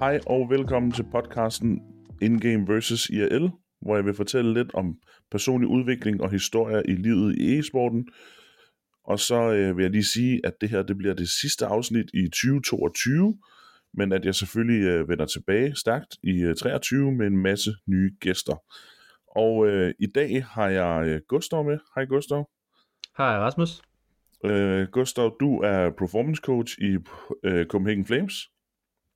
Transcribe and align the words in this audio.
Hej 0.00 0.20
og 0.26 0.50
velkommen 0.50 0.92
til 0.92 1.04
podcasten 1.12 1.82
In-Game 2.22 2.66
vs. 2.68 3.08
IRL, 3.08 3.50
hvor 3.80 3.96
jeg 3.96 4.04
vil 4.04 4.14
fortælle 4.14 4.54
lidt 4.54 4.74
om 4.74 4.96
personlig 5.30 5.68
udvikling 5.68 6.22
og 6.22 6.30
historier 6.30 6.82
i 6.88 6.92
livet 6.92 7.38
i 7.38 7.58
e-sporten. 7.58 8.08
Og 9.04 9.18
så 9.18 9.52
øh, 9.52 9.76
vil 9.76 9.82
jeg 9.82 9.90
lige 9.90 10.04
sige, 10.04 10.40
at 10.44 10.52
det 10.60 10.70
her 10.70 10.82
det 10.82 10.96
bliver 10.96 11.14
det 11.14 11.28
sidste 11.28 11.66
afsnit 11.66 12.10
i 12.14 12.24
2022, 12.24 13.38
men 13.94 14.12
at 14.12 14.24
jeg 14.24 14.34
selvfølgelig 14.34 14.86
øh, 14.86 15.08
vender 15.08 15.26
tilbage 15.26 15.76
stærkt 15.76 16.16
i 16.22 16.42
øh, 16.42 16.56
23 16.56 17.12
med 17.12 17.26
en 17.26 17.38
masse 17.38 17.70
nye 17.86 18.10
gæster. 18.20 18.62
Og 19.36 19.66
øh, 19.66 19.94
i 19.98 20.06
dag 20.06 20.44
har 20.44 20.68
jeg 20.68 21.06
øh, 21.06 21.20
Gustav 21.28 21.64
med. 21.64 21.78
Hej 21.94 22.04
Gustav. 22.04 22.48
Hej 23.16 23.38
Rasmus. 23.38 23.82
Øh, 24.44 24.88
Gustav, 24.92 25.36
du 25.40 25.58
er 25.58 25.90
performance 25.90 26.42
coach 26.44 26.78
i 26.78 26.96
øh, 27.44 27.66
Copenhagen 27.66 28.04
Flames. 28.04 28.34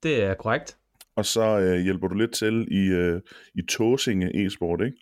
Det 0.05 0.23
er 0.23 0.35
korrekt. 0.35 0.79
Og 1.17 1.27
så 1.27 1.59
øh, 1.61 1.81
hjælper 1.81 2.09
du 2.09 2.15
lidt 2.15 2.35
til 2.35 2.69
i, 2.71 2.87
øh, 2.87 3.21
i 3.55 3.63
Tåsinge 3.63 4.47
e-sport, 4.47 4.81
ikke? 4.81 4.97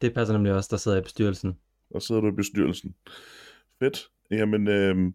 Det 0.00 0.14
passer 0.14 0.34
nemlig 0.34 0.52
også, 0.52 0.68
der 0.70 0.76
sidder 0.76 0.98
i 0.98 1.00
bestyrelsen. 1.00 1.58
Der 1.92 1.98
sidder 1.98 2.20
du 2.20 2.28
i 2.28 2.36
bestyrelsen. 2.36 2.94
Fedt. 3.78 4.08
Jamen, 4.30 4.68
øh, 4.68 5.12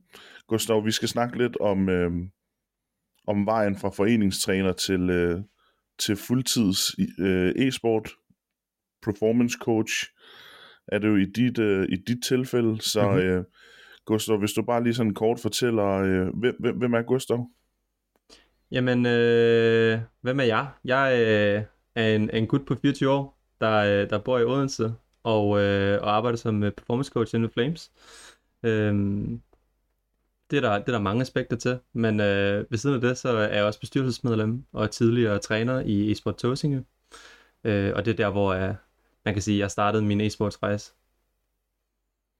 Gustav, 0.48 0.86
vi 0.86 0.91
skal 0.91 1.09
snakke 1.09 1.38
lidt 1.38 1.58
om, 1.58 1.89
øh, 1.89 2.12
om 3.28 3.45
vejen 3.45 3.78
fra 3.78 3.89
foreningstræner 3.89 4.73
til, 4.73 5.09
øh, 5.09 5.42
til 6.00 6.16
fuldtids 6.16 6.80
øh, 7.20 7.67
e-sport, 7.67 8.09
performance 9.03 9.58
coach, 9.61 9.94
er 10.88 11.00
det 11.00 11.08
jo 11.08 11.16
i 11.16 11.25
dit, 11.25 11.59
øh, 11.59 11.88
i 11.89 11.95
dit 11.95 12.23
tilfælde. 12.23 12.81
Så 12.81 13.02
mm-hmm. 13.02 13.20
øh, 13.20 13.44
Gustav, 14.05 14.38
hvis 14.38 14.53
du 14.53 14.61
bare 14.61 14.83
lige 14.83 14.94
sådan 14.94 15.14
kort 15.14 15.39
fortæller, 15.39 15.86
øh, 15.86 16.27
hvem, 16.39 16.55
hvem, 16.59 16.77
hvem 16.77 16.94
er 16.94 17.02
Gustav? 17.02 17.50
Jamen, 18.73 19.05
øh, 19.05 19.99
hvem 20.21 20.39
er 20.39 20.43
jeg? 20.43 20.71
Jeg 20.85 21.13
øh, 21.19 21.63
er 21.95 22.16
en, 22.16 22.29
en 22.29 22.47
gut 22.47 22.66
på 22.66 22.75
24 22.75 23.11
år, 23.11 23.39
der, 23.61 23.71
øh, 23.71 24.09
der 24.09 24.19
bor 24.19 24.39
i 24.39 24.43
Odense 24.43 24.95
og, 25.23 25.59
øh, 25.61 26.02
og 26.02 26.15
arbejder 26.15 26.38
som 26.38 26.63
øh, 26.63 26.71
performance 26.71 27.11
coach 27.11 27.35
inden 27.35 27.49
Flames. 27.49 27.91
Øh, 28.63 28.93
det, 30.52 30.57
er 30.57 30.61
der, 30.61 30.80
det 30.80 30.88
er 30.88 30.91
der 30.91 30.99
mange 30.99 31.21
aspekter 31.21 31.57
til, 31.57 31.80
men 31.93 32.19
øh, 32.19 32.71
ved 32.71 32.77
siden 32.77 32.95
af 32.95 33.02
det, 33.02 33.17
så 33.17 33.30
er 33.30 33.55
jeg 33.55 33.63
også 33.63 33.80
bestyrelsesmedlem 33.80 34.65
og 34.71 34.91
tidligere 34.91 35.39
træner 35.39 35.80
i 35.80 36.11
eSport 36.11 36.37
Tåsinge. 36.37 36.85
Øh, 37.63 37.93
og 37.95 38.05
det 38.05 38.11
er 38.11 38.15
der, 38.15 38.30
hvor 38.30 38.53
jeg, 38.53 38.75
man 39.25 39.33
kan 39.33 39.43
sige, 39.43 39.59
jeg 39.59 39.71
startede 39.71 40.03
min 40.03 40.21
e-sportsrejse. 40.21 40.93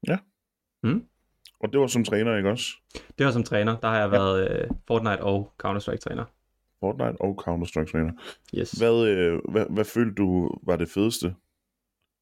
Ja. 0.08 0.18
Mm? 0.84 1.08
Og 1.64 1.74
det 1.74 1.80
var 1.80 1.88
som 1.88 2.04
træner, 2.04 2.38
ikke 2.38 2.50
også? 2.50 2.66
Det 3.18 3.26
var 3.26 3.32
som 3.32 3.44
træner. 3.44 3.78
Der 3.78 3.88
har 3.88 4.00
jeg 4.00 4.12
været 4.12 4.46
ja. 4.46 4.66
uh, 4.66 4.76
Fortnite 4.88 5.24
og 5.24 5.54
Counter-Strike-træner. 5.64 6.24
Fortnite 6.80 7.22
og 7.22 7.44
Counter-Strike-træner. 7.48 8.12
Yes. 8.56 8.72
Hvad, 8.72 9.08
øh, 9.08 9.40
hvad, 9.52 9.66
hvad 9.70 9.86
følte 9.86 10.16
du 10.16 10.50
var 10.64 10.76
det 10.76 10.90
fedeste? 10.90 11.36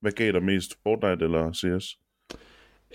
Hvad 0.01 0.11
gav 0.11 0.31
dig 0.31 0.43
mest, 0.43 0.77
Fortnite 0.83 1.25
eller 1.25 1.53
CS? 1.53 1.97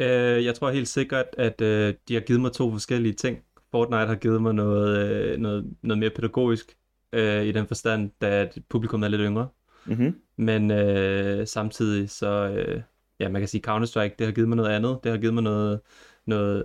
Øh, 0.00 0.44
jeg 0.44 0.54
tror 0.54 0.70
helt 0.70 0.88
sikkert, 0.88 1.26
at 1.38 1.60
uh, 1.60 1.94
de 2.08 2.14
har 2.14 2.20
givet 2.20 2.40
mig 2.40 2.52
to 2.52 2.70
forskellige 2.70 3.12
ting. 3.12 3.38
Fortnite 3.70 4.06
har 4.06 4.14
givet 4.14 4.42
mig 4.42 4.54
noget, 4.54 5.34
uh, 5.34 5.40
noget, 5.40 5.74
noget 5.82 5.98
mere 5.98 6.10
pædagogisk, 6.10 6.76
uh, 7.16 7.42
i 7.42 7.52
den 7.52 7.66
forstand, 7.66 8.10
da 8.20 8.48
publikum 8.68 9.02
er 9.02 9.08
lidt 9.08 9.22
yngre. 9.24 9.48
Mm-hmm. 9.86 10.20
Men 10.36 10.70
uh, 10.70 11.46
samtidig 11.46 12.10
så, 12.10 12.50
uh, 12.50 12.82
ja, 13.20 13.28
man 13.28 13.40
kan 13.40 13.48
sige 13.48 13.70
Counter-Strike, 13.70 14.14
det 14.18 14.26
har 14.26 14.32
givet 14.32 14.48
mig 14.48 14.56
noget 14.56 14.70
andet. 14.70 14.98
Det 15.04 15.12
har 15.12 15.18
givet 15.18 15.34
mig 15.34 15.42
noget, 15.42 15.80
noget, 16.26 16.64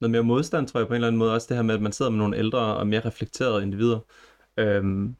noget 0.00 0.10
mere 0.10 0.22
modstand, 0.22 0.68
tror 0.68 0.80
jeg 0.80 0.86
på 0.86 0.92
en 0.92 0.96
eller 0.96 1.08
anden 1.08 1.18
måde. 1.18 1.34
Også 1.34 1.46
det 1.48 1.56
her 1.56 1.62
med, 1.62 1.74
at 1.74 1.82
man 1.82 1.92
sidder 1.92 2.10
med 2.10 2.18
nogle 2.18 2.36
ældre 2.36 2.58
og 2.58 2.86
mere 2.86 3.00
reflekterede 3.00 3.62
individer. 3.62 4.00
Øhm, 4.56 5.16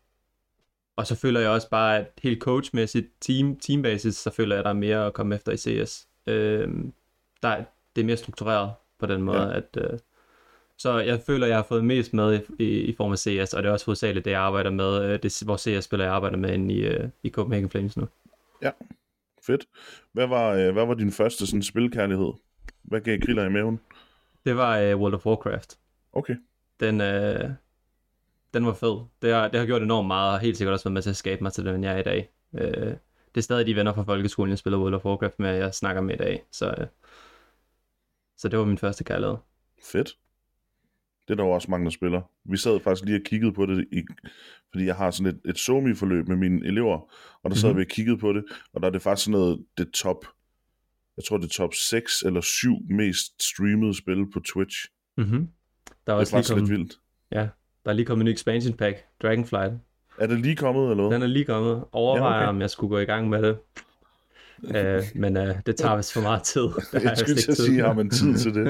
og 0.97 1.07
så 1.07 1.15
føler 1.17 1.41
jeg 1.41 1.51
også 1.51 1.71
bare, 1.71 1.99
at 1.99 2.07
helt 2.23 2.43
coachmæssigt, 2.43 3.07
team, 3.21 3.57
teambasis, 3.57 4.17
så 4.17 4.31
føler 4.31 4.55
jeg, 4.55 4.59
at 4.59 4.65
der 4.65 4.71
er 4.71 4.75
mere 4.75 5.07
at 5.07 5.13
komme 5.13 5.35
efter 5.35 5.53
i 5.53 5.57
CS. 5.57 6.09
Øhm, 6.27 6.93
der, 7.43 7.65
det 7.97 8.03
er 8.03 8.07
mere 8.07 8.17
struktureret 8.17 8.73
på 8.99 9.07
den 9.07 9.23
måde, 9.23 9.43
ja. 9.43 9.57
at... 9.57 9.79
Øh, 9.79 9.99
så 10.79 10.99
jeg 10.99 11.21
føler, 11.27 11.47
at 11.47 11.51
jeg 11.51 11.59
har 11.59 11.67
fået 11.69 11.85
mest 11.85 12.15
med 12.15 12.41
i, 12.59 12.65
i, 12.65 12.81
i 12.81 12.97
form 12.97 13.13
af 13.13 13.19
CS, 13.19 13.55
og 13.55 13.63
det 13.63 13.69
er 13.69 13.73
også 13.73 13.87
hovedsageligt 13.87 14.25
det, 14.25 14.31
jeg 14.31 14.41
arbejder 14.41 14.71
med, 14.71 15.05
øh, 15.05 15.23
det, 15.23 15.43
hvor 15.45 15.57
CS-spiller 15.57 16.05
jeg 16.05 16.15
arbejder 16.15 16.37
med 16.37 16.55
inde 16.55 16.75
i, 16.75 16.87
øh, 16.87 17.09
i 17.23 17.31
Copenhagen 17.31 17.71
Flames 17.71 17.97
nu. 17.97 18.09
Ja, 18.63 18.71
fedt. 19.47 19.67
Hvad 20.13 20.27
var, 20.27 20.53
øh, 20.53 20.73
hvad 20.73 20.87
var 20.87 20.95
din 20.95 21.13
første 21.13 21.47
sådan, 21.47 21.63
spilkærlighed? 21.63 22.33
Hvad 22.87 23.01
gav 23.01 23.19
kriller 23.21 23.45
i 23.45 23.49
maven? 23.49 23.81
Det 24.45 24.57
var 24.57 24.93
uh, 24.95 25.01
World 25.01 25.15
of 25.15 25.27
Warcraft. 25.27 25.79
Okay. 26.13 26.37
Den, 26.81 27.01
uh, 27.01 27.51
den 28.55 28.67
var 28.67 28.73
fed. 28.75 29.05
Det 29.23 29.35
har, 29.35 29.49
det 29.49 29.61
har 29.61 29.67
gjort 29.67 29.83
enormt 29.83 30.07
meget, 30.07 30.33
og 30.35 30.41
helt 30.41 30.57
sikkert 30.57 30.73
også 30.73 30.85
været 30.85 30.93
med 30.93 31.03
til 31.03 31.11
at 31.11 31.17
skabe 31.17 31.43
mig 31.43 31.53
til 31.53 31.65
den, 31.65 31.85
jeg 31.85 31.95
er 31.95 31.99
i 31.99 32.03
dag. 32.03 32.31
Uh, 32.53 32.61
det 33.35 33.37
er 33.37 33.41
stadig 33.41 33.67
de 33.67 33.77
venner 33.77 33.93
fra 33.93 34.03
folkeskolen, 34.03 34.51
jeg 34.51 34.59
spiller 34.59 34.79
World 34.79 34.95
of 34.95 35.05
Warcraft 35.05 35.39
med, 35.39 35.55
jeg 35.55 35.75
snakker 35.75 36.03
med 36.03 36.15
i 36.15 36.19
dag. 36.19 36.45
Så, 36.53 36.75
uh, 36.79 36.87
så 38.37 38.49
det 38.49 38.59
var 38.59 38.65
min 38.65 38.79
første 38.79 39.05
kærlighed. 39.05 39.37
Fedt. 39.85 40.17
Det 41.29 41.35
er 41.35 41.37
der 41.37 41.45
jo 41.45 41.51
også 41.51 41.71
mange, 41.71 41.85
der 41.85 41.91
spiller. 41.91 42.23
Vi 42.45 42.57
sad 42.57 42.81
faktisk 42.81 43.05
lige 43.05 43.19
og 43.19 43.25
kiggede 43.25 43.53
på 43.53 43.67
det, 43.67 43.87
i, 43.93 44.03
fordi 44.71 44.85
jeg 44.85 44.97
har 44.97 45.11
sådan 45.11 45.33
et, 45.33 45.51
et 45.51 45.59
somi-forløb 45.59 46.29
med 46.29 46.37
mine 46.37 46.67
elever, 46.67 47.13
og 47.43 47.51
der 47.51 47.57
sad 47.57 47.69
mm-hmm. 47.69 47.79
vi 47.79 47.85
og 47.85 47.89
kiggede 47.89 48.19
på 48.19 48.33
det, 48.33 48.45
og 48.73 48.81
der 48.81 48.87
er 48.87 48.93
det 48.93 49.03
faktisk 49.03 49.25
sådan 49.25 49.41
noget, 49.41 49.65
det 49.79 49.91
top 49.93 50.27
jeg 51.17 51.25
tror 51.25 51.37
det 51.37 51.45
er 51.45 51.49
top 51.49 51.75
6 51.75 52.23
eller 52.23 52.41
7 52.41 52.77
mest 52.91 53.43
streamede 53.43 53.97
spil 53.97 54.31
på 54.33 54.41
Twitch. 54.41 54.77
Mm-hmm. 55.17 55.49
Der 56.07 56.13
er 56.15 56.19
det 56.19 56.27
er 56.27 56.31
faktisk 56.31 56.55
kommet, 56.55 56.69
lidt 56.69 56.79
vildt. 56.79 56.99
Ja, 57.33 57.49
der 57.85 57.91
er 57.91 57.93
lige 57.93 58.07
kommet 58.07 58.25
en 58.25 58.31
ny 58.31 58.33
expansion 58.33 58.77
pack, 58.77 59.05
Dragonflight. 59.23 59.75
Er 60.19 60.27
det 60.27 60.41
lige 60.41 60.57
kommet, 60.57 60.91
eller 60.91 61.09
hvad? 61.09 61.15
Den 61.15 61.23
er 61.23 61.27
lige 61.27 61.45
kommet. 61.45 61.85
Overvejer, 61.93 62.35
ja, 62.35 62.43
okay. 62.43 62.49
om 62.49 62.61
jeg 62.61 62.71
skulle 62.71 62.91
gå 62.91 62.99
i 62.99 63.05
gang 63.05 63.29
med 63.29 63.43
det. 63.43 63.59
uh, 64.63 65.05
men 65.23 65.37
uh, 65.37 65.57
det 65.67 65.77
tager 65.77 65.97
vist 65.97 66.13
for 66.13 66.21
meget 66.21 66.43
tid. 66.43 66.63
Det 66.93 67.03
jeg 67.03 67.19
skulle 67.19 67.37
til 67.37 67.51
at 67.51 67.57
sige, 67.57 67.83
har 67.83 67.93
man 67.93 68.11
tid 68.11 68.35
til 68.35 68.55
det? 68.55 68.67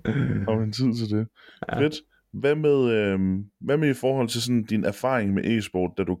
har 0.48 0.58
man 0.58 0.72
tid 0.72 0.94
til 0.94 1.18
det? 1.18 1.26
Ja. 1.72 1.80
Fedt. 1.80 1.94
Hvad 2.32 2.54
med, 2.54 2.90
øh, 2.92 3.18
hvad 3.60 3.76
med 3.76 3.90
i 3.90 3.94
forhold 3.94 4.28
til 4.28 4.42
sådan 4.42 4.64
din 4.64 4.84
erfaring 4.84 5.34
med 5.34 5.58
e-sport, 5.58 5.90
da 5.98 6.04
du 6.04 6.18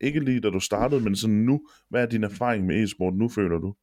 ikke 0.00 0.20
lige 0.20 0.40
da 0.40 0.50
du 0.50 0.60
startede, 0.60 1.00
men 1.00 1.16
sådan 1.16 1.36
nu, 1.36 1.60
hvad 1.90 2.02
er 2.02 2.06
din 2.06 2.24
erfaring 2.24 2.66
med 2.66 2.84
e-sport 2.84 3.14
nu, 3.14 3.28
føler 3.28 3.58
du? 3.58 3.74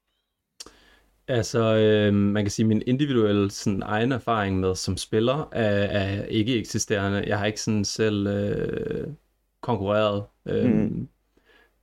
Altså, 1.28 1.76
øh, 1.76 2.14
man 2.14 2.44
kan 2.44 2.52
sige, 2.52 2.66
min 2.66 2.84
individuelle 2.86 3.52
sådan, 3.52 3.82
egen 3.86 4.12
erfaring 4.12 4.60
med 4.60 4.76
som 4.76 4.98
spiller 4.98 5.50
er, 5.52 5.86
er 5.86 6.26
ikke 6.26 6.60
eksisterende. 6.60 7.24
Jeg 7.28 7.40
har 7.40 7.46
ikke 7.46 7.62
sådan 7.62 7.86
selv 7.86 8.28
øh, 8.28 9.08
konkurreret. 9.62 10.24
Øh, 10.46 10.72
mm. 10.72 11.08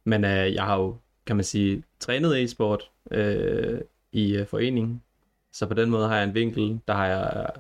Men 0.05 0.25
øh, 0.25 0.55
jeg 0.55 0.65
har 0.65 0.79
jo, 0.79 0.97
kan 1.27 1.37
man 1.37 1.45
sige, 1.45 1.83
trænet 2.01 2.43
e-sport 2.45 2.91
øh, 3.11 3.81
i 4.13 4.37
øh, 4.37 4.47
foreningen. 4.47 5.03
Så 5.53 5.67
på 5.67 5.75
den 5.75 5.91
måde 5.91 6.09
har 6.09 6.17
jeg 6.17 6.25
en 6.25 6.35
vinkel, 6.35 6.81
der 6.89 6.95
har 6.95 7.07
jeg 7.07 7.51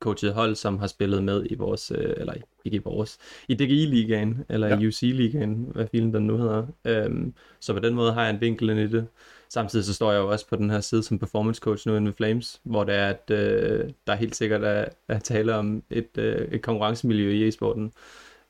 coachet 0.00 0.34
hold, 0.34 0.54
som 0.54 0.78
har 0.78 0.86
spillet 0.86 1.24
med 1.24 1.46
i 1.50 1.54
vores, 1.54 1.90
øh, 1.90 2.14
eller 2.16 2.34
ikke 2.64 2.76
i 2.76 2.80
vores, 2.84 3.18
i 3.48 3.54
DGI-ligaen, 3.54 4.44
eller 4.48 4.68
ja. 4.68 4.78
i 4.78 4.86
UC-ligaen, 4.86 5.70
hvad 5.74 5.86
filen 5.86 6.14
den 6.14 6.26
nu 6.26 6.36
hedder. 6.36 6.66
Øhm, 6.84 7.34
så 7.60 7.72
på 7.72 7.78
den 7.78 7.94
måde 7.94 8.12
har 8.12 8.22
jeg 8.22 8.34
en 8.34 8.40
vinkel 8.40 8.70
ind 8.70 8.80
i 8.80 8.86
det. 8.86 9.06
Samtidig 9.48 9.84
så 9.84 9.94
står 9.94 10.12
jeg 10.12 10.18
jo 10.18 10.30
også 10.30 10.48
på 10.48 10.56
den 10.56 10.70
her 10.70 10.80
side 10.80 11.02
som 11.02 11.18
performance 11.18 11.60
coach 11.60 11.88
nu 11.88 11.92
ved 11.92 12.12
Flames, 12.12 12.60
hvor 12.62 12.84
det 12.84 12.94
er, 12.94 13.08
at 13.08 13.30
øh, 13.30 13.90
der 14.06 14.14
helt 14.14 14.36
sikkert 14.36 14.64
er, 14.64 14.84
er 15.08 15.18
tale 15.18 15.54
om 15.54 15.82
et, 15.90 16.18
øh, 16.18 16.48
et 16.48 16.62
konkurrencemiljø 16.62 17.30
i 17.30 17.48
e-sporten. 17.48 17.92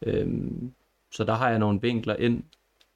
Øhm, 0.02 0.72
så 1.12 1.24
der 1.24 1.34
har 1.34 1.50
jeg 1.50 1.58
nogle 1.58 1.80
vinkler 1.82 2.16
ind 2.16 2.42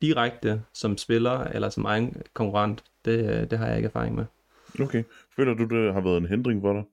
direkte 0.03 0.63
som 0.73 0.99
spiller 0.99 1.45
eller 1.45 1.69
som 1.69 1.85
egen 1.85 2.23
konkurrent. 2.35 2.85
Det, 3.05 3.31
øh, 3.31 3.51
det 3.51 3.59
har 3.59 3.67
jeg 3.67 3.77
ikke 3.77 3.87
erfaring 3.87 4.15
med. 4.15 4.25
Okay. 4.81 5.05
Føler 5.37 5.55
du, 5.55 5.65
det 5.65 5.95
har 5.95 6.01
været 6.01 6.17
en 6.17 6.27
hindring 6.27 6.61
for 6.61 6.73
dig? 6.73 6.85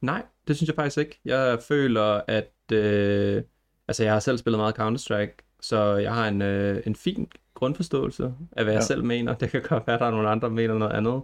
Nej, 0.00 0.22
det 0.48 0.56
synes 0.56 0.68
jeg 0.68 0.76
faktisk 0.76 0.98
ikke. 0.98 1.20
Jeg 1.24 1.58
føler, 1.62 2.20
at... 2.28 2.52
Øh, 2.72 3.42
altså, 3.88 4.04
jeg 4.04 4.12
har 4.12 4.20
selv 4.20 4.38
spillet 4.38 4.58
meget 4.58 4.78
Counter-Strike, 4.78 5.56
så 5.60 5.96
jeg 5.96 6.14
har 6.14 6.28
en, 6.28 6.42
øh, 6.42 6.82
en 6.86 6.96
fin 6.96 7.28
grundforståelse 7.62 8.34
af, 8.52 8.64
hvad 8.64 8.72
ja. 8.72 8.78
jeg 8.78 8.82
selv 8.82 9.04
mener. 9.04 9.34
Det 9.34 9.50
kan 9.50 9.62
godt 9.62 9.86
være, 9.86 9.94
at 9.94 10.00
der 10.00 10.06
er 10.06 10.10
nogle 10.10 10.28
andre, 10.28 10.48
der 10.48 10.54
mener 10.54 10.78
noget 10.78 10.92
andet. 10.92 11.22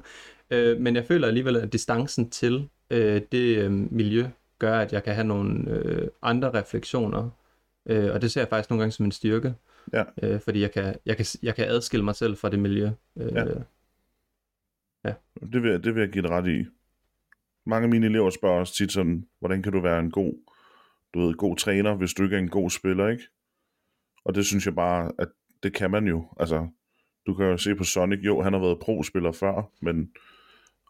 Øh, 0.51 0.81
men 0.81 0.97
jeg 0.97 1.05
føler 1.05 1.27
alligevel, 1.27 1.57
at 1.57 1.73
distancen 1.73 2.31
til 2.31 2.69
øh, 2.91 3.23
det 3.33 3.59
øh, 3.59 3.73
miljø 3.73 4.27
gør, 4.59 4.79
at 4.79 4.93
jeg 4.93 5.05
kan 5.05 5.15
have 5.15 5.27
nogle 5.27 5.71
øh, 5.71 6.09
andre 6.23 6.51
refleksioner. 6.51 7.31
Øh, 7.87 8.15
og 8.15 8.23
det 8.23 8.31
ser 8.31 8.41
jeg 8.41 8.49
faktisk 8.49 8.71
nogle 8.71 8.83
gange 8.83 8.93
som 8.93 9.05
en 9.05 9.13
styrke. 9.13 9.55
Ja. 9.93 10.05
Øh, 10.23 10.41
fordi 10.41 10.61
jeg 10.61 10.73
kan, 10.73 10.95
jeg, 11.07 11.17
kan, 11.17 11.27
jeg 11.43 11.55
kan 11.55 11.69
adskille 11.69 12.05
mig 12.05 12.15
selv 12.15 12.37
fra 12.37 12.51
det 12.51 12.59
miljø. 12.59 12.91
Øh, 13.17 13.33
ja. 13.33 13.45
ja. 15.05 15.13
Det, 15.53 15.63
vil, 15.63 15.85
det 15.85 15.95
vil 15.95 16.01
jeg 16.01 16.11
give 16.11 16.23
dig 16.23 16.31
ret 16.31 16.47
i 16.47 16.67
mange 17.67 17.85
af 17.85 17.91
mine 17.91 18.07
elever 18.07 18.31
spørger 18.31 18.61
også 18.61 18.75
tit 18.75 18.93
sådan, 18.93 19.25
hvordan 19.39 19.63
kan 19.63 19.73
du 19.73 19.81
være 19.81 20.01
en 20.01 20.11
god, 20.11 20.33
du 21.15 21.21
ved, 21.21 21.35
god 21.35 21.57
træner, 21.57 21.95
hvis 21.95 22.15
du 22.15 22.23
ikke 22.23 22.37
er 22.37 22.41
en 22.41 22.49
god 22.49 22.71
spiller, 22.71 23.09
ikke? 23.09 23.25
Og 24.25 24.35
det 24.35 24.47
synes 24.47 24.67
jeg 24.67 24.75
bare, 24.75 25.13
at 25.19 25.29
det 25.63 25.73
kan 25.73 25.91
man 25.91 26.07
jo. 26.07 26.29
Altså, 26.41 26.69
du 27.27 27.35
kan 27.35 27.47
jo 27.47 27.57
se 27.57 27.75
på 27.75 27.85
Sonic, 27.85 28.19
jo, 28.23 28.43
han 28.43 28.53
har 28.53 28.61
været 28.61 28.79
pro-spiller 28.79 29.33
før, 29.33 29.71
men 29.83 30.11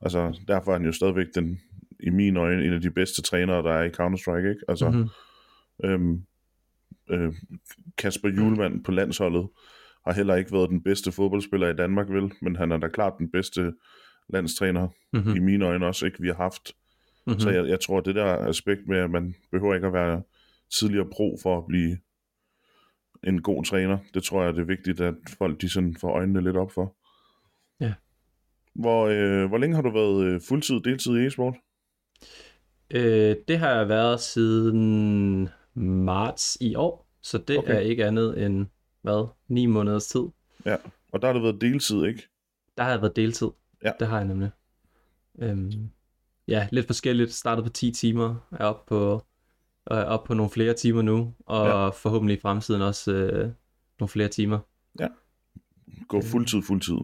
altså, 0.03 0.41
derfor 0.49 0.73
er 0.73 0.76
han 0.76 0.87
jo 0.87 0.93
stadigvæk 0.93 1.26
den, 1.35 1.61
i 2.00 2.11
mine 2.11 2.41
øjne, 2.41 2.65
en 2.65 2.73
af 2.73 2.81
de 2.81 2.91
bedste 2.91 3.23
trænere, 3.23 3.62
der 3.62 3.73
er 3.73 3.82
i 3.82 3.88
Counter-Strike, 3.88 4.49
ikke? 4.49 4.65
Altså, 4.69 4.91
mm-hmm. 4.91 5.09
øhm, 5.85 6.23
øh, 7.11 7.32
Kasper 7.99 8.29
Julemand 8.29 8.85
på 8.85 8.93
landsholdet 8.93 9.49
har 10.06 10.12
heller 10.12 10.35
ikke 10.35 10.53
været 10.53 10.70
den 10.70 10.82
bedste 10.82 11.12
fodboldspiller 11.12 11.69
i 11.69 11.76
Danmark, 11.76 12.11
vel? 12.11 12.32
Men 12.43 12.56
han 12.56 12.73
er 12.73 12.79
da 12.79 12.88
klart 12.88 13.12
den 13.19 13.31
bedste 13.31 13.73
landstræner, 14.29 14.88
mm-hmm. 15.12 15.37
i 15.37 15.38
mine 15.38 15.67
øjne 15.67 15.87
også, 15.87 16.06
ikke? 16.06 16.20
Vi 16.20 16.29
har 16.29 16.35
haft. 16.35 16.73
Mm-hmm. 17.26 17.41
Så 17.41 17.50
jeg, 17.50 17.69
jeg 17.69 17.81
tror, 17.81 18.00
det 18.00 18.15
der 18.15 18.25
aspekt 18.25 18.81
med, 18.88 18.99
at 18.99 19.11
man 19.11 19.35
behøver 19.50 19.75
ikke 19.75 19.87
at 19.87 19.93
være 19.93 20.23
tidligere 20.79 21.09
pro 21.12 21.38
for 21.43 21.59
at 21.59 21.65
blive 21.69 21.97
en 23.25 23.43
god 23.43 23.65
træner, 23.65 23.99
det 24.15 24.23
tror 24.23 24.44
jeg, 24.44 24.55
det 24.55 24.61
er 24.61 24.65
vigtigt, 24.65 25.00
at 25.00 25.15
folk 25.38 25.61
de 25.61 25.69
sådan 25.69 25.97
får 25.97 26.11
øjnene 26.11 26.41
lidt 26.41 26.56
op 26.56 26.73
for. 26.73 26.97
Ja. 27.81 27.94
Hvor, 28.75 29.06
øh, 29.06 29.49
hvor 29.49 29.59
længe 29.59 29.76
har 29.76 29.82
du 29.82 29.91
været 29.91 30.25
øh, 30.25 30.41
fuldtid, 30.49 30.81
deltid 30.81 31.17
i 31.17 31.26
e-sport? 31.26 31.55
Øh, 32.91 33.37
det 33.49 33.59
har 33.59 33.70
jeg 33.70 33.88
været 33.88 34.20
siden 34.20 35.49
marts 35.75 36.59
i 36.61 36.75
år, 36.75 37.09
så 37.23 37.38
det 37.38 37.59
okay. 37.59 37.75
er 37.75 37.79
ikke 37.79 38.05
andet 38.05 38.44
end, 38.44 38.67
hvad, 39.03 39.29
ni 39.49 39.67
måneders 39.67 40.06
tid. 40.06 40.23
Ja, 40.67 40.76
og 41.12 41.23
der 41.23 41.29
har 41.29 41.32
det 41.32 41.43
været 41.43 41.61
deltid, 41.61 42.05
ikke? 42.05 42.29
Der 42.76 42.82
har 42.82 42.91
jeg 42.91 43.00
været 43.00 43.17
deltid. 43.17 43.49
Ja. 43.85 43.93
Det 44.00 44.09
har 44.09 44.17
jeg 44.17 44.26
nemlig. 44.26 44.50
Øhm, 45.38 45.91
ja, 46.49 46.69
lidt 46.73 46.87
forskelligt. 46.87 47.32
Startet 47.32 47.65
på 47.65 47.70
10 47.70 47.91
timer, 47.91 48.49
er 48.53 48.65
op 48.65 48.87
på, 48.87 49.23
er 49.90 50.05
op 50.05 50.25
på 50.25 50.35
nogle 50.35 50.50
flere 50.50 50.75
timer 50.75 51.02
nu, 51.02 51.35
og 51.46 51.67
ja. 51.67 51.88
forhåbentlig 51.88 52.37
i 52.37 52.40
fremtiden 52.40 52.82
også 52.82 53.12
øh, 53.12 53.50
nogle 54.00 54.08
flere 54.08 54.29
timer. 54.29 54.58
Ja. 55.00 55.08
Gå 56.08 56.20
fuldtid, 56.20 56.62
fuldtid. 56.62 56.96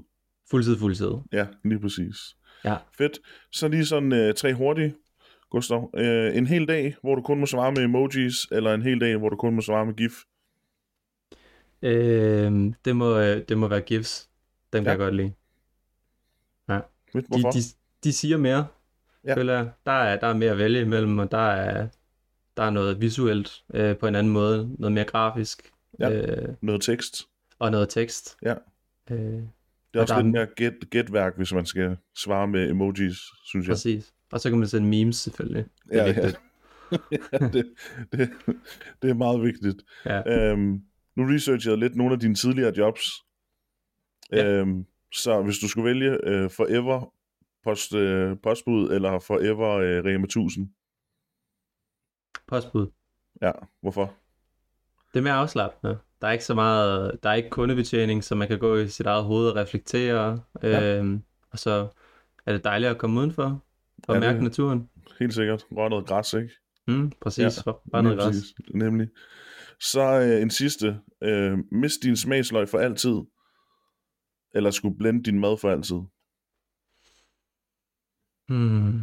Fuldtid, 0.51 0.79
fuldtid. 0.79 1.11
Ja, 1.33 1.47
lige 1.65 1.81
præcis. 1.81 2.17
Ja. 2.65 2.77
Fedt. 2.99 3.19
Så 3.53 3.69
lige 3.69 3.87
sådan 3.87 4.13
øh, 4.13 4.35
tre 4.35 4.55
hurtige, 4.55 4.95
Gustav. 5.51 5.91
Øh, 5.97 6.37
en 6.37 6.47
hel 6.47 6.69
dag, 6.69 6.97
hvor 7.03 7.15
du 7.15 7.23
kun 7.23 7.41
må 7.41 7.47
svare 7.47 7.73
med 7.73 7.83
emojis, 7.83 8.47
eller 8.53 8.75
en 8.75 8.83
hel 8.83 9.01
dag, 9.01 9.17
hvor 9.17 9.29
du 9.29 9.37
kun 9.37 9.55
må 9.55 9.61
svare 9.61 9.87
med 9.87 9.95
gif? 9.95 10.13
Øh, 11.83 12.73
det, 12.85 12.97
må, 12.97 13.19
øh, 13.19 13.43
det 13.49 13.59
må 13.59 13.69
være 13.69 13.81
gifs. 13.81 14.29
Den 14.73 14.85
kan 14.85 14.85
ja. 14.85 14.91
jeg 14.91 14.99
godt 14.99 15.15
lide. 15.15 15.33
Ja. 16.69 16.81
Hvorfor? 17.13 17.51
De, 17.51 17.59
de, 17.59 17.65
de 18.05 18.13
siger 18.13 18.37
mere, 18.37 18.67
Ja. 19.25 19.37
føler 19.37 19.55
jeg. 19.55 19.71
Der 19.87 19.93
er, 19.93 20.21
der 20.21 20.27
er 20.27 20.35
mere 20.35 20.51
at 20.51 20.59
vælge 20.59 20.81
imellem, 20.81 21.19
og 21.19 21.31
der 21.31 21.39
er, 21.39 21.89
der 22.57 22.63
er 22.63 22.71
noget 22.71 23.01
visuelt 23.01 23.65
øh, 23.75 23.97
på 23.97 24.07
en 24.07 24.15
anden 24.15 24.33
måde, 24.33 24.75
noget 24.79 24.93
mere 24.93 25.05
grafisk, 25.05 25.71
Ja. 26.01 26.11
øh, 26.13 26.55
Noget 26.61 26.83
tekst. 26.83 27.23
og 27.59 27.71
noget 27.71 27.89
tekst. 27.89 28.37
Ja. 28.43 28.55
Øh, 29.11 29.17
Det 29.19 29.49
er 29.95 30.01
også 30.01 30.15
der 30.15 30.19
er- 30.19 30.23
lidt 30.23 30.33
mere 30.33 30.47
gæt, 30.57 30.73
gætværk, 30.91 31.37
hvis 31.37 31.53
man 31.55 31.67
skal 31.67 31.97
svare 32.17 32.49
med 32.49 32.71
emojis, 32.71 33.17
synes 33.45 33.67
jeg. 33.67 33.73
præcis. 33.73 34.13
Og 34.33 34.41
så 34.41 34.51
kan 34.51 34.59
man 34.59 34.69
sende 34.69 34.89
memes 34.89 35.17
selvfølgelig. 35.17 35.65
Det 35.89 35.99
er 36.01 36.05
Ja, 36.05 36.11
ja. 36.13 36.21
vigtigt. 36.23 36.41
ja, 37.33 37.39
det, 37.49 37.73
det, 38.13 38.31
det 39.03 39.11
er 39.11 39.15
meget 39.15 39.43
vigtigt. 39.43 39.83
Ja. 40.05 40.51
Øhm, 40.51 40.83
nu 41.17 41.25
researchede 41.25 41.71
jeg 41.73 41.79
lidt 41.79 41.97
nogle 41.97 42.13
af 42.15 42.21
dine 42.21 42.35
tidligere 42.35 42.73
jobs. 42.77 43.11
Ja. 44.33 44.47
Øhm, 44.47 44.87
så 45.13 45.43
hvis 45.43 45.59
du 45.59 45.69
skulle 45.69 45.85
vælge 45.89 46.19
øh, 46.29 46.51
Forever 46.51 47.13
post, 47.65 47.95
øh, 47.95 48.37
postbud 48.43 48.91
eller 48.91 49.19
Forever 49.19 49.69
øh, 49.71 50.05
Rema 50.05 50.25
1000, 50.25 50.69
Postbud. 52.47 52.87
ja, 53.43 53.53
hvorfor? 53.81 54.15
Det 55.13 55.19
er 55.21 55.23
mere 55.25 55.33
afslappende. 55.35 55.99
Der 56.21 56.29
er 56.29 56.33
ikke 56.33 56.45
så 56.45 56.55
meget, 56.55 57.19
der 57.23 57.31
er 57.31 57.35
ikke 57.35 57.51
kundebetjening, 57.51 58.25
så 58.25 58.35
man 58.35 58.49
kan 58.49 58.59
gå 58.59 58.77
i 58.77 58.89
sit 58.89 59.07
eget 59.07 59.25
hoved 59.25 59.49
og 59.49 59.57
reflektere. 59.57 60.43
Ja. 60.63 60.99
Øhm, 60.99 61.23
og 61.51 61.59
så 61.59 61.89
er 62.47 62.53
det 62.53 62.65
dejligt 62.65 62.91
at 62.91 62.99
komme 62.99 63.21
udenfor 63.21 63.65
og 64.09 64.15
Ja, 64.15 64.21
mærke 64.21 64.35
det- 64.35 64.43
naturen. 64.43 64.91
Helt 65.19 65.35
sikkert. 65.35 65.65
Rør 65.73 65.89
noget 65.89 66.07
græs, 66.07 66.33
ikke? 66.33 66.51
Mm, 66.89 67.13
præcis, 67.21 67.67
Ja, 67.67 67.73
bare 67.93 68.03
noget 68.03 68.19
græs. 68.19 68.27
præcis. 68.35 68.55
Nemlig. 68.75 69.09
Så 69.81 70.01
øh, 70.21 70.43
en 70.43 70.51
sidste. 70.51 71.01
Øh, 71.23 71.59
mist 71.73 72.03
din 72.03 72.17
smagsløg 72.17 72.69
for 72.69 72.79
altid. 72.79 73.15
Eller 74.55 74.71
skulle 74.71 74.99
blende 74.99 75.23
din 75.23 75.41
mad 75.41 75.57
for 75.59 75.71
altid. 75.71 75.97
Hmm. 78.49 79.01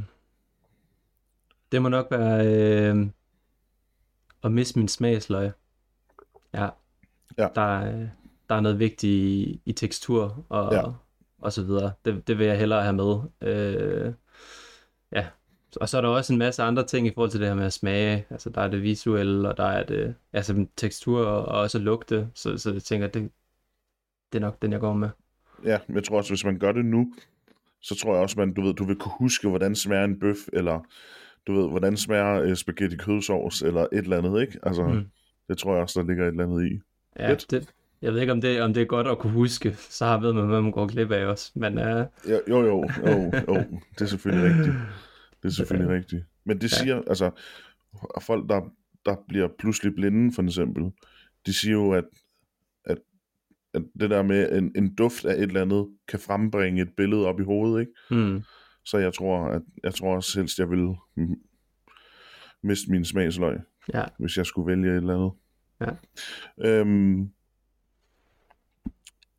Det 1.71 1.81
må 1.81 1.89
nok 1.89 2.07
være 2.11 2.47
øh, 2.47 3.07
at 4.43 4.51
miste 4.51 4.79
min 4.79 4.87
smagsløg. 4.87 5.51
Ja. 6.53 6.69
Ja. 7.37 7.47
Der, 7.55 7.61
er, 7.79 8.07
der 8.49 8.55
er 8.55 8.59
noget 8.59 8.79
vigtigt 8.79 9.13
i, 9.13 9.61
i 9.65 9.71
tekstur 9.73 10.45
og, 10.49 10.73
Ja. 10.73 10.83
og 11.41 11.53
så 11.53 11.63
videre. 11.63 11.91
Det, 12.05 12.27
det 12.27 12.37
vil 12.37 12.47
jeg 12.47 12.59
hellere 12.59 12.83
have 12.83 12.93
med. 12.93 13.17
Øh, 13.41 14.13
ja. 15.11 15.27
Og 15.75 15.89
så 15.89 15.97
er 15.97 16.01
der 16.01 16.09
også 16.09 16.33
en 16.33 16.39
masse 16.39 16.63
andre 16.63 16.85
ting 16.85 17.07
i 17.07 17.11
forhold 17.13 17.31
til 17.31 17.39
det 17.39 17.47
her 17.47 17.55
med 17.55 17.65
at 17.65 17.73
smage. 17.73 18.25
Altså 18.29 18.49
der 18.49 18.61
er 18.61 18.67
det 18.67 18.83
visuelle, 18.83 19.49
og 19.49 19.57
der 19.57 19.63
er 19.65 19.83
det 19.85 20.15
altså 20.33 20.65
tekstur 20.75 21.25
og 21.25 21.59
også 21.61 21.79
lugte. 21.79 22.29
Så, 22.35 22.57
så 22.57 22.73
jeg 22.73 22.83
tænker, 22.83 23.07
det, 23.07 23.31
det 24.33 24.37
er 24.37 24.41
nok 24.41 24.61
den, 24.61 24.71
jeg 24.71 24.79
går 24.79 24.93
med. 24.93 25.09
Ja, 25.65 25.79
men 25.87 25.95
jeg 25.95 26.03
tror 26.03 26.17
også, 26.17 26.31
hvis 26.31 26.45
man 26.45 26.59
gør 26.59 26.71
det 26.71 26.85
nu, 26.85 27.13
så 27.81 27.95
tror 27.95 28.13
jeg 28.13 28.21
også, 28.21 28.39
man, 28.39 28.53
du 28.53 28.61
ved, 28.61 28.73
du 28.73 28.83
vil 28.85 28.95
kunne 28.95 29.13
huske, 29.19 29.49
hvordan 29.49 29.75
smager 29.75 30.03
en 30.03 30.19
bøf, 30.19 30.37
eller 30.53 30.79
du 31.47 31.53
ved, 31.61 31.69
hvordan 31.69 31.97
smager 31.97 32.41
øh, 32.41 32.55
spaghetti 32.55 32.97
kødsovs, 32.97 33.61
eller 33.61 33.81
et 33.81 33.87
eller 33.97 34.17
andet, 34.17 34.41
ikke? 34.41 34.59
Altså, 34.63 34.87
mm. 34.87 34.93
Mm. 34.93 35.05
det 35.49 35.57
tror 35.57 35.73
jeg 35.73 35.81
også, 35.81 35.99
der 36.01 36.07
ligger 36.07 36.23
et 36.23 36.31
eller 36.31 36.43
andet 36.45 36.71
i. 36.71 36.79
Ja, 37.19 37.31
Fedt. 37.31 37.51
det, 37.51 37.69
jeg 38.01 38.13
ved 38.13 38.21
ikke, 38.21 38.33
om 38.33 38.41
det, 38.41 38.61
om 38.61 38.73
det 38.73 38.81
er 38.81 38.85
godt 38.85 39.07
at 39.07 39.19
kunne 39.19 39.33
huske. 39.33 39.73
Så 39.89 40.05
har 40.05 40.19
ved 40.19 40.33
man, 40.33 40.47
hvad 40.47 40.61
man 40.61 40.71
går 40.71 40.87
glip 40.87 41.11
af 41.11 41.25
også. 41.25 41.51
Men 41.55 41.77
uh, 41.77 41.83
Jo, 42.29 42.41
jo, 42.47 42.59
jo, 42.65 42.85
jo, 43.07 43.31
jo. 43.47 43.55
det 43.93 44.01
er 44.01 44.05
selvfølgelig 44.05 44.49
rigtigt. 44.49 44.75
Det 45.43 45.49
er 45.49 45.53
selvfølgelig 45.53 45.95
rigtigt. 45.95 46.23
Men 46.45 46.57
det 46.57 46.63
Ja. 46.71 46.77
siger, 46.77 47.01
altså, 47.07 47.31
folk, 48.21 48.49
der, 48.49 48.61
der 49.05 49.15
bliver 49.27 49.47
pludselig 49.59 49.95
blinde, 49.95 50.33
for 50.35 50.43
eksempel, 50.43 50.83
de 51.45 51.53
siger 51.53 51.73
jo, 51.73 51.91
at, 51.91 52.03
at, 52.85 52.97
at 53.73 53.81
det 53.99 54.09
der 54.09 54.23
med 54.23 54.57
en, 54.57 54.71
en 54.75 54.95
duft 54.95 55.25
af 55.25 55.33
et 55.33 55.41
eller 55.41 55.61
andet, 55.61 55.87
kan 56.07 56.19
frembringe 56.19 56.81
et 56.81 56.89
billede 56.97 57.25
op 57.25 57.39
i 57.39 57.43
hovedet, 57.43 57.79
ikke? 57.79 57.91
hmm, 58.09 58.43
Så 58.85 58.97
jeg 58.97 59.13
tror, 59.13 59.45
at 59.45 59.61
jeg 59.83 59.93
tror 59.93 60.15
også 60.15 60.39
helst, 60.39 60.59
jeg 60.59 60.69
vil 60.69 60.95
mm, 61.15 61.35
miste 62.63 62.91
min 62.91 63.05
smagsløg, 63.05 63.59
ja. 63.93 64.05
hvis 64.19 64.37
jeg 64.37 64.45
skulle 64.45 64.67
vælge 64.67 64.91
et 64.91 64.97
eller 64.97 65.15
andet. 65.15 65.31
Ja. 65.81 65.91
Øhm, 66.69 67.31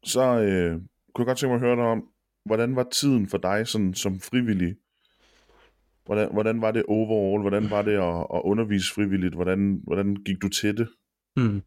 så 0.05 0.21
øh, 0.21 0.73
kunne 1.15 1.23
jeg 1.23 1.27
godt 1.27 1.39
tænke 1.39 1.53
mig 1.53 1.55
at 1.55 1.61
høre 1.61 1.77
dig 1.77 1.85
om, 1.85 2.09
hvordan 2.45 2.77
var 2.77 2.89
tiden 2.93 3.29
for 3.29 3.39
dig 3.39 3.69
sådan, 3.69 3.95
som 3.95 4.21
frivillig? 4.21 4.77
Hvordan, 6.05 6.33
hvordan 6.33 6.61
var 6.61 6.71
det 6.71 6.85
overall? 6.89 7.41
Hvordan 7.41 7.71
var 7.71 7.83
det 7.83 7.93
at, 7.93 8.27
at 8.35 8.41
undervise 8.45 8.95
frivilligt? 8.95 9.35
Hvordan, 9.35 9.81
hvordan 9.85 10.17
gik 10.17 10.43
du 10.43 10.49
til 10.49 10.77
det? 10.77 10.89
Hmm. 11.37 11.63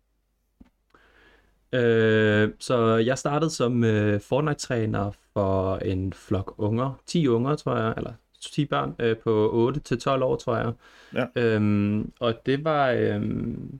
Øh, 1.73 2.49
så 2.59 2.95
jeg 2.95 3.17
startede 3.17 3.49
som 3.49 3.83
øh, 3.83 4.19
Fortnite-træner 4.21 5.11
for 5.33 5.75
en 5.77 6.13
flok 6.13 6.53
unger. 6.57 6.99
10 7.05 7.27
unger, 7.27 7.55
tror 7.55 7.77
jeg, 7.77 7.93
eller 7.97 8.13
10 8.41 8.65
børn 8.65 8.95
øh, 8.99 9.17
på 9.17 9.71
8-12 10.19 10.23
år, 10.23 10.35
tror 10.35 10.57
jeg. 10.57 10.73
Ja. 11.13 11.25
Øhm, 11.35 12.11
og 12.19 12.33
det 12.45 12.63
var 12.63 12.89
øhm, 12.91 13.79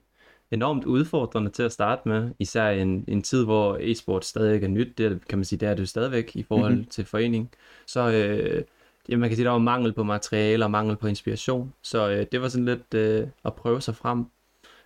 enormt 0.51 0.85
udfordrende 0.85 1.51
til 1.51 1.63
at 1.63 1.71
starte 1.71 2.01
med, 2.09 2.29
især 2.39 2.69
i 2.69 2.81
en, 2.81 3.05
en 3.07 3.21
tid, 3.21 3.43
hvor 3.45 3.77
e-sport 3.81 4.25
stadig 4.25 4.63
er 4.63 4.67
nyt. 4.67 4.97
Det 4.97 5.27
kan 5.29 5.37
man 5.37 5.45
sige, 5.45 5.59
det 5.59 5.69
er 5.69 5.73
det 5.73 5.81
jo 5.81 5.85
stadigvæk 5.85 6.35
i 6.35 6.43
forhold 6.43 6.71
Mhm. 6.71 6.77
mm-hmm. 6.77 6.89
til 6.89 7.05
forening. 7.05 7.49
Så 7.87 8.11
øh, 8.11 8.63
ja, 9.09 9.17
man 9.17 9.29
kan 9.29 9.35
sige, 9.35 9.45
der 9.45 9.51
var 9.51 9.57
mangel 9.57 9.93
på 9.93 10.03
materiale 10.03 10.65
og 10.65 10.71
mangel 10.71 10.95
på 10.95 11.07
inspiration. 11.07 11.73
Så 11.81 12.09
øh, 12.09 12.25
det 12.31 12.41
var 12.41 12.47
sådan 12.47 12.65
lidt 12.65 12.93
øh, 12.93 13.27
at 13.45 13.53
prøve 13.53 13.81
sig 13.81 13.95
frem, 13.95 14.25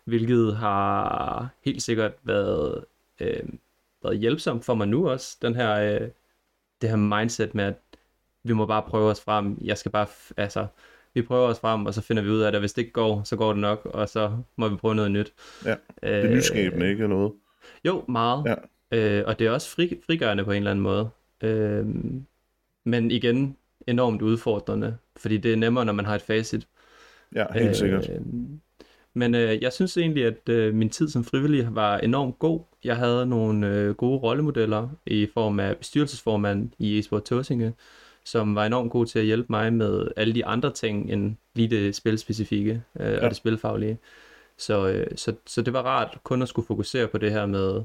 hvilket 0.10 0.58
har 0.58 1.50
helt 1.66 1.82
sikkert 1.82 2.12
været, 2.24 2.86
øh, 3.20 3.44
været 4.04 4.18
hjælpsomt 4.20 4.66
for 4.66 4.76
mig 4.76 4.88
nu 4.88 5.10
også. 5.10 5.38
Den 5.42 5.56
her, 5.56 5.76
øh, 5.76 6.08
det 6.82 6.90
her 6.90 6.96
mindset 6.96 7.56
med, 7.56 7.64
at 7.64 7.76
vi 8.44 8.54
må 8.54 8.66
bare 8.66 8.82
prøve 8.82 9.12
os 9.12 9.22
frem. 9.22 9.58
Jeg 9.62 9.78
skal 9.78 9.92
bare, 9.92 10.08
altså, 10.38 10.68
vi 11.14 11.22
prøver 11.22 11.48
os 11.48 11.60
frem, 11.60 11.86
og 11.86 11.94
så 11.94 12.02
finder 12.02 12.24
vi 12.24 12.30
ud 12.30 12.40
af 12.40 12.52
det. 12.52 12.62
Hvis 12.62 12.74
det 12.74 12.82
ikke 12.82 12.92
går, 12.94 13.24
så 13.24 13.36
går 13.36 13.54
det 13.54 13.62
nok, 13.62 13.86
og 13.86 14.10
så 14.10 14.32
må 14.56 14.68
vi 14.70 14.76
prøve 14.76 14.96
noget 14.96 15.12
nyt. 15.12 15.34
Ja, 15.66 15.76
Det 16.04 16.26
er 16.26 16.36
nyskabende, 16.36 16.90
ikke? 16.90 17.04
Eller 17.04 17.16
noget? 17.16 17.34
Jo, 17.86 18.06
meget. 18.08 18.46
Ja. 18.46 18.56
Øh, 18.98 19.24
og 19.28 19.40
det 19.40 19.48
er 19.48 19.52
også 19.52 19.70
fri, 19.70 20.02
frigørende 20.06 20.44
på 20.46 20.52
en 20.52 20.58
eller 20.58 20.72
anden 20.72 20.84
måde. 20.84 21.10
Øh, 21.42 21.86
men 22.84 23.12
igen, 23.12 23.58
enormt 23.88 24.22
udfordrende, 24.22 24.98
fordi 25.18 25.38
det 25.38 25.54
er 25.54 25.58
nemmere, 25.58 25.86
når 25.86 25.94
man 25.94 26.06
har 26.06 26.16
et 26.16 26.22
facit. 26.22 26.68
Ja, 27.36 27.46
helt 27.54 27.76
sikkert. 27.76 28.10
Men 29.14 29.36
øh, 29.36 29.62
jeg 29.64 29.74
synes 29.74 29.98
egentlig, 29.98 30.26
at 30.26 30.50
øh, 30.50 30.74
min 30.74 30.90
tid 30.90 31.10
som 31.10 31.24
frivillig 31.24 31.68
var 31.72 31.98
enormt 31.98 32.40
god. 32.40 32.60
Jeg 32.84 32.98
havde 32.98 33.26
nogle 33.26 33.68
øh, 33.68 33.96
gode 33.96 34.20
rollemodeller 34.20 34.90
i 35.06 35.28
form 35.34 35.60
af 35.60 35.78
bestyrelsesformand 35.78 36.70
i 36.80 37.00
eSport 37.00 37.24
Tåsinge, 37.24 37.74
som 38.26 38.56
var 38.56 38.66
enormt 38.66 38.92
god 38.92 39.06
til 39.06 39.20
at 39.20 39.26
hjælpe 39.26 39.48
mig 39.50 39.74
med 39.74 40.08
alle 40.18 40.36
de 40.36 40.46
andre 40.46 40.74
ting 40.74 41.12
end 41.12 41.36
lige 41.56 41.68
det 41.68 41.96
spilspecifikke 41.96 42.82
øh. 43.00 43.06
Ja. 43.12 43.24
og 43.24 43.30
det 43.30 43.38
spilfaglige. 43.38 43.98
Så, 44.58 44.88
øh, 44.88 45.08
så, 45.16 45.34
så 45.46 45.62
det 45.62 45.74
var 45.74 45.82
rart 45.82 46.18
kun 46.24 46.42
at 46.42 46.50
skulle 46.50 46.66
fokusere 46.66 47.08
på 47.08 47.18
det 47.18 47.32
her 47.32 47.46
med, 47.46 47.82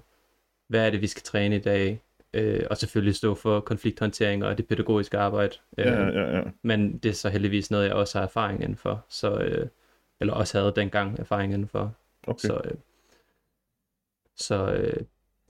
hvad 0.69 0.87
er 0.87 0.91
det, 0.91 1.01
vi 1.01 1.07
skal 1.07 1.23
træne 1.23 1.57
i 1.57 1.61
dag, 1.61 2.01
øh, 2.35 2.61
og 2.71 2.77
selvfølgelig 2.77 3.15
stå 3.15 3.35
for 3.35 3.61
konflikthåndtering 3.61 4.45
og 4.45 4.59
det 4.59 4.67
pædagogiske 4.67 5.19
arbejde. 5.19 5.53
Øh, 5.79 5.87
Ja, 5.87 6.07
ja, 6.09 6.37
ja. 6.37 6.43
men 6.63 6.99
det 6.99 7.09
er 7.09 7.13
så 7.13 7.29
heldigvis 7.29 7.71
noget, 7.71 7.85
jeg 7.87 7.95
også 7.95 8.19
har 8.19 8.25
erfaring 8.25 8.63
inden 8.63 8.77
for. 8.77 9.05
Så, 9.09 9.39
øh, 9.39 9.67
eller 10.21 10.35
også 10.35 10.59
havde 10.59 10.73
dengang 10.77 11.19
erfaring 11.19 11.53
inden 11.53 11.69
for. 11.69 11.95
Okay. 12.27 12.49
Så, 12.49 12.61
øh, 12.65 12.75
så 14.37 14.73
øh, 14.73 15.05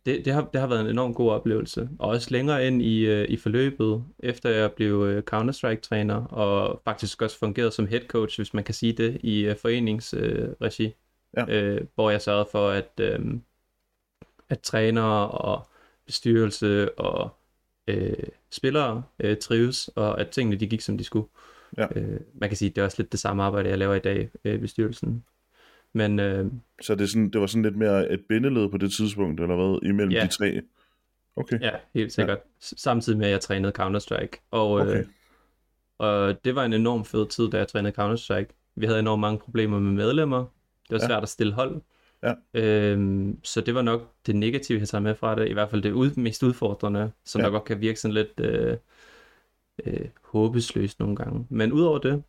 det, 0.07 0.25
det, 0.25 0.33
har, 0.33 0.49
det 0.53 0.61
har 0.61 0.69
været 0.69 0.81
en 0.81 0.87
enorm 0.87 1.15
god 1.15 1.31
oplevelse. 1.31 1.89
Og 1.99 2.09
også 2.09 2.29
længere 2.31 2.67
ind 2.67 2.83
i, 2.83 3.07
øh, 3.07 3.29
i 3.29 3.37
forløbet, 3.37 4.05
efter 4.19 4.51
jeg 4.51 4.73
blev 4.73 5.03
øh, 5.03 5.23
Counter-Strike-træner, 5.23 6.25
og 6.25 6.81
faktisk 6.85 7.23
også 7.23 7.39
fungeret 7.39 7.73
som 7.73 7.87
head 7.87 8.07
coach, 8.07 8.39
hvis 8.39 8.55
man 8.55 8.65
kan 8.65 8.75
sige 8.75 8.93
det, 8.93 9.21
i 9.21 9.41
øh, 9.41 9.57
foreningsregi, 9.57 10.85
øh, 10.85 10.93
ja. 11.37 11.47
øh, 11.49 11.87
hvor 11.95 12.11
jeg 12.11 12.23
sørgede 12.23 12.49
for, 12.53 12.71
at, 12.71 12.91
øh, 13.01 13.21
at 14.49 14.61
trænere 14.61 15.31
og 15.31 15.67
bestyrelse 16.07 16.99
og 16.99 17.31
øh, 17.89 18.29
spillere 18.51 19.03
øh, 19.19 19.37
trives, 19.37 19.89
og 19.89 20.21
at 20.21 20.29
tingene 20.29 20.57
de 20.57 20.67
gik, 20.67 20.81
som 20.81 20.99
de 20.99 21.05
skulle. 21.05 21.29
Ja. 21.79 21.87
Øh, 21.97 22.21
man 22.35 22.51
kan 22.51 22.57
sige, 22.57 22.69
at 22.69 22.77
det 22.77 22.81
er 22.81 22.85
også 22.85 23.03
lidt 23.03 23.13
det 23.13 23.21
samme 23.21 23.43
arbejde, 23.43 23.69
jeg 23.69 23.79
laver 23.79 23.95
i 23.95 23.99
dag 23.99 24.31
øh, 24.45 24.61
bestyrelsen. 24.61 25.25
Men, 25.93 26.21
øh, 26.21 26.47
så 26.83 26.95
det, 26.95 27.01
er 27.01 27.07
sådan, 27.07 27.31
det 27.31 27.41
var 27.41 27.47
sådan 27.47 27.63
lidt 27.63 27.77
mere 27.77 28.13
et 28.13 28.25
bindeled 28.29 28.69
på 28.69 28.79
det 28.79 28.93
tidspunkt, 28.93 29.41
eller 29.41 29.57
hvad, 29.57 29.89
imellem 29.89 30.13
ja. 30.13 30.23
de 30.23 30.29
tre? 30.29 30.61
Okay. 31.37 31.61
Ja, 31.61 31.71
helt 31.95 32.13
sikkert. 32.13 32.39
Ja. 32.39 32.77
Samtidig 32.77 33.19
med, 33.19 33.27
at 33.27 33.33
jeg 33.33 33.41
trænede 33.41 33.73
Counter-Strike. 33.79 34.49
Og, 34.51 34.81
øh, 34.81 34.87
okay. 34.87 34.99
øh, 34.99 35.07
og 35.99 36.45
det 36.45 36.55
var 36.55 36.65
en 36.65 36.73
enorm 36.73 37.05
fed 37.05 37.27
tid, 37.29 37.51
da 37.51 37.59
jeg 37.59 37.69
trænede 37.69 37.95
Counter-Strike. 38.01 38.73
Vi 38.77 38.87
havde 38.87 39.01
enormt 39.01 39.21
mange 39.21 39.39
problemer 39.39 39.79
med 39.79 39.93
medlemmer. 39.93 40.39
Det 40.39 40.91
var 40.91 40.99
ja. 41.01 41.07
svært 41.07 41.23
at 41.23 41.29
stille 41.29 41.53
hold. 41.53 41.81
Ja. 42.23 42.35
Øhm, 42.55 43.39
så 43.43 43.61
det 43.61 43.75
var 43.75 43.83
nok 43.83 44.13
det 44.27 44.37
negative, 44.37 44.79
jeg 44.79 44.89
tager 44.89 45.03
med 45.03 45.15
fra 45.15 45.35
det. 45.35 45.49
I 45.49 45.53
hvert 45.53 45.71
fald 45.71 45.83
det 45.83 45.93
ud, 45.93 46.11
mest 46.17 46.43
udfordrende, 46.43 47.11
som 47.25 47.41
ja. 47.41 47.45
der 47.45 47.53
godt 47.53 47.65
kan 47.65 47.81
virke 47.81 48.01
sådan 48.01 48.15
lidt 48.15 48.41
øh, 48.41 48.77
øh, 49.87 50.09
håbesløst 50.35 51.01
nogle 51.01 51.17
gange. 51.17 51.47
Men 51.49 51.73
udover 51.73 51.99
det, 51.99 52.23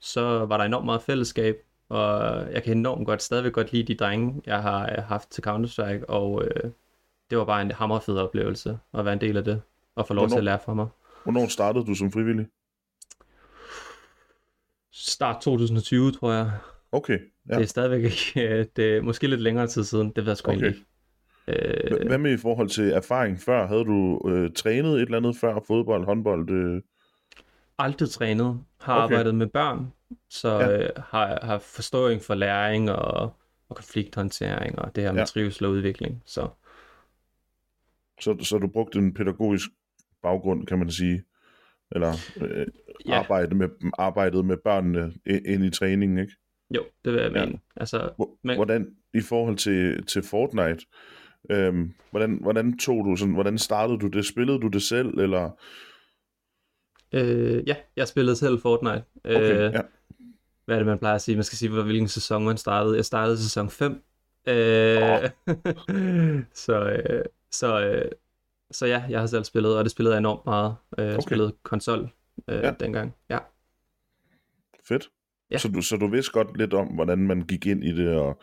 så 0.00 0.20
var 0.20 0.56
der 0.56 0.64
enormt 0.64 0.84
meget 0.84 1.02
fællesskab, 1.02 1.56
og 1.88 2.20
jeg 2.52 2.62
kan 2.62 2.76
enormt 2.76 3.06
godt, 3.06 3.22
stadigvæk 3.22 3.52
godt 3.52 3.72
lide 3.72 3.92
de 3.92 3.94
drenge, 3.94 4.42
jeg 4.46 4.62
har 4.62 5.00
haft 5.00 5.30
til 5.30 5.42
Counter-Strike, 5.46 6.04
og 6.08 6.44
øh, 6.44 6.70
det 7.30 7.38
var 7.38 7.44
bare 7.44 7.62
en 7.62 7.70
hammerfed 7.70 8.16
oplevelse 8.16 8.78
at 8.94 9.04
være 9.04 9.14
en 9.14 9.20
del 9.20 9.36
af 9.36 9.44
det, 9.44 9.62
og 9.94 10.06
få 10.06 10.14
lov 10.14 10.22
hvornår, 10.22 10.34
til 10.34 10.38
at 10.38 10.44
lære 10.44 10.58
fra 10.64 10.74
mig. 10.74 10.86
Hvornår 11.22 11.46
startede 11.46 11.86
du 11.86 11.94
som 11.94 12.12
frivillig? 12.12 12.46
Start 14.92 15.40
2020, 15.40 16.12
tror 16.12 16.32
jeg. 16.32 16.50
Okay. 16.92 17.18
Ja. 17.48 17.54
Det 17.54 17.62
er 17.62 17.66
stadigvæk 17.66 18.04
ikke, 18.04 18.64
det 18.76 18.96
er 18.96 19.02
måske 19.02 19.26
lidt 19.26 19.40
længere 19.40 19.66
tid 19.66 19.84
siden, 19.84 20.12
det 20.16 20.24
ved 20.24 20.30
jeg 20.30 20.36
sgu 20.36 20.52
okay. 20.52 20.66
ikke. 20.66 20.84
Øh, 21.48 22.06
Hvad 22.06 22.18
med 22.18 22.32
i 22.32 22.36
forhold 22.36 22.68
til 22.68 22.90
erfaring 22.90 23.40
før? 23.40 23.66
Havde 23.66 23.84
du 23.84 24.28
øh, 24.28 24.50
trænet 24.52 24.94
et 24.94 25.00
eller 25.00 25.16
andet 25.16 25.36
før? 25.36 25.60
Fodbold, 25.66 26.04
håndbold? 26.04 26.50
Øh... 26.50 26.82
Aldrig 27.80 28.10
trænet. 28.10 28.60
Har 28.80 28.94
okay. 28.94 29.02
arbejdet 29.02 29.34
med 29.34 29.46
børn, 29.46 29.92
så 30.28 30.48
ja. 30.48 30.78
øh, 30.78 30.90
har, 30.96 31.38
har 31.42 31.58
forståelse 31.58 32.26
for 32.26 32.34
læring 32.34 32.90
og, 32.90 33.32
og 33.68 33.76
konflikthåndtering 33.76 34.78
og 34.78 34.96
det 34.96 35.04
her 35.04 35.12
med 35.12 35.20
ja. 35.20 35.24
trivsel 35.24 35.66
og 35.66 35.72
udvikling. 35.72 36.22
Så. 36.26 36.48
Så, 38.20 38.36
så 38.42 38.58
du 38.58 38.66
brugte 38.66 38.98
en 38.98 39.14
pædagogisk 39.14 39.68
baggrund, 40.22 40.66
kan 40.66 40.78
man 40.78 40.90
sige? 40.90 41.22
Eller 41.92 42.12
øh, 42.40 42.66
ja. 43.06 43.18
arbejde 43.18 43.54
med, 43.54 43.68
arbejdet 43.98 44.44
med 44.44 44.56
børnene 44.56 45.12
ind 45.26 45.64
i 45.64 45.70
træningen, 45.70 46.18
ikke? 46.18 46.32
Jo, 46.74 46.84
det 47.04 47.12
vil 47.12 47.22
jeg 47.22 47.32
mene. 47.32 47.46
Ja. 47.46 47.58
Altså, 47.76 48.26
men... 48.42 48.56
Hvordan, 48.56 48.94
i 49.14 49.20
forhold 49.20 49.56
til, 49.56 50.06
til 50.06 50.22
Fortnite, 50.22 50.86
øhm, 51.50 51.94
hvordan, 52.10 52.38
hvordan 52.42 52.78
tog 52.78 53.04
du 53.04 53.16
sådan, 53.16 53.34
hvordan 53.34 53.58
startede 53.58 53.98
du 53.98 54.06
det? 54.08 54.26
Spillede 54.26 54.60
du 54.60 54.68
det 54.68 54.82
selv, 54.82 55.08
eller? 55.18 55.50
Øh, 57.12 57.68
ja, 57.68 57.76
jeg 57.96 58.08
spillede 58.08 58.36
selv 58.36 58.60
Fortnite. 58.60 59.04
Okay, 59.24 59.66
øh, 59.66 59.72
ja. 59.72 59.80
Hvad 60.64 60.76
er 60.76 60.78
det, 60.78 60.86
man 60.86 60.98
plejer 60.98 61.14
at 61.14 61.22
sige? 61.22 61.34
Man 61.34 61.44
skal 61.44 61.58
sige, 61.58 61.82
hvilken 61.82 62.08
sæson 62.08 62.44
man 62.44 62.56
startede. 62.56 62.96
Jeg 62.96 63.04
startede 63.04 63.38
sæson 63.38 63.70
5. 63.70 64.02
Øh, 64.48 65.02
oh. 65.02 65.30
så, 66.64 66.90
øh, 66.90 67.24
så, 67.50 67.80
øh, 67.80 68.10
så 68.70 68.86
ja, 68.86 69.04
jeg 69.08 69.20
har 69.20 69.26
selv 69.26 69.44
spillet, 69.44 69.76
og 69.76 69.84
det 69.84 69.92
spillede 69.92 70.14
jeg 70.14 70.18
enormt 70.18 70.46
meget. 70.46 70.74
Øh, 70.98 71.04
jeg 71.04 71.14
okay. 71.14 71.22
spillede 71.22 71.54
konsol 71.62 72.10
øh, 72.48 72.62
ja. 72.62 72.70
dengang. 72.80 73.14
Ja. 73.30 73.38
Fedt. 74.84 75.10
Ja. 75.50 75.58
Så, 75.58 75.68
du, 75.68 75.82
så 75.82 75.96
du 75.96 76.06
vidste 76.06 76.32
godt 76.32 76.56
lidt 76.56 76.74
om, 76.74 76.86
hvordan 76.88 77.18
man 77.18 77.42
gik 77.42 77.66
ind 77.66 77.84
i 77.84 77.92
det, 77.92 78.08
og 78.08 78.40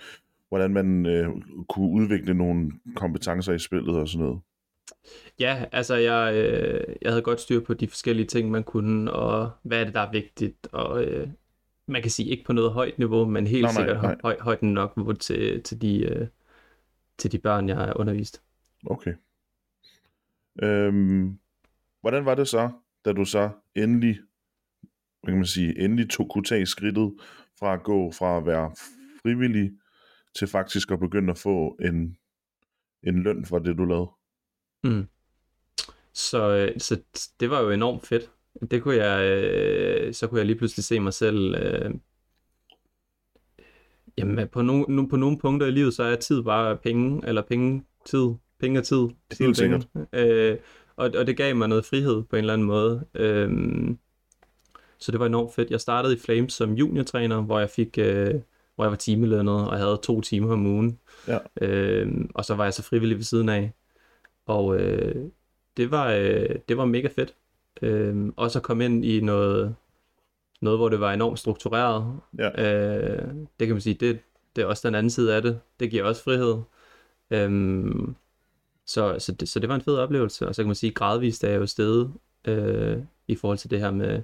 hvordan 0.50 0.74
man 0.74 1.06
øh, 1.06 1.30
kunne 1.70 1.90
udvikle 1.90 2.34
nogle 2.34 2.72
kompetencer 2.96 3.54
i 3.54 3.60
spillet 3.60 3.96
og 3.96 4.08
sådan 4.08 4.26
noget. 4.26 4.42
Ja, 5.40 5.66
altså 5.72 5.96
jeg, 5.96 6.36
øh, 6.36 6.96
jeg 7.02 7.12
havde 7.12 7.22
godt 7.22 7.42
styr 7.42 7.60
på 7.60 7.74
de 7.74 7.88
forskellige 7.88 8.28
ting, 8.28 8.52
man 8.52 8.64
kunne, 8.64 9.12
og 9.12 9.52
hvad 9.64 9.80
er 9.80 9.84
det, 9.84 9.94
der 9.94 10.00
er 10.00 10.12
vigtigt, 10.12 10.68
og 10.72 11.04
øh, 11.04 11.28
man 11.88 12.02
kan 12.02 12.12
sige 12.12 12.30
ikke 12.30 12.44
på 12.44 12.54
noget 12.54 12.72
højt 12.72 12.98
niveau, 12.98 13.26
men 13.26 13.48
helt 13.48 13.64
nej, 13.64 13.74
sikkert 13.74 14.02
nej. 14.02 14.16
Høj, 14.22 14.38
højt 14.40 14.62
nok 14.62 15.20
til, 15.20 15.64
til, 15.64 15.82
de, 15.82 16.00
øh, 16.00 16.28
til 17.18 17.32
de 17.32 17.38
børn, 17.38 17.70
jeg 17.70 17.78
har 17.78 18.00
undervist. 18.00 18.42
Okay. 18.86 19.14
Øhm, 20.64 21.40
hvordan 22.02 22.26
var 22.26 22.36
det 22.36 22.48
så, 22.48 22.70
da 23.06 23.14
du 23.14 23.26
så 23.26 23.50
endelig 23.76 24.20
hvad 25.28 25.34
kan 25.34 25.38
man 25.38 25.46
sige, 25.46 25.80
endelig 25.80 26.10
tog, 26.10 26.30
kunne 26.30 26.44
tage 26.44 26.66
skridtet 26.66 27.14
fra 27.60 27.74
at 27.74 27.84
gå 27.84 28.12
fra 28.12 28.38
at 28.38 28.46
være 28.46 28.72
frivillig 29.22 29.72
til 30.36 30.48
faktisk 30.48 30.92
at 30.92 31.00
begynde 31.00 31.32
at 31.32 31.38
få 31.38 31.78
en, 31.82 32.18
en 33.04 33.24
løn 33.24 33.46
for 33.46 33.60
det, 33.60 33.78
du 33.78 33.86
lavede. 33.86 34.10
Mm. 34.88 35.08
Så, 36.14 36.50
øh, 36.50 36.80
så 36.80 37.00
det 37.40 37.50
var 37.50 37.62
jo 37.62 37.72
enormt 37.72 38.08
fedt. 38.08 38.30
Det 38.72 38.84
kunne 38.84 38.96
jeg, 38.96 39.26
øh, 39.26 40.14
så 40.14 40.28
kunne 40.28 40.40
jeg 40.40 40.46
lige 40.46 40.58
pludselig 40.58 40.84
se 40.84 41.00
mig 41.00 41.14
selv. 41.14 41.56
Øh, 41.56 41.92
jamen, 44.18 44.48
på, 44.48 44.62
no, 44.62 44.86
no, 44.88 45.06
på 45.06 45.16
nogle 45.16 45.38
punkter 45.38 45.68
i 45.68 45.72
livet, 45.72 45.94
så 45.94 46.04
er 46.04 46.16
tid 46.16 46.44
bare 46.44 46.78
penge, 46.78 47.28
eller 47.28 47.42
penge, 47.42 47.84
tid, 48.06 48.30
penge 48.60 48.80
og 48.80 48.84
tid. 48.84 49.08
tid 49.32 49.46
Helt 49.46 49.58
sikkert. 49.58 49.88
Øh, 50.14 50.58
og, 50.96 51.12
og 51.18 51.28
det 51.28 51.38
gav 51.38 51.56
mig 51.56 51.68
noget 51.68 51.86
frihed 51.86 52.24
på 52.24 52.36
en 52.36 52.40
eller 52.40 52.54
anden 52.54 52.68
måde. 52.68 53.06
Øh, 53.14 53.50
så 55.00 55.12
det 55.12 55.20
var 55.20 55.26
enormt 55.26 55.54
fedt. 55.54 55.72
Jeg 55.72 55.82
startede 55.82 56.16
i 56.16 56.20
Flames 56.20 56.54
som 56.54 56.74
juniortræner, 56.74 57.42
hvor 57.42 57.60
jeg 57.60 57.70
fik, 57.70 57.98
øh, 57.98 58.34
hvor 58.76 58.84
jeg 58.84 58.92
var 58.92 58.98
timelønnet 58.98 59.68
og 59.68 59.78
havde 59.78 60.00
to 60.04 60.22
timer 60.22 60.54
om 60.54 60.66
ugen. 60.66 61.00
Ja. 61.28 61.38
Øh, 61.62 62.12
og 62.36 62.46
så 62.46 62.56
var 62.56 62.64
jeg 62.64 62.74
så 62.74 62.84
frivillig 62.84 63.18
ved 63.18 63.24
siden 63.24 63.50
af. 63.50 63.74
Og 64.48 64.80
øh, 64.80 65.26
det, 65.78 65.92
var, 65.92 66.12
øh, 66.12 66.56
det 66.70 66.78
var 66.78 66.86
mega 66.86 67.08
fedt. 67.08 67.36
Øh, 67.82 68.32
også 68.38 68.60
at 68.60 68.64
komme 68.64 68.86
ind 68.86 69.06
i 69.06 69.22
noget, 69.22 69.76
noget, 70.62 70.80
hvor 70.80 70.90
det 70.90 71.00
var 71.00 71.14
enormt 71.14 71.40
struktureret. 71.40 72.20
Ja. 72.38 72.50
Øh, 72.50 73.28
det 73.60 73.68
kan 73.68 73.76
man 73.76 73.82
sige, 73.82 73.94
det, 73.94 74.20
det 74.56 74.62
er 74.62 74.66
også 74.66 74.88
den 74.88 74.96
anden 74.96 75.10
side 75.10 75.36
af 75.36 75.42
det. 75.42 75.60
Det 75.80 75.92
giver 75.92 76.04
også 76.04 76.24
frihed. 76.24 76.62
Øh, 77.32 77.94
så, 78.86 79.20
så, 79.20 79.32
det, 79.32 79.50
så 79.50 79.60
det 79.60 79.70
var 79.70 79.76
en 79.76 79.82
fed 79.82 79.98
oplevelse. 79.98 80.48
Og 80.48 80.56
så 80.56 80.62
kan 80.62 80.68
man 80.68 80.76
sige, 80.76 80.92
gradvist 80.92 81.44
er 81.44 81.50
jeg 81.50 81.60
jo 81.60 81.66
stedet 81.66 82.14
øh, 82.46 82.98
i 83.28 83.36
forhold 83.36 83.58
til 83.58 83.72
det 83.72 83.80
her 83.80 83.92
med 83.92 84.24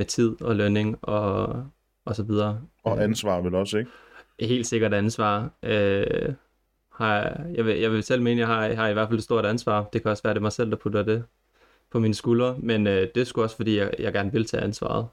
med 0.00 0.04
tid 0.04 0.42
og 0.42 0.56
lønning 0.56 0.98
og, 1.02 1.64
og 2.04 2.16
så 2.16 2.22
videre. 2.22 2.60
Og 2.84 3.02
ansvar 3.04 3.40
vel 3.40 3.54
også, 3.54 3.78
ikke? 3.78 3.90
Helt 4.40 4.66
sikkert 4.66 4.94
ansvar. 4.94 5.50
Øh, 5.62 6.34
har, 6.92 7.40
jeg, 7.54 7.64
vil, 7.64 7.78
jeg 7.78 7.92
vil 7.92 8.02
selv 8.02 8.22
mene, 8.22 8.42
at 8.42 8.48
jeg 8.48 8.56
har, 8.56 8.74
har 8.74 8.88
i 8.88 8.92
hvert 8.92 9.08
fald 9.08 9.18
et 9.18 9.24
stort 9.24 9.46
ansvar. 9.46 9.88
Det 9.92 10.02
kan 10.02 10.10
også 10.10 10.22
være, 10.22 10.34
det 10.34 10.38
er 10.38 10.42
mig 10.42 10.52
selv, 10.52 10.70
der 10.70 10.76
putter 10.76 11.02
det 11.02 11.24
på 11.90 11.98
mine 11.98 12.14
skuldre, 12.14 12.56
men 12.58 12.86
øh, 12.86 13.08
det 13.14 13.20
er 13.20 13.24
sgu 13.24 13.42
også, 13.42 13.56
fordi 13.56 13.78
jeg, 13.78 13.90
jeg 13.98 14.12
gerne 14.12 14.32
vil 14.32 14.44
tage 14.44 14.62
ansvaret. 14.62 15.06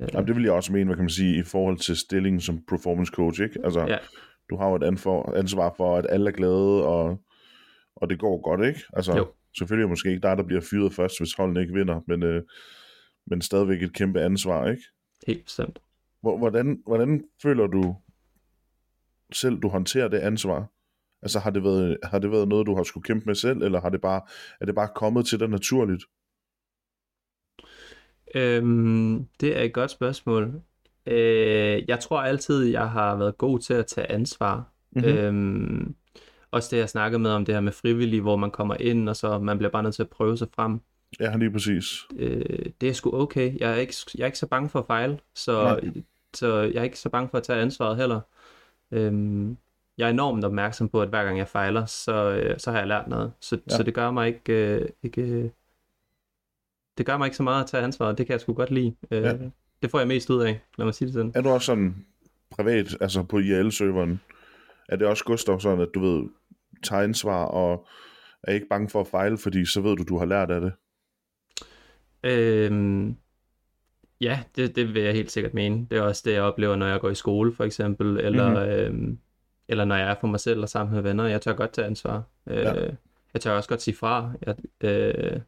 Øh. 0.00 0.08
Jamen, 0.12 0.26
det 0.26 0.36
vil 0.36 0.44
jeg 0.44 0.52
også 0.52 0.72
mene, 0.72 0.84
hvad 0.84 0.96
kan 0.96 1.04
man 1.04 1.10
sige, 1.10 1.38
i 1.38 1.42
forhold 1.42 1.76
til 1.76 1.96
stillingen 1.96 2.40
som 2.40 2.62
performance 2.68 3.12
coach, 3.14 3.42
ikke? 3.42 3.60
Altså, 3.64 3.80
ja. 3.80 3.98
du 4.50 4.56
har 4.56 4.68
jo 4.68 4.76
et 4.76 4.84
ansvar, 5.36 5.74
for, 5.76 5.96
at 5.96 6.06
alle 6.08 6.30
er 6.30 6.34
glade, 6.34 6.86
og, 6.86 7.20
og 7.96 8.10
det 8.10 8.18
går 8.18 8.42
godt, 8.42 8.66
ikke? 8.66 8.80
Altså, 8.92 9.16
jo. 9.16 9.26
selvfølgelig 9.58 9.84
er 9.84 9.88
måske 9.88 10.08
ikke 10.08 10.22
dig, 10.22 10.36
der 10.36 10.42
bliver 10.42 10.62
fyret 10.70 10.92
først, 10.92 11.20
hvis 11.20 11.34
holdene 11.34 11.60
ikke 11.60 11.74
vinder, 11.74 12.00
men 12.06 12.22
øh, 12.22 12.42
men 13.26 13.42
stadigvæk 13.42 13.82
et 13.82 13.92
kæmpe 13.92 14.20
ansvar, 14.20 14.70
ikke? 14.70 14.82
Helt 15.26 15.44
bestemt. 15.44 15.78
Hvordan, 16.20 16.82
hvordan 16.86 17.24
føler 17.42 17.66
du 17.66 17.96
selv, 19.36 19.58
du 19.58 19.68
håndterer 19.68 20.08
det 20.08 20.18
ansvar? 20.18 20.66
Altså 21.22 21.38
har 21.38 21.50
det, 21.50 21.64
været, 21.64 21.98
har 22.02 22.18
det 22.18 22.30
været 22.30 22.48
noget, 22.48 22.66
du 22.66 22.76
har 22.76 22.82
skulle 22.82 23.04
kæmpe 23.04 23.26
med 23.26 23.34
selv, 23.34 23.62
eller 23.62 23.80
har 23.80 23.88
det 23.88 24.00
bare, 24.00 24.20
er 24.60 24.66
det 24.66 24.74
bare 24.74 24.88
kommet 24.94 25.26
til 25.26 25.40
dig 25.40 25.48
naturligt? 25.48 26.04
Øhm, 28.34 29.26
det 29.40 29.58
er 29.58 29.62
et 29.62 29.72
godt 29.72 29.90
spørgsmål. 29.90 30.62
Øh, 31.06 31.82
jeg 31.88 32.00
tror 32.00 32.20
altid, 32.20 32.64
jeg 32.64 32.90
har 32.90 33.16
været 33.16 33.38
god 33.38 33.58
til 33.58 33.74
at 33.74 33.86
tage 33.86 34.10
ansvar. 34.12 34.72
Mm-hmm. 34.92 35.10
Øhm, 35.10 35.94
også 36.50 36.68
det, 36.70 36.80
jeg 36.80 36.88
snakkede 36.88 37.22
med 37.22 37.30
om 37.30 37.44
det 37.44 37.54
her 37.54 37.60
med 37.60 37.72
frivillige, 37.72 38.20
hvor 38.20 38.36
man 38.36 38.50
kommer 38.50 38.76
ind, 38.80 39.08
og 39.08 39.16
så 39.16 39.38
man 39.38 39.58
bliver 39.58 39.70
bare 39.70 39.82
nødt 39.82 39.94
til 39.94 40.02
at 40.02 40.10
prøve 40.10 40.36
sig 40.36 40.48
frem. 40.54 40.80
Ja, 41.20 41.36
lige 41.36 41.50
præcis. 41.50 41.84
Øh, 42.16 42.66
det 42.80 42.88
er 42.88 42.92
sgu 42.92 43.22
okay. 43.22 43.58
Jeg 43.60 43.70
er, 43.70 43.76
ikke, 43.76 43.94
jeg 44.14 44.22
er 44.22 44.26
ikke 44.26 44.38
så 44.38 44.46
bange 44.46 44.68
for 44.68 44.78
at 44.78 44.86
fejle, 44.86 45.18
så, 45.34 45.80
så 46.34 46.60
jeg 46.60 46.80
er 46.80 46.82
ikke 46.82 46.98
så 46.98 47.08
bange 47.08 47.28
for 47.28 47.38
at 47.38 47.44
tage 47.44 47.60
ansvaret 47.60 47.96
heller. 47.96 48.20
Øhm, 48.92 49.56
jeg 49.98 50.06
er 50.06 50.10
enormt 50.10 50.44
opmærksom 50.44 50.88
på, 50.88 51.02
at 51.02 51.08
hver 51.08 51.24
gang 51.24 51.38
jeg 51.38 51.48
fejler, 51.48 51.84
så, 51.84 52.30
øh, 52.30 52.58
så 52.58 52.70
har 52.70 52.78
jeg 52.78 52.88
lært 52.88 53.08
noget. 53.08 53.32
Så, 53.40 53.58
ja. 53.70 53.76
så 53.76 53.82
det 53.82 53.94
gør 53.94 54.10
mig 54.10 54.28
ikke, 54.28 54.52
øh, 54.52 54.88
ikke... 55.02 55.52
Det 56.98 57.06
gør 57.06 57.16
mig 57.16 57.26
ikke 57.26 57.36
så 57.36 57.42
meget 57.42 57.62
at 57.62 57.70
tage 57.70 57.82
ansvaret. 57.82 58.18
Det 58.18 58.26
kan 58.26 58.32
jeg 58.32 58.40
sgu 58.40 58.52
godt 58.52 58.70
lide. 58.70 58.94
Øh, 59.10 59.22
ja. 59.22 59.32
Det 59.82 59.90
får 59.90 59.98
jeg 59.98 60.08
mest 60.08 60.30
ud 60.30 60.42
af, 60.42 60.60
lad 60.78 60.84
mig 60.84 60.94
sige 60.94 61.06
det 61.06 61.14
sådan. 61.14 61.32
Er 61.34 61.40
du 61.40 61.48
også 61.48 61.66
sådan 61.66 62.06
privat, 62.50 62.96
altså 63.00 63.22
på 63.22 63.38
IL-serveren, 63.38 64.20
er 64.88 64.96
det 64.96 65.06
også 65.06 65.24
Gustav 65.24 65.60
sådan, 65.60 65.80
at 65.80 65.88
du 65.94 66.00
ved, 66.00 66.28
tager 66.82 67.02
ansvar 67.02 67.44
og 67.44 67.86
er 68.42 68.52
ikke 68.52 68.66
bange 68.70 68.88
for 68.88 69.00
at 69.00 69.06
fejle, 69.06 69.38
fordi 69.38 69.66
så 69.66 69.80
ved 69.80 69.96
du, 69.96 70.02
du 70.02 70.18
har 70.18 70.26
lært 70.26 70.50
af 70.50 70.60
det. 70.60 70.72
Øhm, 72.24 73.16
ja, 74.22 74.40
det, 74.56 74.76
det 74.76 74.94
vil 74.94 75.02
jeg 75.02 75.14
helt 75.14 75.30
sikkert 75.30 75.54
mene. 75.54 75.86
Det 75.90 75.98
er 75.98 76.02
også 76.02 76.22
det, 76.24 76.32
jeg 76.32 76.42
oplever, 76.42 76.76
når 76.76 76.86
jeg 76.86 77.00
går 77.00 77.10
i 77.10 77.14
skole, 77.14 77.54
for 77.54 77.64
eksempel, 77.64 78.20
eller, 78.20 78.48
Mhm. 78.50 78.58
øhm, 78.96 79.18
eller 79.68 79.84
når 79.84 79.96
jeg 79.96 80.10
er 80.10 80.14
for 80.20 80.26
mig 80.26 80.40
selv 80.40 80.60
og 80.60 80.68
sammen 80.68 80.94
med 80.94 81.02
venner. 81.02 81.24
Jeg 81.26 81.40
tør 81.40 81.52
godt 81.52 81.72
tage 81.72 81.86
ansvar. 81.86 82.22
Øh, 82.46 82.56
Ja. 82.56 82.72
Jeg 83.34 83.40
tør 83.40 83.52
også 83.56 83.68
godt 83.68 83.82
sige 83.82 83.94
fra. 83.96 84.32
Jeg, 84.46 84.56
øh, 84.80 85.40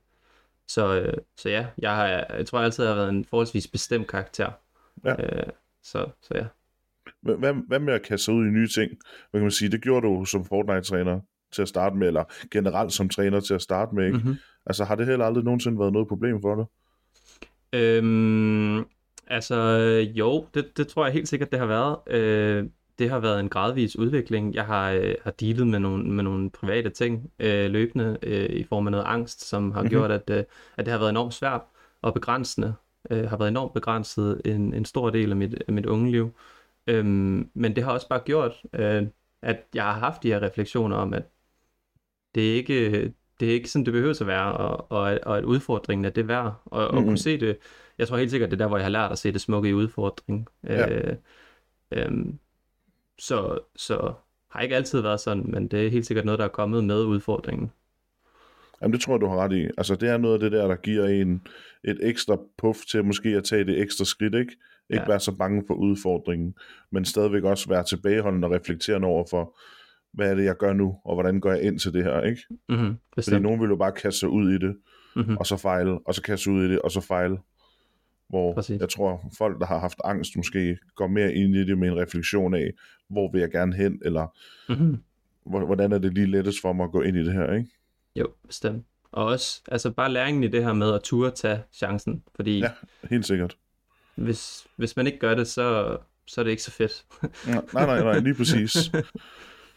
så, 0.68 1.00
øh, 1.00 1.14
så 1.36 1.48
ja, 1.48 1.66
jeg, 1.78 1.94
har, 1.96 2.06
jeg 2.06 2.46
tror 2.46 2.58
altid, 2.60 2.84
jeg 2.84 2.92
har 2.94 2.96
været 3.00 3.10
en 3.10 3.24
forholdsvis 3.24 3.66
bestemt 3.68 4.06
karakter. 4.08 4.50
Ja. 5.04 5.10
Øh, 5.22 5.46
så, 5.82 6.06
så 6.22 6.34
ja. 6.34 6.44
Hvad, 7.20 7.54
hvad, 7.68 7.78
med 7.78 7.94
at 7.94 8.02
kaste 8.02 8.32
ud 8.32 8.46
i 8.46 8.48
nye 8.48 8.68
ting? 8.68 8.90
Hvad 9.30 9.40
kan 9.40 9.44
man 9.44 9.50
sige? 9.50 9.70
Det 9.70 9.82
gjorde 9.82 10.06
du 10.06 10.24
som 10.24 10.44
Fortnite-træner 10.44 11.20
til 11.52 11.62
at 11.62 11.68
starte 11.68 11.96
med, 11.96 12.06
eller 12.06 12.24
generelt 12.50 12.92
som 12.92 13.08
træner 13.08 13.40
til 13.40 13.54
at 13.54 13.62
starte 13.62 13.94
med, 13.94 14.06
ikke? 14.06 14.18
Mm-hmm. 14.18 14.36
Altså 14.66 14.84
har 14.84 14.94
det 14.94 15.06
heller 15.06 15.24
aldrig 15.26 15.44
nogensinde 15.44 15.78
været 15.78 15.92
noget 15.92 16.08
problem 16.08 16.40
for 16.42 16.54
dig? 16.54 16.64
Øhm, 17.74 18.78
altså, 19.26 19.56
jo, 20.14 20.46
det, 20.54 20.76
det 20.76 20.88
tror 20.88 21.04
jeg 21.04 21.12
helt 21.12 21.28
sikkert, 21.28 21.50
det 21.50 21.58
har 21.58 21.66
været. 21.66 21.98
Øh, 22.06 22.66
det 22.98 23.10
har 23.10 23.18
været 23.18 23.40
en 23.40 23.48
gradvis 23.48 23.96
udvikling. 23.98 24.54
Jeg 24.54 24.66
har, 24.66 24.90
øh, 24.92 25.14
har 25.24 25.30
dealet 25.30 25.66
med 25.66 25.78
nogle, 25.78 26.04
med 26.10 26.24
nogle 26.24 26.50
private 26.50 26.90
ting 26.90 27.30
øh, 27.38 27.70
løbende 27.70 28.18
øh, 28.22 28.50
i 28.50 28.64
form 28.64 28.86
af 28.86 28.90
noget 28.90 29.04
angst, 29.06 29.44
som 29.48 29.72
har 29.72 29.82
Mhm. 29.82 29.90
gjort, 29.90 30.10
at, 30.10 30.30
øh, 30.30 30.44
at 30.76 30.84
det 30.86 30.88
har 30.92 30.98
været 30.98 31.10
enormt 31.10 31.34
svært 31.34 31.60
og 32.02 32.14
begrænsende. 32.14 32.74
Øh, 33.10 33.28
har 33.28 33.36
været 33.36 33.48
enormt 33.50 33.74
begrænset 33.74 34.40
en, 34.44 34.74
en 34.74 34.84
stor 34.84 35.10
del 35.10 35.30
af 35.30 35.36
mit, 35.36 35.54
af 35.68 35.72
mit 35.74 35.86
unge 35.86 36.10
liv. 36.10 36.30
Øhm, 36.86 37.50
men 37.54 37.76
det 37.76 37.84
har 37.84 37.92
også 37.92 38.08
bare 38.08 38.20
gjort, 38.24 38.52
øh, 38.72 39.02
at 39.42 39.64
jeg 39.74 39.84
har 39.84 39.92
haft 39.92 40.22
de 40.22 40.28
her 40.28 40.42
refleksioner 40.42 40.96
om, 40.96 41.14
at 41.14 41.22
det 42.34 42.50
er 42.50 42.54
ikke, 42.54 43.12
det 43.40 43.48
er 43.48 43.52
ikke 43.52 43.68
sådan, 43.70 43.84
det 43.84 43.92
behøver 43.92 44.20
at 44.20 44.26
være, 44.26 44.52
og, 44.52 44.92
og, 44.92 45.18
og 45.22 45.38
at 45.38 45.44
udfordringen 45.44 46.04
er 46.04 46.10
det 46.10 46.28
værd, 46.28 46.54
og, 46.64 46.88
og 46.88 46.94
Mhm. 46.94 47.04
kunne 47.04 47.18
se 47.18 47.40
det. 47.40 47.56
Jeg 47.98 48.08
tror 48.08 48.16
helt 48.16 48.30
sikkert, 48.30 48.50
det 48.50 48.56
er 48.56 48.58
der, 48.64 48.68
hvor 48.68 48.76
jeg 48.76 48.84
har 48.84 48.90
lært 48.90 49.12
at 49.12 49.18
se 49.18 49.32
det 49.32 49.40
smukke 49.40 49.68
i 49.68 49.72
udfordring. 49.72 50.48
Ja. 50.64 50.88
Øh, 50.88 51.16
øhm, 51.92 52.38
så, 53.18 53.58
så 53.76 54.12
har 54.50 54.60
ikke 54.60 54.76
altid 54.76 55.00
været 55.00 55.20
sådan, 55.20 55.44
men 55.50 55.68
det 55.68 55.86
er 55.86 55.90
helt 55.90 56.06
sikkert 56.06 56.24
noget, 56.24 56.38
der 56.38 56.44
er 56.44 56.48
kommet 56.48 56.84
med 56.84 57.04
udfordringen. 57.04 57.72
Jamen 58.82 58.92
det 58.92 59.00
tror 59.00 59.12
jeg, 59.14 59.20
du 59.20 59.26
har 59.26 59.36
ret 59.36 59.52
i. 59.52 59.64
Altså 59.78 59.94
det 59.94 60.08
er 60.08 60.16
noget 60.16 60.34
af 60.34 60.40
det 60.40 60.52
der, 60.52 60.68
der 60.68 60.76
giver 60.76 61.04
en 61.06 61.46
et 61.84 61.98
ekstra 62.02 62.38
puff 62.58 62.78
til 62.90 63.04
måske 63.04 63.28
at 63.28 63.44
tage 63.44 63.64
det 63.64 63.80
ekstra 63.80 64.04
skridt, 64.04 64.34
ikke? 64.34 64.52
Ikke 64.90 65.02
Ja. 65.02 65.08
være 65.08 65.20
så 65.20 65.32
bange 65.36 65.64
for 65.66 65.74
udfordringen, 65.74 66.54
men 66.90 67.04
stadigvæk 67.04 67.44
også 67.44 67.68
være 67.68 67.84
tilbageholdende 67.84 68.46
og 68.48 68.52
reflekterende 68.52 69.06
over 69.08 69.24
for, 69.30 69.56
hvad 70.14 70.30
er 70.30 70.34
det, 70.34 70.44
jeg 70.44 70.56
gør 70.56 70.72
nu, 70.72 70.96
og 71.04 71.14
hvordan 71.14 71.40
går 71.40 71.50
jeg 71.52 71.62
ind 71.62 71.78
til 71.78 71.92
det 71.92 72.04
her, 72.04 72.20
ikke? 72.22 72.42
Mm-hmm, 72.68 72.86
Fordi 72.86 72.96
bestemt. 73.16 73.42
nogen 73.42 73.60
vil 73.60 73.68
jo 73.68 73.76
bare 73.76 73.92
kaste 73.92 74.20
sig 74.20 74.28
ud 74.28 74.50
i 74.52 74.58
det, 74.58 74.76
Mm-hmm. 75.16 75.36
og 75.36 75.46
så 75.46 75.56
fejle, 75.56 75.98
og 76.06 76.14
så 76.14 76.22
kaste 76.22 76.44
sig 76.44 76.52
ud 76.52 76.64
i 76.64 76.68
det, 76.68 76.78
og 76.82 76.90
så 76.90 77.00
fejle. 77.00 77.38
Hvor 78.28 78.54
Præcis. 78.54 78.80
jeg 78.80 78.88
tror, 78.88 79.30
folk, 79.38 79.60
der 79.60 79.66
har 79.66 79.78
haft 79.78 79.98
angst, 80.04 80.36
måske 80.36 80.78
går 80.94 81.06
mere 81.06 81.34
ind 81.34 81.56
i 81.56 81.64
det 81.66 81.78
med 81.78 81.88
en 81.88 81.96
refleksion 81.96 82.54
af, 82.54 82.70
hvor 83.10 83.32
vil 83.32 83.40
jeg 83.40 83.50
gerne 83.50 83.74
hen, 83.76 84.00
eller 84.04 84.26
Mm-hmm. 84.68 84.96
hvor- 85.46 85.64
hvordan 85.66 85.92
er 85.92 85.98
det 85.98 86.14
lige 86.14 86.26
lettest 86.26 86.60
for 86.60 86.72
mig 86.72 86.84
at 86.84 86.90
gå 86.92 87.02
ind 87.02 87.16
i 87.16 87.24
det 87.24 87.32
her, 87.32 87.52
ikke? 87.52 87.70
Jo, 88.16 88.26
bestemt. 88.46 88.84
Og 89.12 89.24
også 89.26 89.62
altså 89.68 89.90
bare 89.90 90.12
læringen 90.12 90.44
i 90.44 90.48
det 90.48 90.64
her 90.64 90.72
med 90.72 90.94
at 90.94 91.00
turde 91.02 91.30
tage 91.30 91.62
chancen, 91.72 92.22
fordi 92.36 92.58
Ja. 92.58 92.70
Helt 93.10 93.26
sikkert. 93.26 93.56
hvis, 94.14 94.66
hvis 94.76 94.96
man 94.96 95.06
ikke 95.06 95.18
gør 95.18 95.34
det, 95.34 95.46
så, 95.46 95.96
så 96.26 96.40
er 96.40 96.42
det 96.42 96.50
ikke 96.50 96.62
så 96.62 96.70
fedt. 96.70 97.04
Nej, 97.46 97.62
nej, 97.86 98.00
nej, 98.02 98.18
lige 98.18 98.34
præcis. 98.34 98.76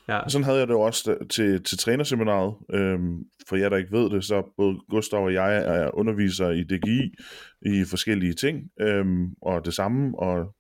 ja. 0.07 0.19
Sådan 0.29 0.45
havde 0.45 0.57
jeg 0.59 0.67
det 0.67 0.73
jo 0.73 0.81
også 0.81 1.11
da- 1.11 1.25
til, 1.25 1.63
til 1.63 1.77
trænerseminaret. 1.77 2.55
Øhm, 2.73 3.17
for 3.49 3.55
jer, 3.55 3.69
der 3.69 3.77
ikke 3.77 3.91
ved 3.91 4.09
det, 4.09 4.23
så 4.23 4.53
både 4.57 4.77
Gustav 4.89 5.23
og 5.23 5.33
jeg 5.33 5.57
er 5.57 5.89
undervisere 5.97 6.57
i 6.57 6.63
DGI 6.63 7.13
i 7.61 7.83
forskellige 7.85 8.33
ting, 8.33 8.69
øhm, 8.81 9.27
og 9.41 9.65
det 9.65 9.73
samme, 9.73 10.19
og 10.19 10.53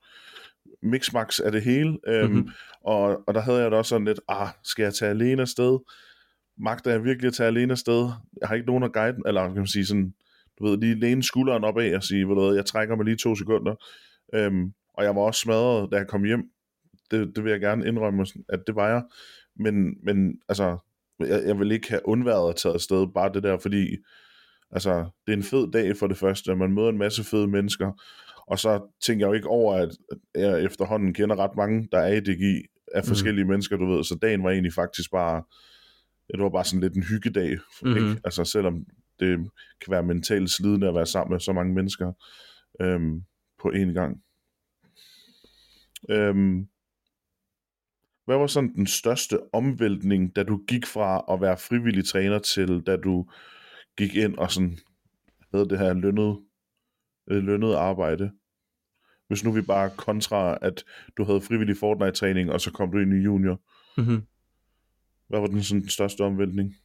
mixmax 0.83 1.39
er 1.39 1.51
det 1.51 1.61
hele. 1.61 1.97
Øhm, 2.07 2.31
Mhm. 2.33 2.49
og, 2.83 3.23
og 3.27 3.33
der 3.33 3.41
havde 3.41 3.57
jeg 3.61 3.71
det 3.71 3.77
også 3.77 3.89
sådan 3.89 4.07
lidt, 4.07 4.19
ah, 4.29 4.47
skal 4.63 4.83
jeg 4.83 4.93
tage 4.93 5.11
alene 5.11 5.41
afsted? 5.41 5.79
Magter 6.59 6.91
jeg 6.91 7.03
virkelig 7.03 7.27
at 7.27 7.33
tage 7.33 7.47
alene 7.47 7.71
afsted? 7.71 8.09
Jeg 8.41 8.47
har 8.47 8.55
ikke 8.55 8.67
nogen 8.67 8.83
at 8.83 8.93
guide, 8.93 9.17
eller 9.25 9.43
kan 9.45 9.55
man 9.55 9.67
sige 9.67 9.85
sådan, 9.85 10.13
du 10.59 10.65
ved, 10.67 10.77
lige 10.77 10.99
læne 10.99 11.23
skulderen 11.23 11.63
op 11.63 11.77
af 11.79 11.95
og 11.95 12.03
sige, 12.03 12.27
ved 12.27 12.35
du 12.35 12.45
hvad, 12.45 12.55
jeg 12.55 12.65
trækker 12.65 12.95
mig 12.95 13.05
lige 13.05 13.17
to 13.17 13.35
sekunder. 13.35 13.75
Øhm, 14.33 14.71
og 14.93 15.03
jeg 15.03 15.15
var 15.15 15.21
også 15.21 15.39
smadret, 15.41 15.91
da 15.91 15.97
jeg 15.97 16.07
kom 16.07 16.23
hjem. 16.23 16.41
Det, 17.11 17.35
det 17.35 17.43
vil 17.43 17.51
jeg 17.51 17.59
gerne 17.59 17.87
indrømme, 17.87 18.25
at 18.49 18.59
det 18.67 18.75
var 18.75 18.87
jeg. 18.89 19.03
Men, 19.55 19.97
men 20.03 20.41
altså, 20.49 20.77
jeg, 21.19 21.43
jeg 21.45 21.59
vil 21.59 21.71
ikke 21.71 21.89
have 21.89 22.07
undværet 22.07 22.49
at 22.49 22.55
tage 22.55 22.73
afsted, 22.73 23.07
bare 23.13 23.33
det 23.33 23.43
der, 23.43 23.57
fordi 23.57 23.97
altså, 24.71 25.09
det 25.27 25.33
er 25.33 25.37
en 25.37 25.43
fed 25.43 25.71
dag 25.71 25.97
for 25.97 26.07
det 26.07 26.17
første, 26.17 26.55
man 26.55 26.71
møder 26.73 26.89
en 26.89 26.97
masse 26.97 27.23
fede 27.23 27.47
mennesker, 27.47 27.91
og 28.47 28.59
så 28.59 28.95
tænker 29.05 29.25
jeg 29.25 29.29
jo 29.29 29.33
ikke 29.33 29.47
over, 29.47 29.75
at 29.75 29.89
jeg 30.35 30.63
efterhånden 30.63 31.13
kender 31.13 31.35
ret 31.35 31.55
mange, 31.57 31.87
der 31.91 31.99
er 31.99 32.13
i 32.13 32.19
DGI, 32.19 32.65
af 32.93 33.01
Mhm. 33.03 33.07
forskellige 33.07 33.43
mm. 33.43 33.49
mennesker, 33.49 33.77
du 33.77 33.85
ved, 33.85 34.03
så 34.03 34.17
dagen 34.21 34.43
var 34.43 34.49
egentlig 34.49 34.73
faktisk 34.73 35.11
bare, 35.11 35.43
det 36.33 36.41
var 36.43 36.49
bare 36.49 36.65
sådan 36.65 36.79
lidt 36.79 36.93
en 36.95 37.03
hyggedag, 37.03 37.49
Mhm. 37.49 37.89
mm-hmm. 37.91 38.09
ikke? 38.09 38.21
Altså 38.23 38.43
selvom 38.43 38.85
det 39.19 39.37
kan 39.81 39.91
være 39.91 40.03
mentalt 40.03 40.49
slidende 40.49 40.87
at 40.87 40.95
være 40.95 41.05
sammen 41.05 41.33
med 41.33 41.39
så 41.39 41.53
mange 41.53 41.73
mennesker 41.73 42.11
øhm, 42.81 43.21
på 43.61 43.71
én 43.75 43.93
gang. 43.93 44.21
Øhm, 46.09 46.67
hvad 48.27 48.37
var 48.37 48.47
sådan 48.47 48.73
den 48.75 48.87
største 48.87 49.39
omvæltning, 49.53 50.35
da 50.35 50.43
du 50.43 50.61
gik 50.67 50.85
fra 50.85 51.23
at 51.33 51.41
være 51.41 51.57
frivillig 51.57 52.05
træner 52.05 52.39
til, 52.39 52.81
da 52.81 52.95
du 52.95 53.25
gik 53.97 54.15
ind 54.15 54.37
og 54.37 54.51
sådan 54.51 54.77
havde 55.53 55.69
det 55.69 55.79
her 55.79 55.93
lønnet, 55.93 56.39
øh, 57.31 57.43
lønnet 57.43 57.73
arbejde? 57.73 58.31
Hvis 59.27 59.43
nu 59.43 59.51
vi 59.51 59.61
bare 59.61 59.89
kontra, 59.97 60.57
at 60.61 60.83
du 61.17 61.23
havde 61.23 61.41
frivillig 61.41 61.77
Fortnite-træning, 61.77 62.51
og 62.51 62.61
så 62.61 62.71
kom 62.71 62.91
du 62.91 62.97
ind 62.97 63.13
i 63.13 63.23
junior. 63.23 63.59
Mm-hmm. 63.97 64.21
Hvad 65.27 65.39
var 65.39 65.47
den, 65.47 65.63
sådan, 65.63 65.81
den 65.81 65.89
største 65.89 66.21
omvæltning? 66.21 66.75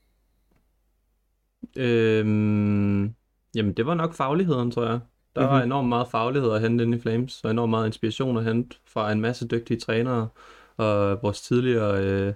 Øhm, 1.76 3.14
jamen, 3.54 3.72
det 3.76 3.86
var 3.86 3.94
nok 3.94 4.14
fagligheden, 4.14 4.70
tror 4.70 4.86
jeg. 4.86 5.00
Der 5.36 5.46
var 5.46 5.58
Mhm. 5.58 5.64
enormt 5.66 5.88
meget 5.88 6.08
faglighed 6.08 6.52
at 6.52 6.60
hente 6.60 6.84
inde 6.84 6.98
i 6.98 7.00
Flames, 7.00 7.44
og 7.44 7.50
enormt 7.50 7.70
meget 7.70 7.86
inspiration 7.86 8.36
at 8.36 8.44
hente 8.44 8.76
fra 8.86 9.12
en 9.12 9.20
masse 9.20 9.48
dygtige 9.48 9.80
trænere, 9.80 10.28
og 10.76 11.22
vores 11.22 11.42
tidligere 11.42 12.04
øh, 12.04 12.32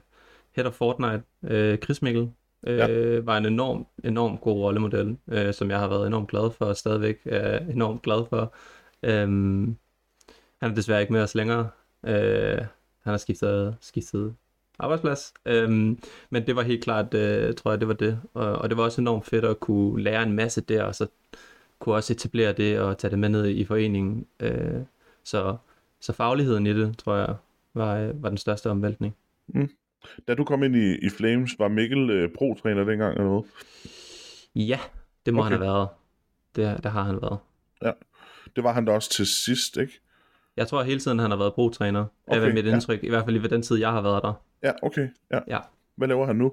head 0.53 0.67
of 0.67 0.73
Fortnite, 0.73 1.23
øh, 1.45 1.79
Chris 1.79 2.03
Mikkel, 2.03 2.31
øh, 2.67 2.79
Ja. 2.79 3.21
var 3.21 3.37
en 3.39 3.47
enorm, 3.47 3.87
enorm 4.05 4.39
god 4.39 4.61
rollemodel, 4.63 5.17
øh, 5.29 5.55
som 5.55 5.71
jeg 5.71 5.79
har 5.79 5.89
været 5.89 6.07
enormt 6.07 6.29
glad 6.29 6.51
for, 6.51 6.65
og 6.65 6.77
stadigvæk 6.77 7.19
er 7.25 7.59
enormt 7.59 8.03
glad 8.03 8.25
for. 8.31 8.55
Øhm, 9.03 9.77
han 10.61 10.71
er 10.71 10.75
desværre 10.75 11.01
ikke 11.01 11.13
med 11.13 11.23
os 11.23 11.35
længere. 11.35 11.69
Øh, 12.07 12.59
han 13.03 13.11
har 13.11 13.17
skiftet, 13.17 13.77
skiftet 13.81 14.35
arbejdsplads. 14.79 15.35
Øhm, 15.47 15.99
men 16.31 16.47
det 16.47 16.57
var 16.57 16.63
helt 16.63 16.85
klart, 16.85 17.15
øh, 17.15 17.55
tror 17.55 17.71
jeg, 17.71 17.81
det 17.81 17.89
var 17.89 17.95
det. 17.95 18.21
Og, 18.35 18.53
og 18.53 18.69
det 18.71 18.79
var 18.79 18.85
også 18.85 19.01
enormt 19.01 19.27
fedt 19.27 19.45
at 19.45 19.61
kunne 19.61 20.03
lære 20.03 20.23
en 20.23 20.33
masse 20.33 20.61
der, 20.61 20.83
og 20.83 20.95
så 20.95 21.07
kunne 21.79 21.95
også 21.95 22.13
etablere 22.13 22.53
det 22.53 22.81
og 22.81 22.99
tage 22.99 23.11
det 23.11 23.19
med 23.19 23.29
ned 23.29 23.47
i 23.47 23.65
foreningen. 23.65 24.27
Øh, 24.41 24.81
så, 25.25 25.57
så 26.01 26.13
fagligheden 26.13 26.67
i 26.67 26.73
det, 26.75 26.99
tror 26.99 27.17
jeg, 27.17 27.35
var, 27.77 27.97
øh, 27.97 28.23
var 28.23 28.29
den 28.29 28.39
største 28.39 28.71
omvæltning. 28.71 29.17
Da 30.29 30.35
du 30.35 30.45
kom 30.45 30.63
ind 30.63 30.77
i, 30.77 31.07
i 31.07 31.09
Flames, 31.11 31.59
var 31.59 31.69
Mikkel 31.69 32.11
øh, 32.11 32.31
pro-træner 32.39 32.85
dengang 32.85 33.13
eller 33.13 33.25
noget? 33.25 33.45
Ja, 34.55 34.79
det 35.27 35.35
må 35.35 35.41
Okay. 35.41 35.51
han 35.51 35.61
have 35.61 35.73
været. 35.73 35.89
Det, 36.57 36.83
det 36.85 36.93
har 36.93 37.03
han 37.03 37.23
været. 37.23 37.39
Det 38.57 38.65
var 38.65 38.73
han 38.73 38.85
da 38.85 38.93
også 38.93 39.11
til 39.11 39.27
sidst, 39.27 39.77
ikke? 39.77 40.01
Jeg 40.57 40.69
tror 40.69 40.83
hele 40.83 41.01
tiden, 41.01 41.19
han 41.19 41.31
har 41.31 41.39
været 41.39 41.55
pro-træner. 41.55 42.05
Okay, 42.27 42.49
er 42.49 42.55
mit 42.55 42.67
ja. 42.67 42.73
indtryk. 42.73 43.05
I 43.05 43.09
hvert 43.09 43.25
fald 43.25 43.39
ved 43.39 43.49
den 43.49 43.63
tid, 43.63 43.77
jeg 43.77 43.91
har 43.91 44.01
været 44.01 44.23
der. 44.23 44.33
Ja, 44.63 44.73
okay. 44.83 45.09
Ja. 45.33 45.39
Ja. 45.49 45.59
Hvad 45.97 46.09
laver 46.09 46.27
han 46.27 46.37
nu? 46.37 46.53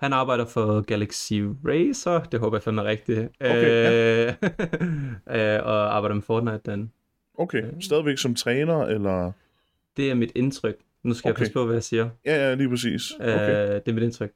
Han 0.00 0.12
arbejder 0.12 0.44
for 0.46 0.80
Galaxy 0.80 1.32
Racer, 1.64 2.20
det 2.20 2.40
håber 2.40 2.56
jeg 2.56 2.62
fandme 2.62 2.82
er 2.82 2.84
rigtigt. 2.84 3.30
Okay, 3.40 4.26
øh, 4.26 4.34
øh, 5.56 5.66
og 5.66 5.96
arbejder 5.96 6.14
med 6.14 6.22
Fortnite 6.22 6.60
den. 6.66 6.92
Okay, 7.38 7.62
stadigvæk 7.80 8.18
som 8.18 8.34
træner, 8.34 8.82
eller... 8.82 9.32
Det 9.96 10.10
er 10.10 10.14
mit 10.14 10.32
indtryk. 10.34 10.76
Nu 11.02 11.14
skal 11.14 11.28
okay. 11.28 11.34
Jeg 11.34 11.38
passe 11.38 11.52
på, 11.52 11.64
hvad 11.64 11.74
jeg 11.74 11.82
siger. 11.82 12.08
Ja, 12.26 12.48
ja, 12.48 12.54
lige 12.54 12.68
præcis. 12.68 13.12
Okay, 13.20 13.50
Øh, 13.68 13.74
det 13.74 13.88
er 13.88 13.92
mit 13.92 14.02
indtryk. 14.02 14.32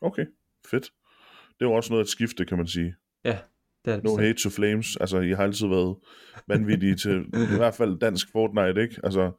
okay. 0.00 0.26
fedt. 0.70 0.92
Det 1.60 1.66
jo 1.66 1.72
også 1.72 1.92
noget 1.92 2.04
at 2.04 2.08
skifte, 2.08 2.44
kan 2.44 2.56
man 2.58 2.66
sige. 2.66 2.94
Ja, 3.24 3.38
det 3.84 3.90
er 3.90 3.94
det 3.94 4.04
No 4.04 4.10
bestemt. 4.10 4.26
hate 4.26 4.38
to 4.42 4.50
Flames. 4.50 4.96
Altså, 4.96 5.18
I 5.20 5.30
har 5.30 5.42
altid 5.42 5.66
været 5.68 5.96
vanvittige 6.48 6.94
til, 6.94 7.24
i 7.54 7.56
hvert 7.56 7.74
fald 7.74 7.98
dansk 7.98 8.32
Fortnite, 8.32 8.82
ikke? 8.82 8.96
Altså, 9.04 9.30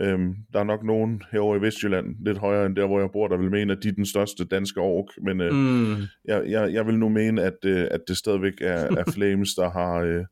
øhm, 0.00 0.34
der 0.52 0.60
er 0.60 0.64
nok 0.64 0.84
nogen 0.84 1.22
herovre 1.32 1.58
i 1.58 1.60
Vestjylland, 1.60 2.16
lidt 2.24 2.38
højere 2.38 2.66
end 2.66 2.76
der, 2.76 2.86
hvor 2.86 3.00
jeg 3.00 3.10
bor, 3.12 3.28
der 3.28 3.36
vil 3.36 3.50
mene, 3.50 3.72
at 3.72 3.78
de 3.82 3.88
er 3.88 3.92
den 3.92 4.06
største 4.06 4.44
danske 4.44 4.80
ork, 4.80 5.06
men 5.22 5.40
øh, 5.40 5.52
Mm, 5.54 5.96
jeg, 6.24 6.50
jeg, 6.50 6.72
jeg 6.72 6.86
vil 6.86 6.98
nu 6.98 7.08
mene, 7.08 7.42
at, 7.42 7.56
øh, 7.64 7.88
at 7.90 8.00
det 8.08 8.16
stadigvæk 8.16 8.60
er, 8.60 8.96
er 8.96 9.10
Flames, 9.12 9.54
der 9.54 9.70
har, 9.70 9.94
øh, 10.00 10.24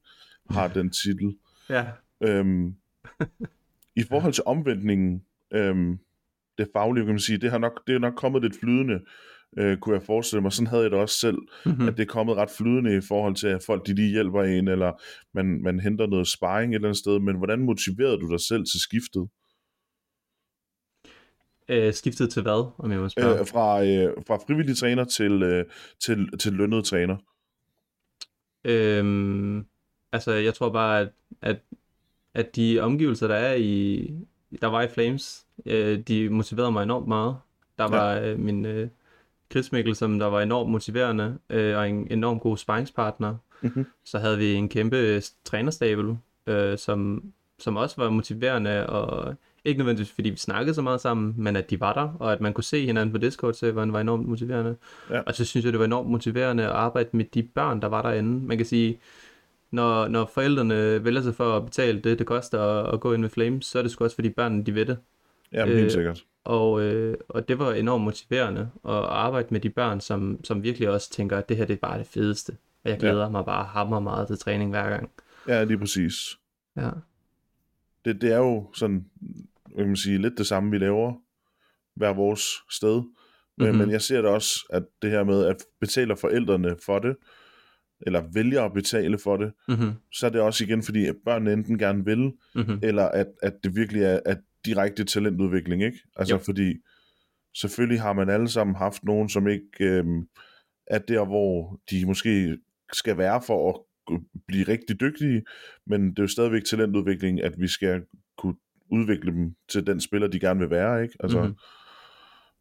har 0.50 0.68
den 0.68 0.90
titel. 0.90 1.36
ja. 1.70 1.84
Øhm, 2.22 2.74
I 3.96 4.02
forhold 4.02 4.32
til 4.32 4.44
omvendningen, 4.46 5.24
øhm, 5.54 5.98
det 6.58 6.68
faglige, 6.72 7.04
kan 7.04 7.14
man 7.14 7.20
sige, 7.20 7.38
det 7.38 7.50
har 7.50 7.58
nok, 7.58 7.86
det 7.86 7.94
er 7.94 7.98
nok 7.98 8.14
kommet 8.14 8.42
lidt 8.42 8.56
flydende, 8.60 9.00
øh, 9.58 9.78
kunne 9.78 9.94
jeg 9.94 10.02
forestille 10.02 10.42
mig. 10.42 10.52
Sådan 10.52 10.66
havde 10.66 10.82
jeg 10.82 10.90
det 10.90 10.98
også 10.98 11.18
selv, 11.18 11.38
mm-hmm. 11.66 11.88
at 11.88 11.96
det 11.96 12.02
er 12.02 12.06
kommet 12.06 12.36
ret 12.36 12.50
flydende 12.58 12.96
i 12.96 13.00
forhold 13.08 13.34
til, 13.34 13.46
at 13.46 13.62
folk 13.66 13.86
de 13.86 13.94
lige 13.94 14.10
hjælper 14.10 14.42
en, 14.42 14.68
eller 14.68 14.92
man, 15.34 15.62
man 15.62 15.80
henter 15.80 16.06
noget 16.06 16.28
sparring 16.28 16.72
et 16.72 16.74
eller 16.74 16.88
andet 16.88 16.98
sted. 16.98 17.18
Men 17.18 17.36
hvordan 17.36 17.60
motiverede 17.60 18.18
du 18.20 18.30
dig 18.30 18.40
selv 18.40 18.64
til 18.64 18.80
skiftet? 18.80 19.28
Øh, 21.68 21.94
skiftet 21.94 22.30
til 22.30 22.42
hvad, 22.42 22.72
om 22.78 22.90
jeg 22.90 23.00
må 23.00 23.08
spørge? 23.08 23.40
Øh, 23.40 23.46
fra, 23.46 23.84
øh, 23.84 24.12
fra 24.26 24.36
frivillig 24.36 24.76
træner 24.76 25.04
til, 25.04 25.42
øh, 25.42 25.64
til, 26.00 26.38
til 26.38 26.52
lønnet 26.52 26.84
træner. 26.84 27.16
Øhm, 28.64 29.66
altså, 30.12 30.32
jeg 30.32 30.54
tror 30.54 30.72
bare, 30.72 31.00
at, 31.00 31.08
at, 31.42 31.60
at 32.34 32.56
de 32.56 32.80
omgivelser, 32.80 33.28
der 33.28 33.34
er 33.34 33.54
i, 33.54 34.10
der 34.60 34.66
var 34.66 34.82
i 34.82 34.88
Flames, 34.88 35.44
øh, 35.66 35.98
de 35.98 36.28
motiverede 36.28 36.72
mig 36.72 36.82
enormt 36.82 37.08
meget. 37.08 37.36
Der 37.78 37.88
var 37.88 38.12
ja. 38.12 38.30
øh, 38.30 38.38
min 38.38 38.66
øh, 38.66 38.88
Chris 39.50 39.72
Mikkel, 39.72 39.96
som 39.96 40.18
der 40.18 40.26
var 40.26 40.40
enormt 40.40 40.70
motiverende, 40.70 41.38
øh, 41.50 41.76
og 41.76 41.88
en 41.88 42.08
enormt 42.10 42.42
god 42.42 42.56
sparringspartner. 42.56 43.36
Mm-hmm. 43.62 43.86
Så 44.04 44.18
havde 44.18 44.38
vi 44.38 44.54
en 44.54 44.68
kæmpe 44.68 44.96
øh, 44.96 45.22
trænerstabel, 45.44 46.16
øh, 46.46 46.78
som, 46.78 47.24
som 47.58 47.76
også 47.76 47.96
var 47.98 48.10
motiverende, 48.10 48.86
og 48.86 49.34
ikke 49.64 49.78
nødvendigvis 49.78 50.12
fordi 50.12 50.30
vi 50.30 50.36
snakkede 50.36 50.74
så 50.74 50.82
meget 50.82 51.00
sammen, 51.00 51.34
men 51.36 51.56
at 51.56 51.70
de 51.70 51.80
var 51.80 51.92
der, 51.92 52.16
og 52.18 52.32
at 52.32 52.40
man 52.40 52.52
kunne 52.52 52.64
se 52.64 52.86
hinanden 52.86 53.12
på 53.12 53.18
Discord, 53.18 53.54
så 53.54 53.72
var, 53.72 53.86
var 53.86 54.00
enormt 54.00 54.28
motiverende. 54.28 54.76
Ja. 55.10 55.20
Og 55.20 55.34
så 55.34 55.44
synes 55.44 55.64
jeg, 55.64 55.72
det 55.72 55.78
var 55.78 55.86
enormt 55.86 56.10
motiverende 56.10 56.64
at 56.64 56.70
arbejde 56.70 57.08
med 57.12 57.24
de 57.24 57.42
børn, 57.42 57.82
der 57.82 57.88
var 57.88 58.02
derinde. 58.02 58.46
Man 58.46 58.56
kan 58.56 58.66
sige, 58.66 58.98
når, 59.70 60.08
når 60.08 60.30
forældrene 60.34 61.04
vælger 61.04 61.22
sig 61.22 61.34
for 61.34 61.56
at 61.56 61.64
betale 61.64 62.00
det, 62.00 62.18
det 62.18 62.26
koster 62.26 62.60
at, 62.60 62.94
at 62.94 63.00
gå 63.00 63.12
ind 63.12 63.22
med 63.22 63.30
Flames, 63.30 63.66
så 63.66 63.78
er 63.78 63.82
det 63.82 63.90
sgu 63.90 64.04
også 64.04 64.14
fordi 64.14 64.28
børnene, 64.28 64.64
de 64.64 64.74
ved 64.74 64.86
det. 64.86 64.98
Ja, 65.52 65.66
helt 65.66 65.84
øh, 65.84 65.90
sikkert. 65.90 66.24
Og, 66.44 66.82
øh, 66.82 67.16
og 67.28 67.48
det 67.48 67.58
var 67.58 67.72
enormt 67.72 68.04
motiverende 68.04 68.70
at 68.84 68.94
arbejde 68.94 69.48
med 69.50 69.60
de 69.60 69.70
børn, 69.70 70.00
som, 70.00 70.44
som 70.44 70.62
virkelig 70.62 70.90
også 70.90 71.10
tænker, 71.10 71.38
at 71.38 71.48
det 71.48 71.56
her 71.56 71.64
det 71.64 71.74
er 71.74 71.78
bare 71.78 71.98
det 71.98 72.06
fedeste. 72.06 72.56
Og 72.84 72.90
jeg 72.90 72.98
glæder 72.98 73.22
ja. 73.22 73.28
mig 73.28 73.44
bare 73.44 73.64
hammer 73.64 74.00
meget 74.00 74.26
til 74.26 74.38
træning 74.38 74.70
hver 74.70 74.90
gang. 74.90 75.10
Ja, 75.48 75.64
lige 75.64 75.78
præcis. 75.78 76.38
Ja. 76.76 76.90
Det, 78.04 78.20
det 78.20 78.32
er 78.32 78.38
jo 78.38 78.70
sådan, 78.74 79.04
kan 79.76 79.86
man 79.86 79.96
sige, 79.96 80.18
lidt 80.18 80.38
det 80.38 80.46
samme, 80.46 80.70
vi 80.70 80.78
laver 80.78 81.14
hver 81.94 82.12
vores 82.12 82.42
sted. 82.70 82.94
Men, 82.94 83.66
mm-hmm. 83.66 83.78
men 83.78 83.90
jeg 83.90 84.02
ser 84.02 84.22
det 84.22 84.30
også, 84.30 84.66
at 84.70 84.82
det 85.02 85.10
her 85.10 85.24
med, 85.24 85.44
at 85.44 85.56
betaler 85.80 86.14
forældrene 86.14 86.76
for 86.86 86.98
det, 86.98 87.16
eller 88.06 88.22
vælger 88.34 88.62
at 88.62 88.72
betale 88.72 89.18
for 89.18 89.36
det, 89.36 89.52
mm-hmm. 89.68 89.90
så 90.12 90.26
er 90.26 90.30
det 90.30 90.40
også 90.40 90.64
igen, 90.64 90.82
fordi 90.82 91.06
at 91.06 91.16
børnene 91.24 91.52
enten 91.52 91.78
gerne 91.78 92.04
vil, 92.04 92.32
mm-hmm. 92.54 92.78
eller 92.82 93.04
at, 93.04 93.26
at 93.42 93.54
det 93.64 93.76
virkelig 93.76 94.02
er 94.02 94.20
at 94.24 94.38
direkte 94.64 95.04
talentudvikling, 95.04 95.82
ikke? 95.82 95.98
Altså 96.16 96.34
jo. 96.34 96.38
fordi, 96.38 96.74
selvfølgelig 97.56 98.00
har 98.00 98.12
man 98.12 98.28
alle 98.28 98.48
sammen 98.48 98.76
haft 98.76 99.04
nogen, 99.04 99.28
som 99.28 99.48
ikke 99.48 99.66
øhm, 99.80 100.28
er 100.86 100.98
der, 100.98 101.24
hvor 101.24 101.80
de 101.90 102.06
måske 102.06 102.58
skal 102.92 103.18
være 103.18 103.42
for 103.46 103.70
at 103.70 103.80
blive 104.46 104.64
rigtig 104.68 105.00
dygtige, 105.00 105.42
men 105.86 106.10
det 106.10 106.18
er 106.18 106.22
jo 106.22 106.28
stadigvæk 106.28 106.64
talentudvikling, 106.64 107.42
at 107.42 107.54
vi 107.58 107.68
skal 107.68 108.02
kunne 108.38 108.54
udvikle 108.90 109.32
dem 109.32 109.54
til 109.68 109.86
den 109.86 110.00
spiller, 110.00 110.28
de 110.28 110.40
gerne 110.40 110.60
vil 110.60 110.70
være, 110.70 111.02
ikke? 111.02 111.14
Altså, 111.20 111.40
mm-hmm. 111.40 111.56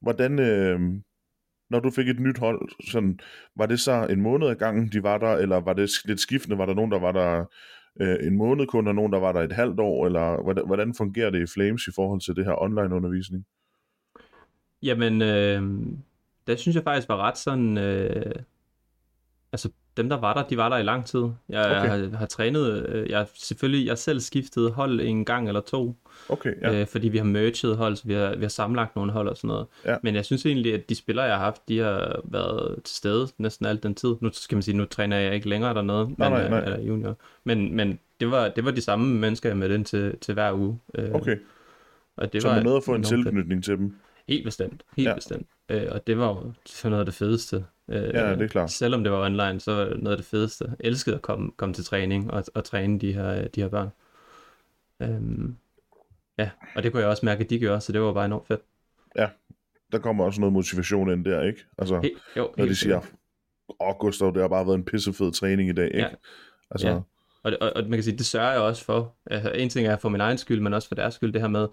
hvordan, 0.01 0.39
øh, 0.39 0.79
når 1.69 1.79
du 1.79 1.89
fik 1.89 2.09
et 2.09 2.19
nyt 2.19 2.37
hold, 2.37 2.69
sådan, 2.91 3.19
var 3.55 3.65
det 3.65 3.79
så 3.79 4.07
en 4.09 4.21
måned 4.21 4.47
ad 4.47 4.55
gangen, 4.55 4.91
de 4.91 5.03
var 5.03 5.17
der, 5.17 5.33
eller 5.37 5.59
var 5.59 5.73
det 5.73 5.89
lidt 6.05 6.19
skiftende? 6.19 6.57
Var 6.57 6.65
der 6.65 6.73
nogen, 6.73 6.91
der 6.91 6.99
var 6.99 7.11
der 7.11 7.45
øh, 8.01 8.27
en 8.27 8.37
måned 8.37 8.67
kun, 8.67 8.87
og 8.87 8.95
nogen, 8.95 9.13
der 9.13 9.19
var 9.19 9.31
der 9.31 9.41
et 9.41 9.51
halvt 9.51 9.79
år, 9.79 10.05
eller 10.05 10.43
hvordan, 10.43 10.65
hvordan 10.65 10.93
fungerer 10.97 11.29
det 11.29 11.41
i 11.41 11.51
Flames 11.53 11.87
i 11.87 11.91
forhold 11.95 12.21
til 12.21 12.35
det 12.35 12.45
her 12.45 12.61
online-undervisning? 12.61 13.45
Jamen, 14.83 15.21
øh, 15.21 15.61
det 16.47 16.59
synes 16.59 16.75
jeg 16.75 16.83
faktisk 16.83 17.09
var 17.09 17.17
ret 17.17 17.37
sådan, 17.37 17.77
øh, 17.77 18.35
altså 19.51 19.71
dem, 19.97 20.09
der 20.09 20.17
var 20.17 20.33
der, 20.33 20.43
de 20.43 20.57
var 20.57 20.69
der 20.69 20.77
i 20.77 20.83
lang 20.83 21.05
tid. 21.05 21.19
Jeg, 21.49 21.65
okay. 21.65 21.71
jeg 21.71 21.91
har, 21.91 22.17
har 22.17 22.25
trænet, 22.25 22.89
øh, 22.89 23.09
jeg 23.09 23.27
selvfølgelig, 23.33 23.87
jeg 23.87 23.97
selv 23.97 24.19
skiftet 24.19 24.71
hold 24.71 25.01
en 25.01 25.25
gang 25.25 25.47
eller 25.47 25.61
to, 25.61 25.95
okay, 26.29 26.53
ja. 26.61 26.81
øh, 26.81 26.87
fordi 26.87 27.09
vi 27.09 27.17
har 27.17 27.25
merged 27.25 27.75
hold, 27.75 27.95
så 27.95 28.03
vi 28.07 28.13
har, 28.13 28.35
vi 28.35 28.41
har 28.41 28.49
sammenlagt 28.49 28.95
nogle 28.95 29.11
hold 29.11 29.27
og 29.27 29.37
sådan 29.37 29.47
noget. 29.47 29.67
Ja. 29.85 29.95
Men 30.03 30.15
jeg 30.15 30.25
synes 30.25 30.45
egentlig, 30.45 30.73
at 30.73 30.89
de 30.89 30.95
spillere, 30.95 31.25
jeg 31.25 31.35
har 31.35 31.43
haft, 31.43 31.69
de 31.69 31.79
har 31.79 32.21
været 32.23 32.83
til 32.83 32.95
stede 32.95 33.27
næsten 33.37 33.65
al 33.65 33.83
den 33.83 33.95
tid. 33.95 34.15
Nu 34.21 34.29
skal 34.33 34.55
man 34.55 34.63
sige, 34.63 34.77
nu 34.77 34.85
træner 34.85 35.17
jeg 35.17 35.35
ikke 35.35 35.49
længere 35.49 35.73
dernede, 35.73 36.15
nej, 36.17 36.29
men, 36.29 36.39
nej, 36.39 36.49
nej. 36.49 36.59
Eller 36.59 36.81
junior. 36.81 37.17
Men, 37.43 37.75
men 37.75 37.99
det, 38.19 38.31
var, 38.31 38.47
det 38.49 38.65
var 38.65 38.71
de 38.71 38.81
samme 38.81 39.19
mennesker, 39.19 39.49
jeg 39.49 39.57
mødte 39.57 39.75
ind 39.75 39.85
til, 39.85 40.17
til 40.21 40.33
hver 40.33 40.53
uge. 40.53 40.79
Øh, 40.95 41.11
okay. 41.11 41.37
Og 42.17 42.33
det 42.33 42.41
så 42.41 42.47
var 42.47 42.55
man 42.55 42.63
med 42.63 42.75
at 42.75 42.83
få 42.83 42.95
en 42.95 43.03
tilknytning 43.03 43.63
til 43.63 43.77
dem? 43.77 43.95
Helt 44.27 44.45
bestemt, 44.45 44.83
helt 44.97 45.07
ja. 45.07 45.15
bestemt. 45.15 45.47
Øh, 45.69 45.87
og 45.91 46.07
det 46.07 46.17
var 46.17 46.27
jo 46.27 46.89
noget 46.89 46.99
af 46.99 47.05
det 47.05 47.13
fedeste. 47.13 47.65
Øh, 47.89 48.03
ja, 48.13 48.33
det 48.33 48.41
er 48.41 48.47
klart. 48.47 48.71
Selvom 48.71 49.03
det 49.03 49.11
var 49.11 49.25
online, 49.25 49.59
så 49.59 49.71
var 49.71 49.85
det 49.85 50.03
noget 50.03 50.11
af 50.11 50.17
det 50.17 50.25
fedeste. 50.25 50.65
Jeg 50.65 50.75
elskede 50.79 51.15
at 51.15 51.21
komme, 51.21 51.51
komme 51.57 51.73
til 51.73 51.85
træning 51.85 52.31
og, 52.31 52.43
og 52.53 52.63
træne 52.63 52.99
de 52.99 53.13
her, 53.13 53.47
de 53.47 53.61
her 53.61 53.67
børn. 53.67 53.89
Øhm, 55.01 55.55
ja, 56.37 56.49
og 56.75 56.83
det 56.83 56.91
kunne 56.91 57.01
jeg 57.01 57.09
også 57.09 57.25
mærke, 57.25 57.43
at 57.43 57.49
de 57.49 57.59
gjorde, 57.59 57.81
så 57.81 57.91
det 57.91 58.01
var 58.01 58.13
bare 58.13 58.25
enormt 58.25 58.47
fedt. 58.47 58.61
Ja, 59.15 59.27
der 59.91 59.99
kommer 59.99 60.25
også 60.25 60.41
noget 60.41 60.53
motivation 60.53 61.11
ind 61.11 61.25
der, 61.25 61.41
ikke? 61.43 61.65
Altså, 61.77 61.99
helt, 62.01 62.17
jo, 62.37 62.53
når 62.57 62.65
de 62.65 62.75
siger, 62.75 63.01
åh 63.79 63.95
Gustav, 63.99 64.27
det 64.33 64.41
har 64.41 64.47
bare 64.47 64.65
været 64.65 64.77
en 64.77 64.85
pissefed 64.85 65.31
træning 65.31 65.69
i 65.69 65.73
dag, 65.73 65.85
ikke? 65.85 65.99
Ja. 65.99 66.07
Altså, 66.71 66.87
ja. 66.87 66.99
Og, 67.43 67.53
og, 67.61 67.71
og 67.75 67.83
man 67.83 67.91
kan 67.91 68.03
sige, 68.03 68.17
det 68.17 68.25
sørger 68.25 68.51
jeg 68.51 68.61
også 68.61 68.85
for. 68.85 69.15
Altså, 69.25 69.51
en 69.51 69.69
ting 69.69 69.87
er 69.87 69.97
for 69.97 70.09
min 70.09 70.21
egen 70.21 70.37
skyld, 70.37 70.61
men 70.61 70.73
også 70.73 70.87
for 70.87 70.95
deres 70.95 71.13
skyld, 71.13 71.33
det 71.33 71.41
her 71.41 71.47
med 71.47 71.67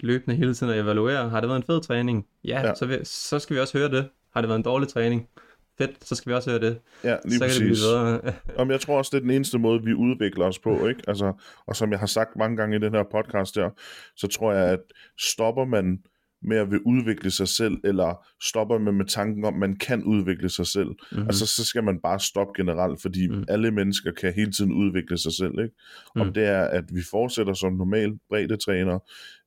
løbende 0.00 0.36
hele 0.36 0.54
tiden 0.54 0.72
at 0.72 0.78
evaluere. 0.78 1.28
Har 1.28 1.40
det 1.40 1.48
været 1.48 1.60
en 1.60 1.66
fed 1.66 1.80
træning? 1.80 2.26
Ja, 2.44 2.60
ja. 2.66 2.74
Så, 2.74 2.86
vi, 2.86 2.98
så 3.04 3.38
skal 3.38 3.56
vi 3.56 3.60
også 3.60 3.78
høre 3.78 3.90
det. 3.90 4.08
Har 4.30 4.40
det 4.40 4.48
været 4.48 4.58
en 4.58 4.64
dårlig 4.64 4.88
træning? 4.88 5.28
Fedt, 5.80 6.04
så 6.04 6.14
skal 6.14 6.30
vi 6.30 6.34
også 6.34 6.50
høre 6.50 6.60
det. 6.60 6.78
Ja, 7.04 7.16
lige 7.24 7.38
så 7.38 7.44
præcis. 7.44 7.58
Kan 7.58 7.68
det 7.68 8.20
blive 8.20 8.22
bedre. 8.22 8.34
Om 8.62 8.70
jeg 8.70 8.80
tror 8.80 8.98
også, 8.98 9.10
det 9.12 9.16
er 9.16 9.20
den 9.20 9.30
eneste 9.30 9.58
måde, 9.58 9.82
vi 9.84 9.94
udvikler 9.94 10.44
os 10.44 10.58
på, 10.58 10.86
ikke? 10.86 11.02
Altså, 11.08 11.32
og 11.66 11.76
som 11.76 11.90
jeg 11.90 11.98
har 11.98 12.06
sagt 12.06 12.36
mange 12.36 12.56
gange 12.56 12.76
i 12.76 12.80
den 12.80 12.94
her 12.94 13.04
podcast 13.12 13.54
der, 13.54 13.70
så 14.16 14.26
tror 14.26 14.52
jeg, 14.52 14.68
at 14.68 14.80
stopper 15.18 15.64
man 15.64 15.98
med 16.42 16.56
at 16.56 16.70
vil 16.70 16.80
udvikle 16.80 17.30
sig 17.30 17.48
selv, 17.48 17.76
eller 17.84 18.26
stopper 18.42 18.78
man 18.78 18.94
med 18.94 19.04
tanken 19.04 19.44
om, 19.44 19.54
at 19.54 19.60
man 19.60 19.76
kan 19.76 20.04
udvikle 20.04 20.48
sig 20.48 20.66
selv. 20.66 20.88
Mm-hmm. 20.88 21.26
Altså, 21.26 21.46
så 21.46 21.64
skal 21.64 21.84
man 21.84 22.00
bare 22.00 22.20
stoppe 22.20 22.52
generelt, 22.56 23.02
fordi 23.02 23.28
mm. 23.28 23.44
alle 23.48 23.70
mennesker 23.70 24.12
kan 24.12 24.32
hele 24.32 24.52
tiden 24.52 24.72
udvikle 24.72 25.18
sig 25.18 25.32
selv. 25.32 25.52
Ikke? 25.52 25.74
Om 26.16 26.26
mm. 26.26 26.32
det 26.32 26.44
er, 26.44 26.64
at 26.64 26.84
vi 26.92 27.00
fortsætter 27.10 27.54
som 27.54 27.72
normal 27.72 28.18
træner, 28.58 28.98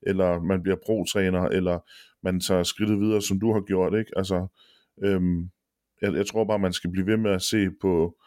eller 0.01 0.41
man 0.41 0.63
bliver 0.63 0.77
pro-træner, 0.85 1.41
eller 1.41 1.79
man 2.23 2.39
tager 2.39 2.63
skridtet 2.63 2.99
videre, 2.99 3.21
som 3.21 3.39
du 3.39 3.53
har 3.53 3.61
gjort. 3.61 3.93
Ikke? 3.99 4.11
Altså, 4.15 4.47
øhm, 5.03 5.49
jeg, 6.03 6.13
jeg 6.13 6.27
tror 6.27 6.43
bare, 6.43 6.59
man 6.59 6.73
skal 6.73 6.91
blive 6.91 7.07
ved 7.07 7.17
med 7.17 7.31
at 7.31 7.41
se 7.41 7.69
på, 7.81 8.17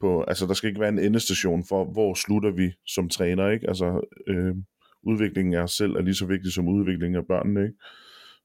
på, 0.00 0.22
altså 0.22 0.46
der 0.46 0.54
skal 0.54 0.68
ikke 0.68 0.80
være 0.80 0.88
en 0.88 0.98
endestation 0.98 1.64
for, 1.68 1.84
hvor 1.84 2.14
slutter 2.14 2.50
vi 2.50 2.72
som 2.86 3.08
træner, 3.08 3.48
ikke? 3.48 3.68
Altså, 3.68 4.00
øh, 4.26 4.54
udviklingen 5.02 5.54
af 5.54 5.62
os 5.62 5.72
selv 5.72 5.92
er 5.92 6.02
lige 6.02 6.14
så 6.14 6.26
vigtig 6.26 6.52
som 6.52 6.68
udviklingen 6.68 7.16
af 7.16 7.26
børnene, 7.26 7.62
ikke? 7.62 7.74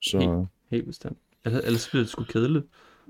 Så... 0.02 0.20
Helt, 0.20 0.48
helt 0.70 0.86
bestemt. 0.86 1.18
Ellers 1.46 1.90
bliver 1.90 2.04
det 2.04 2.10
sgu 2.10 2.24
kedeligt. 2.24 2.66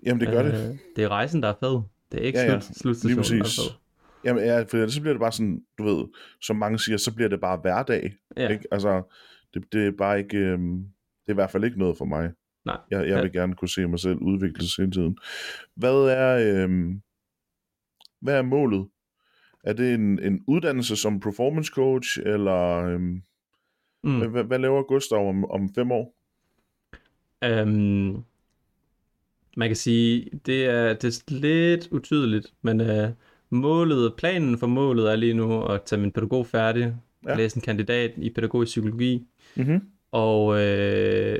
Jamen, 0.06 0.22
det 0.22 0.30
gør 0.30 0.44
uh, 0.44 0.48
det. 0.48 0.80
Det 0.96 1.04
er 1.04 1.10
rejsen, 1.10 1.44
der 1.44 1.50
er 1.50 1.56
fed. 1.60 1.82
Det 2.12 2.22
er 2.22 2.26
ikke 2.26 2.40
ja, 2.40 2.54
ja. 2.54 2.60
slut, 2.60 2.78
slutstationen, 2.78 3.16
lige 3.16 3.42
præcis. 3.44 3.56
der 3.56 3.64
er 3.64 3.68
fed. 3.70 3.76
Jamen, 4.24 4.44
ja, 4.44 4.62
for 4.62 4.88
så 4.88 5.02
bliver 5.02 5.14
det 5.14 5.20
bare 5.20 5.32
sådan, 5.32 5.62
du 5.78 5.84
ved, 5.84 6.06
som 6.42 6.56
mange 6.56 6.80
siger, 6.80 6.98
så 6.98 7.16
bliver 7.16 7.30
det 7.30 7.42
bare 7.42 7.58
hverdag. 7.58 8.14
Ja. 8.38 8.48
Ikke? 8.48 8.64
Altså, 8.72 9.16
det, 9.54 9.74
det 9.74 9.88
er 9.88 9.92
bare 9.92 10.20
ikke, 10.20 10.38
øh, 10.38 10.60
det 10.60 11.28
er 11.28 11.32
i 11.32 11.34
hvert 11.34 11.52
fald 11.52 11.64
ikke 11.64 11.80
noget 11.80 11.98
for 11.98 12.06
mig. 12.06 12.32
Nej. 12.66 12.78
Jeg, 12.92 13.08
jeg 13.08 13.24
vil 13.24 13.32
ja. 13.34 13.40
gerne 13.40 13.56
kunne 13.56 13.70
se 13.70 13.88
mig 13.88 14.00
selv 14.00 14.18
udvikle 14.20 14.68
sig 14.68 14.84
hele 14.84 14.92
tiden. 14.92 15.18
Hvad 15.76 15.96
er, 15.96 16.64
øhm, 16.64 17.02
hvad 18.22 18.38
er 18.38 18.42
målet? 18.42 18.88
Er 19.64 19.74
det 19.74 19.94
en, 19.94 20.20
en 20.20 20.44
uddannelse 20.48 20.96
som 20.96 21.20
performance 21.20 21.72
coach, 21.74 22.20
eller 22.26 22.84
øhm, 22.84 23.22
mm. 24.04 24.32
hvad, 24.32 24.44
hvad 24.44 24.60
laver 24.60 24.84
Gustav 24.84 25.30
om, 25.30 25.46
om 25.46 25.70
fem 25.76 25.92
år? 25.92 26.16
Um, 27.62 28.24
man 29.58 29.70
kan 29.70 29.76
sige, 29.76 30.30
det 30.46 30.66
er, 30.66 30.94
det 30.94 31.06
er 31.06 31.34
lidt 31.34 31.88
utydeligt, 31.92 32.54
men 32.62 32.82
uh, 32.82 33.10
målet, 33.50 34.14
planen 34.18 34.58
for 34.58 34.68
målet 34.68 35.12
er 35.12 35.16
lige 35.16 35.34
nu 35.34 35.66
at 35.66 35.82
tage 35.84 36.02
min 36.02 36.12
pædagog 36.12 36.48
færdig, 36.48 36.96
ja. 37.28 37.36
læse 37.36 37.58
en 37.58 37.62
kandidat 37.62 38.12
i 38.18 38.30
pædagogisk 38.30 38.70
psykologi, 38.70 39.28
mm-hmm. 39.56 39.82
og 40.12 40.46
uh, 40.46 41.40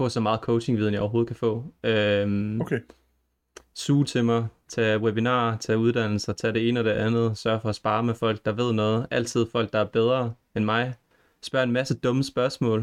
få 0.00 0.08
så 0.08 0.20
meget 0.20 0.40
coachingviden, 0.40 0.94
jeg 0.94 1.00
overhovedet 1.02 1.28
kan 1.28 1.36
få. 1.36 1.64
Øhm, 1.84 2.60
okay. 2.60 2.80
Suge 3.74 4.04
til 4.04 4.24
mig, 4.24 4.46
tage 4.68 4.98
webinarer, 4.98 5.56
tage 5.56 5.78
uddannelser, 5.78 6.32
tage 6.32 6.52
det 6.52 6.68
ene 6.68 6.80
og 6.80 6.84
det 6.84 6.90
andet, 6.90 7.38
sørge 7.38 7.60
for 7.60 7.68
at 7.68 7.74
spare 7.74 8.02
med 8.02 8.14
folk, 8.14 8.44
der 8.44 8.52
ved 8.52 8.72
noget. 8.72 9.06
Altid 9.10 9.46
folk, 9.52 9.72
der 9.72 9.78
er 9.78 9.84
bedre 9.84 10.34
end 10.56 10.64
mig. 10.64 10.94
Spørg 11.42 11.62
en 11.62 11.72
masse 11.72 11.94
dumme 11.94 12.24
spørgsmål, 12.24 12.80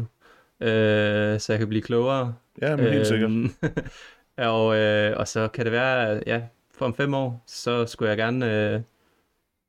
øh, 0.60 1.40
så 1.40 1.46
jeg 1.48 1.58
kan 1.58 1.68
blive 1.68 1.82
klogere. 1.82 2.34
Ja, 2.62 2.76
men 2.76 2.92
helt 2.92 3.06
sikkert. 3.06 3.30
Øhm, 3.30 3.50
og, 4.54 4.76
øh, 4.76 5.16
og 5.16 5.28
så 5.28 5.48
kan 5.48 5.64
det 5.64 5.72
være, 5.72 6.22
ja, 6.26 6.42
for 6.74 6.86
om 6.86 6.94
fem 6.94 7.14
år, 7.14 7.44
så 7.46 7.86
skulle 7.86 8.08
jeg 8.08 8.16
gerne 8.16 8.72
øh, 8.74 8.80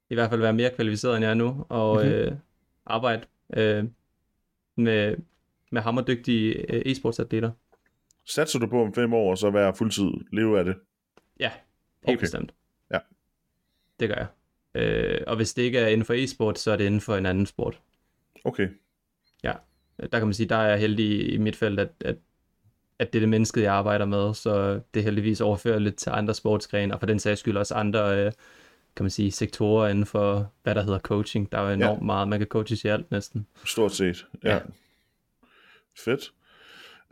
i 0.10 0.14
hvert 0.16 0.30
fald 0.30 0.42
være 0.42 0.54
mere 0.54 0.70
kvalificeret, 0.76 1.16
end 1.16 1.24
jeg 1.24 1.32
er 1.32 1.36
nu, 1.36 1.66
og 1.70 1.96
mm-hmm. 1.96 2.12
øh, 2.12 2.32
arbejde 2.86 3.22
øh, 3.54 3.84
med 4.78 5.16
med 5.70 5.82
hammerdygtige 5.82 6.74
øh, 6.74 6.82
e-sportsatleter. 6.86 7.50
Satser 8.26 8.60
du 8.60 8.68
på 8.68 8.82
om 8.82 8.94
fem 8.94 9.14
år, 9.14 9.32
og 9.32 9.38
så 9.38 9.50
være 9.50 9.76
fuldtid, 9.76 10.12
leve 10.32 10.60
af 10.60 10.66
det? 10.66 10.76
Ja, 11.40 11.50
helt 12.06 12.18
Okay. 12.18 12.20
bestemt. 12.20 12.54
Ja. 12.92 13.00
Det 14.00 14.10
gør 14.10 14.16
jeg. 14.16 14.28
Øh, 14.82 15.22
og 15.28 15.36
hvis 15.36 15.54
det 15.54 15.62
ikke 15.62 15.80
er 15.80 15.88
inden 15.88 16.06
for 16.06 16.14
e-sport, 16.14 16.60
så 16.60 16.72
er 16.72 16.76
det 16.76 16.86
inden 16.86 17.02
for 17.02 17.16
en 17.16 17.26
anden 17.26 17.46
sport. 17.46 17.80
Okay. 18.44 18.70
Der 20.00 20.20
kan 20.20 20.28
man 20.28 20.34
sige, 20.34 20.50
der 20.50 20.56
er 20.56 20.70
jeg 20.70 20.80
heldig 20.80 21.34
i 21.34 21.38
mit 21.38 21.56
felt, 21.56 21.80
at, 21.80 21.90
at, 22.06 22.16
at 23.00 23.14
det 23.14 23.20
er 23.20 23.22
det 23.22 23.30
menneske, 23.30 23.62
jeg 23.62 23.74
arbejder 23.74 24.06
med, 24.06 24.34
så 24.34 24.80
det 24.94 25.04
heldigvis 25.04 25.42
overført 25.42 25.82
lidt 25.82 25.96
til 25.96 26.10
andre 26.10 26.34
sportsgrene, 26.34 26.94
og 26.94 27.00
for 27.00 27.06
den 27.08 27.20
sags 27.20 27.40
skyld 27.40 27.58
også 27.58 27.74
andre, 27.76 28.26
øh, 28.26 28.32
kan 28.96 29.04
man 29.04 29.10
sige, 29.10 29.32
sektorer 29.32 29.88
inden 29.88 30.06
for, 30.06 30.52
hvad 30.64 30.76
der 30.76 30.82
hedder 30.84 31.00
coaching. 31.00 31.52
Der 31.52 31.58
er 31.58 31.62
jo 31.62 31.74
enormt 31.74 32.00
ja. 32.00 32.06
meget, 32.06 32.28
man 32.28 32.40
kan 32.40 32.48
coaches 32.48 32.86
i 32.86 32.88
alt 32.88 33.12
næsten. 33.12 33.48
Stort 33.66 33.92
set, 33.92 34.26
ja. 34.44 34.54
Ja. 34.54 34.60
Fedt. 36.06 36.32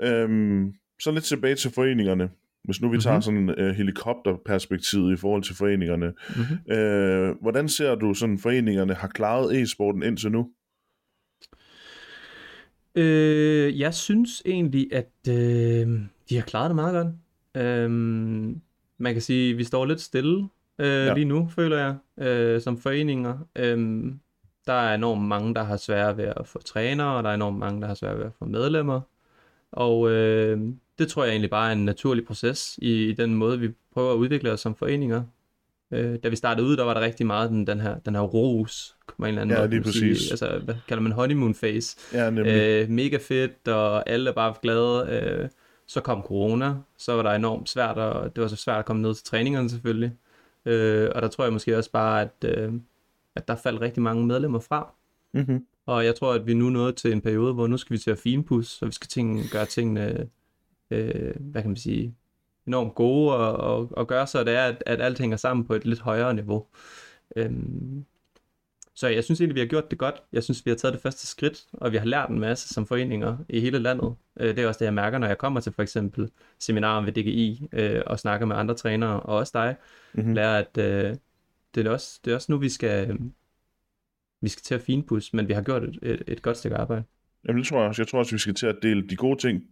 Øhm, 0.01 0.73
så 1.01 1.11
lidt 1.11 1.23
tilbage 1.23 1.55
til 1.55 1.71
foreningerne. 1.71 2.29
Hvis 2.63 2.81
nu 2.81 2.89
vi 2.89 2.97
tager 3.01 3.15
Mhm. 3.15 3.21
sådan 3.21 3.49
øh, 3.49 3.75
helikopterperspektivet 3.75 5.13
i 5.13 5.17
forhold 5.17 5.43
til 5.43 5.55
foreningerne. 5.55 6.13
Mm-hmm. 6.35 6.73
Øh, 6.75 7.35
hvordan 7.41 7.69
ser 7.69 7.95
du 7.95 8.13
sådan 8.13 8.39
foreningerne 8.39 8.93
har 8.93 9.07
klaret 9.07 9.61
e-sporten 9.61 10.03
indtil 10.03 10.31
nu? 10.31 10.49
Øh, 12.95 13.79
jeg 13.79 13.93
synes 13.93 14.41
egentlig, 14.45 14.93
at 14.93 15.11
øh, 15.29 15.87
de 16.29 16.35
har 16.35 16.41
klaret 16.41 16.69
det 16.69 16.75
meget 16.75 16.93
godt. 16.93 17.13
Øh, 17.65 17.89
man 18.97 19.13
kan 19.13 19.21
sige, 19.21 19.51
at 19.51 19.57
vi 19.57 19.63
står 19.63 19.85
lidt 19.85 20.01
stille 20.01 20.47
øh, 20.79 20.87
ja. 20.87 21.13
lige 21.13 21.25
nu, 21.25 21.49
føler 21.55 21.77
jeg, 21.77 22.25
øh, 22.27 22.61
som 22.61 22.77
foreninger. 22.77 23.47
Øh, 23.55 23.77
der 24.67 24.73
er 24.73 24.95
enormt 24.95 25.21
mange, 25.21 25.53
der 25.55 25.63
har 25.63 25.77
svært 25.77 26.17
ved 26.17 26.25
at 26.25 26.47
få 26.47 26.61
trænere, 26.61 27.17
og 27.17 27.23
der 27.23 27.29
er 27.29 27.33
enormt 27.33 27.57
mange, 27.59 27.81
der 27.81 27.87
har 27.87 27.95
svært 27.95 28.17
ved 28.17 28.25
at 28.25 28.31
få 28.39 28.45
medlemmer. 28.45 29.01
Og 29.71 30.09
øh, 30.11 30.59
det 30.99 31.07
tror 31.07 31.23
jeg 31.23 31.31
egentlig 31.31 31.49
bare 31.49 31.69
er 31.69 31.73
en 31.73 31.85
naturlig 31.85 32.25
proces 32.25 32.79
i, 32.81 33.09
i 33.09 33.13
den 33.13 33.35
måde, 33.35 33.59
vi 33.59 33.69
prøver 33.93 34.11
at 34.13 34.17
udvikle 34.17 34.51
os 34.51 34.59
som 34.59 34.75
foreninger. 34.75 35.23
Øh, 35.91 36.19
da 36.23 36.29
vi 36.29 36.35
startede 36.35 36.67
ud, 36.67 36.77
der 36.77 36.83
var 36.83 36.93
der 36.93 37.01
rigtig 37.01 37.25
meget 37.25 37.49
den, 37.49 37.67
den 37.67 37.79
her, 37.79 37.99
den 37.99 38.15
her 38.15 38.21
ros, 38.21 38.95
man 39.17 39.27
en 39.27 39.29
eller 39.29 39.41
anden 39.41 39.55
Ja, 39.55 39.61
måde 39.61 39.69
lige 39.69 39.93
sige. 39.93 40.11
præcis. 40.13 40.31
Altså, 40.31 40.59
hvad 40.63 40.75
kalder 40.87 41.01
man 41.03 41.11
honeymoon 41.11 41.53
phase? 41.53 41.97
Ja, 42.13 42.29
nemlig. 42.29 42.53
Øh, 42.53 42.89
mega 42.89 43.17
fedt, 43.21 43.67
og 43.67 44.09
alle 44.09 44.29
er 44.29 44.33
bare 44.33 44.53
glade. 44.61 45.07
Øh, 45.09 45.49
så 45.87 46.01
kom 46.01 46.21
corona, 46.21 46.73
så 46.97 47.13
var 47.13 47.23
der 47.23 47.31
enormt 47.31 47.69
svært, 47.69 47.97
og 47.97 48.35
det 48.35 48.41
var 48.41 48.47
så 48.47 48.55
svært 48.55 48.79
at 48.79 48.85
komme 48.85 49.01
ned 49.01 49.13
til 49.15 49.25
træningerne 49.25 49.69
selvfølgelig. 49.69 50.11
Øh, 50.65 51.09
og 51.15 51.21
der 51.21 51.27
tror 51.27 51.43
jeg 51.43 51.53
måske 51.53 51.77
også 51.77 51.91
bare, 51.91 52.21
at, 52.21 52.57
øh, 52.57 52.73
at 53.37 53.47
der 53.47 53.55
faldt 53.55 53.81
rigtig 53.81 54.03
mange 54.03 54.25
medlemmer 54.25 54.59
fra. 54.59 54.93
Mm-hmm. 55.33 55.65
Og 55.85 56.05
jeg 56.05 56.15
tror, 56.15 56.33
at 56.33 56.47
vi 56.47 56.53
nu 56.53 56.69
nået 56.69 56.95
til 56.95 57.11
en 57.11 57.21
periode, 57.21 57.53
hvor 57.53 57.67
nu 57.67 57.77
skal 57.77 57.93
vi 57.93 57.97
til 57.97 58.11
at 58.11 58.17
finpudse, 58.17 58.83
og 58.83 58.87
vi 58.87 58.93
skal 58.93 59.07
ting, 59.07 59.41
gøre 59.51 59.65
tingene, 59.65 60.29
øh, 60.91 61.33
hvad 61.39 61.61
kan 61.61 61.69
man 61.69 61.77
sige, 61.77 62.15
enormt 62.67 62.95
gode, 62.95 63.35
og, 63.35 63.53
og, 63.53 63.89
og 63.91 64.07
gøre 64.07 64.27
så, 64.27 64.43
det 64.43 64.53
er, 64.55 64.63
at, 64.63 64.83
at 64.85 65.01
alt 65.01 65.19
hænger 65.19 65.37
sammen 65.37 65.65
på 65.65 65.73
et 65.73 65.85
lidt 65.85 65.99
højere 65.99 66.33
niveau. 66.33 66.65
Øhm, 67.35 68.05
så 68.95 69.07
jeg 69.07 69.23
synes 69.23 69.41
egentlig, 69.41 69.55
vi 69.55 69.59
har 69.59 69.67
gjort 69.67 69.91
det 69.91 69.99
godt. 69.99 70.23
Jeg 70.33 70.43
synes, 70.43 70.65
vi 70.65 70.71
har 70.71 70.75
taget 70.75 70.93
det 70.93 71.01
første 71.01 71.27
skridt, 71.27 71.65
og 71.73 71.91
vi 71.91 71.97
har 71.97 72.05
lært 72.05 72.29
en 72.29 72.39
masse 72.39 72.73
som 72.73 72.85
foreninger 72.85 73.37
i 73.49 73.59
hele 73.59 73.79
landet. 73.79 74.15
Øh, 74.39 74.55
det 74.55 74.63
er 74.63 74.67
også 74.67 74.79
det, 74.79 74.85
jeg 74.85 74.93
mærker, 74.93 75.17
når 75.17 75.27
jeg 75.27 75.37
kommer 75.37 75.59
til 75.59 75.73
for 75.73 75.81
eksempel 75.81 76.29
seminarer 76.59 77.05
ved 77.05 77.13
DGI 77.13 77.67
øh, 77.71 78.01
og 78.05 78.19
snakker 78.19 78.45
med 78.45 78.55
andre 78.55 78.75
trænere, 78.75 79.19
og 79.19 79.35
også 79.35 79.51
dig, 79.55 79.75
Mm-hmm. 80.13 80.33
lærer, 80.33 80.59
at 80.59 80.77
øh, 80.77 81.15
det, 81.83 81.87
er 81.89 81.91
også, 81.91 82.19
det 82.25 82.31
er 82.31 82.35
også 82.35 82.51
nu, 82.51 82.57
vi 82.57 82.69
skal, 82.69 83.09
øh, 83.11 83.15
vi 84.41 84.49
skal 84.49 84.61
til 84.63 84.75
at 84.75 84.81
finpudse, 84.81 85.35
men 85.35 85.47
vi 85.47 85.53
har 85.53 85.61
gjort 85.61 85.83
et, 85.83 85.99
et, 86.01 86.23
et 86.27 86.41
godt 86.41 86.57
stykke 86.57 86.77
arbejde. 86.77 87.03
Jamen, 87.47 87.59
det 87.59 87.67
tror 87.67 87.79
jeg 87.79 87.87
også. 87.87 88.01
Jeg 88.01 88.07
tror 88.07 88.19
også, 88.19 88.31
vi 88.35 88.39
skal 88.39 88.53
til 88.55 88.67
at 88.67 88.77
dele 88.81 89.07
de 89.07 89.15
gode 89.15 89.39
ting, 89.39 89.63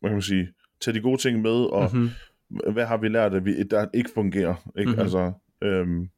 hvad 0.00 0.10
kan 0.10 0.14
man 0.14 0.22
sige, 0.22 0.48
tage 0.80 0.94
de 0.94 1.00
gode 1.00 1.20
ting 1.20 1.40
med, 1.42 1.50
og 1.72 1.90
Mm-hmm. 1.92 2.10
hvad 2.72 2.86
har 2.86 2.96
vi 2.96 3.08
lært, 3.08 3.34
at 3.34 3.44
vi, 3.44 3.62
der 3.62 3.86
ikke 3.94 4.10
fungerer, 4.14 4.70
ikke? 4.78 4.90
Mhm. 4.90 5.00
Altså, 5.00 5.32
øhm, 5.62 6.08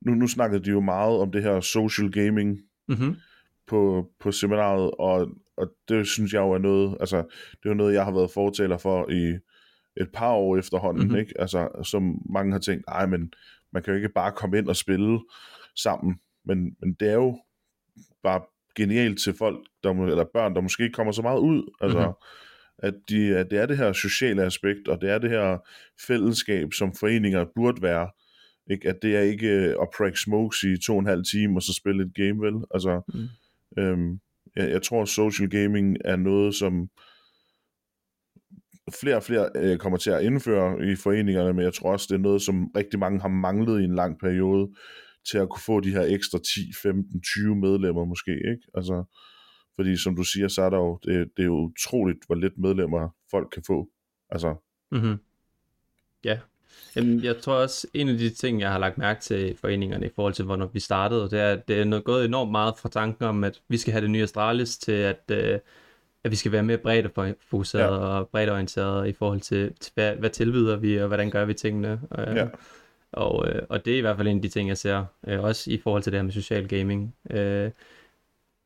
nu, 0.00 0.14
nu 0.14 0.26
snakkede 0.28 0.64
de 0.64 0.70
jo 0.70 0.80
meget 0.80 1.18
om 1.20 1.32
det 1.32 1.42
her 1.42 1.60
social 1.60 2.10
gaming 2.12 2.58
Mm-hmm. 2.88 3.16
på, 3.66 4.10
på 4.20 4.32
seminaret, 4.32 4.90
og, 4.98 5.28
og 5.56 5.72
det 5.88 6.06
synes 6.06 6.32
jeg 6.32 6.40
jo 6.40 6.50
er 6.52 6.58
noget, 6.58 6.96
altså, 7.00 7.16
det 7.50 7.64
er 7.64 7.68
jo 7.68 7.74
noget, 7.74 7.94
jeg 7.94 8.04
har 8.04 8.12
været 8.12 8.30
fortaler 8.30 8.78
for 8.78 9.10
i 9.10 9.38
et 9.96 10.08
par 10.12 10.32
år 10.32 10.56
efterhånden, 10.56 11.02
Mhm. 11.02 11.08
mm-hmm. 11.08 11.20
ikke? 11.20 11.40
Altså, 11.40 11.68
som 11.84 12.22
mange 12.30 12.52
har 12.52 12.58
tænkt, 12.58 12.84
nej, 12.88 13.06
men 13.06 13.32
man 13.72 13.82
kan 13.82 13.90
jo 13.92 13.96
ikke 13.96 14.08
bare 14.08 14.32
komme 14.32 14.58
ind 14.58 14.68
og 14.68 14.76
spille 14.76 15.20
sammen, 15.76 16.20
men, 16.44 16.76
men 16.80 16.92
det 17.00 17.08
er 17.08 17.14
jo 17.14 17.38
bare 18.22 18.40
genialt 18.76 19.20
til 19.20 19.34
folk, 19.34 19.58
der, 19.82 19.90
eller 20.06 20.24
børn, 20.34 20.54
der 20.54 20.60
måske 20.60 20.82
ikke 20.82 20.94
kommer 20.94 21.12
så 21.12 21.22
meget 21.22 21.38
ud, 21.40 21.74
altså, 21.80 21.98
Mhm. 21.98 22.06
mm-hmm. 22.06 22.88
at, 22.88 22.94
de, 23.08 23.36
at 23.36 23.50
det 23.50 23.58
er 23.58 23.66
det 23.66 23.76
her 23.76 23.92
sociale 23.92 24.42
aspekt, 24.44 24.88
og 24.88 25.00
det 25.00 25.10
er 25.10 25.18
det 25.18 25.30
her 25.30 25.58
fællesskab, 26.06 26.72
som 26.72 26.94
foreninger 26.94 27.44
burde 27.54 27.82
være, 27.82 28.10
ikke? 28.70 28.88
At 28.88 28.96
det 29.02 29.16
er 29.16 29.20
ikke 29.20 29.48
øh, 29.48 29.74
at 29.82 29.88
prank 29.96 30.16
smokes 30.16 30.62
i 30.62 30.76
to 30.86 30.92
og 30.92 30.98
en 31.00 31.06
halv 31.06 31.24
time, 31.24 31.58
og 31.58 31.62
så 31.62 31.74
spille 31.74 32.02
et 32.04 32.14
game, 32.14 32.40
vel? 32.46 32.54
Altså, 32.74 33.00
Mm. 33.14 33.82
øhm, 33.82 34.20
jeg, 34.56 34.70
jeg 34.70 34.82
tror, 34.82 35.04
social 35.04 35.50
gaming 35.50 35.96
er 36.04 36.16
noget, 36.16 36.54
som 36.54 36.88
flere 39.00 39.16
og 39.16 39.22
flere 39.22 39.50
øh, 39.56 39.78
kommer 39.78 39.98
til 39.98 40.10
at 40.10 40.22
indføre 40.22 40.92
i 40.92 40.96
foreningerne, 40.96 41.52
men 41.52 41.64
jeg 41.64 41.74
tror 41.74 41.92
også, 41.92 42.06
det 42.10 42.14
er 42.14 42.22
noget, 42.22 42.42
som 42.42 42.70
rigtig 42.76 42.98
mange 42.98 43.20
har 43.20 43.28
manglet 43.28 43.80
i 43.80 43.84
en 43.84 43.94
lang 43.94 44.18
periode, 44.18 44.70
til 45.30 45.38
at 45.38 45.48
kunne 45.48 45.62
få 45.66 45.80
de 45.80 45.90
her 45.90 46.02
ekstra 46.02 46.38
10, 46.38 46.72
15, 46.82 47.22
20 47.22 47.56
medlemmer 47.56 48.04
måske, 48.04 48.32
ikke? 48.32 48.62
Altså, 48.74 49.04
fordi 49.76 49.96
som 49.96 50.16
du 50.16 50.22
siger, 50.22 50.48
så 50.48 50.62
er 50.62 50.70
der 50.70 50.78
jo, 50.78 50.98
det, 51.04 51.28
det 51.36 51.42
er 51.42 51.46
jo 51.46 51.70
utroligt, 51.70 52.18
hvor 52.26 52.34
lidt 52.34 52.58
medlemmer 52.58 53.08
folk 53.30 53.48
kan 53.52 53.62
få. 53.66 53.88
Altså, 54.30 54.56
Mm-hmm. 54.92 55.18
Ja. 56.24 56.38
Jamen, 56.96 57.24
jeg 57.24 57.40
tror 57.40 57.54
også, 57.54 57.86
en 57.94 58.08
af 58.08 58.18
de 58.18 58.30
ting, 58.30 58.60
jeg 58.60 58.70
har 58.72 58.78
lagt 58.78 58.98
mærke 58.98 59.20
til 59.20 59.50
i 59.50 59.56
foreningerne 59.56 60.06
i 60.06 60.10
forhold 60.14 60.34
til, 60.34 60.44
hvornår 60.44 60.66
vi 60.66 60.80
startede, 60.80 61.30
det 61.30 61.40
er, 61.40 61.52
at 61.52 61.68
det 61.68 61.80
er 61.80 61.84
noget 61.84 62.04
gået 62.04 62.24
enormt 62.24 62.50
meget 62.50 62.74
fra 62.78 62.88
tanken 62.88 63.24
om, 63.24 63.44
at 63.44 63.60
vi 63.68 63.76
skal 63.76 63.92
have 63.92 64.02
det 64.02 64.10
nye 64.10 64.22
Astralis 64.22 64.78
til, 64.78 64.92
at, 64.92 65.22
øh, 65.30 65.58
at 66.24 66.30
vi 66.30 66.36
skal 66.36 66.52
være 66.52 66.62
mere 66.62 66.78
bredt 66.78 67.06
fokuseret 67.50 67.82
Ja. 67.82 67.86
og 68.06 68.28
bredt 68.28 68.50
orienteret 68.50 69.08
i 69.08 69.12
forhold 69.12 69.40
til, 69.40 69.72
til 69.80 69.92
hvad, 69.94 70.16
hvad 70.16 70.30
tilbyder 70.30 70.76
vi, 70.76 70.96
og 70.98 71.06
hvordan 71.06 71.30
gør 71.30 71.44
vi 71.44 71.54
tingene. 71.54 72.00
Øh, 72.18 72.36
Ja. 72.36 72.46
og, 73.12 73.48
øh, 73.48 73.62
og 73.68 73.84
det 73.84 73.94
er 73.94 73.98
i 73.98 74.00
hvert 74.00 74.16
fald 74.16 74.28
en 74.28 74.36
af 74.36 74.42
de 74.42 74.48
ting, 74.48 74.68
jeg 74.68 74.78
ser, 74.78 75.04
øh, 75.26 75.40
også 75.42 75.70
i 75.70 75.78
forhold 75.78 76.02
til 76.02 76.12
det 76.12 76.18
her 76.18 76.24
med 76.24 76.32
social 76.32 76.68
gaming. 76.68 77.14
Øh, 77.30 77.70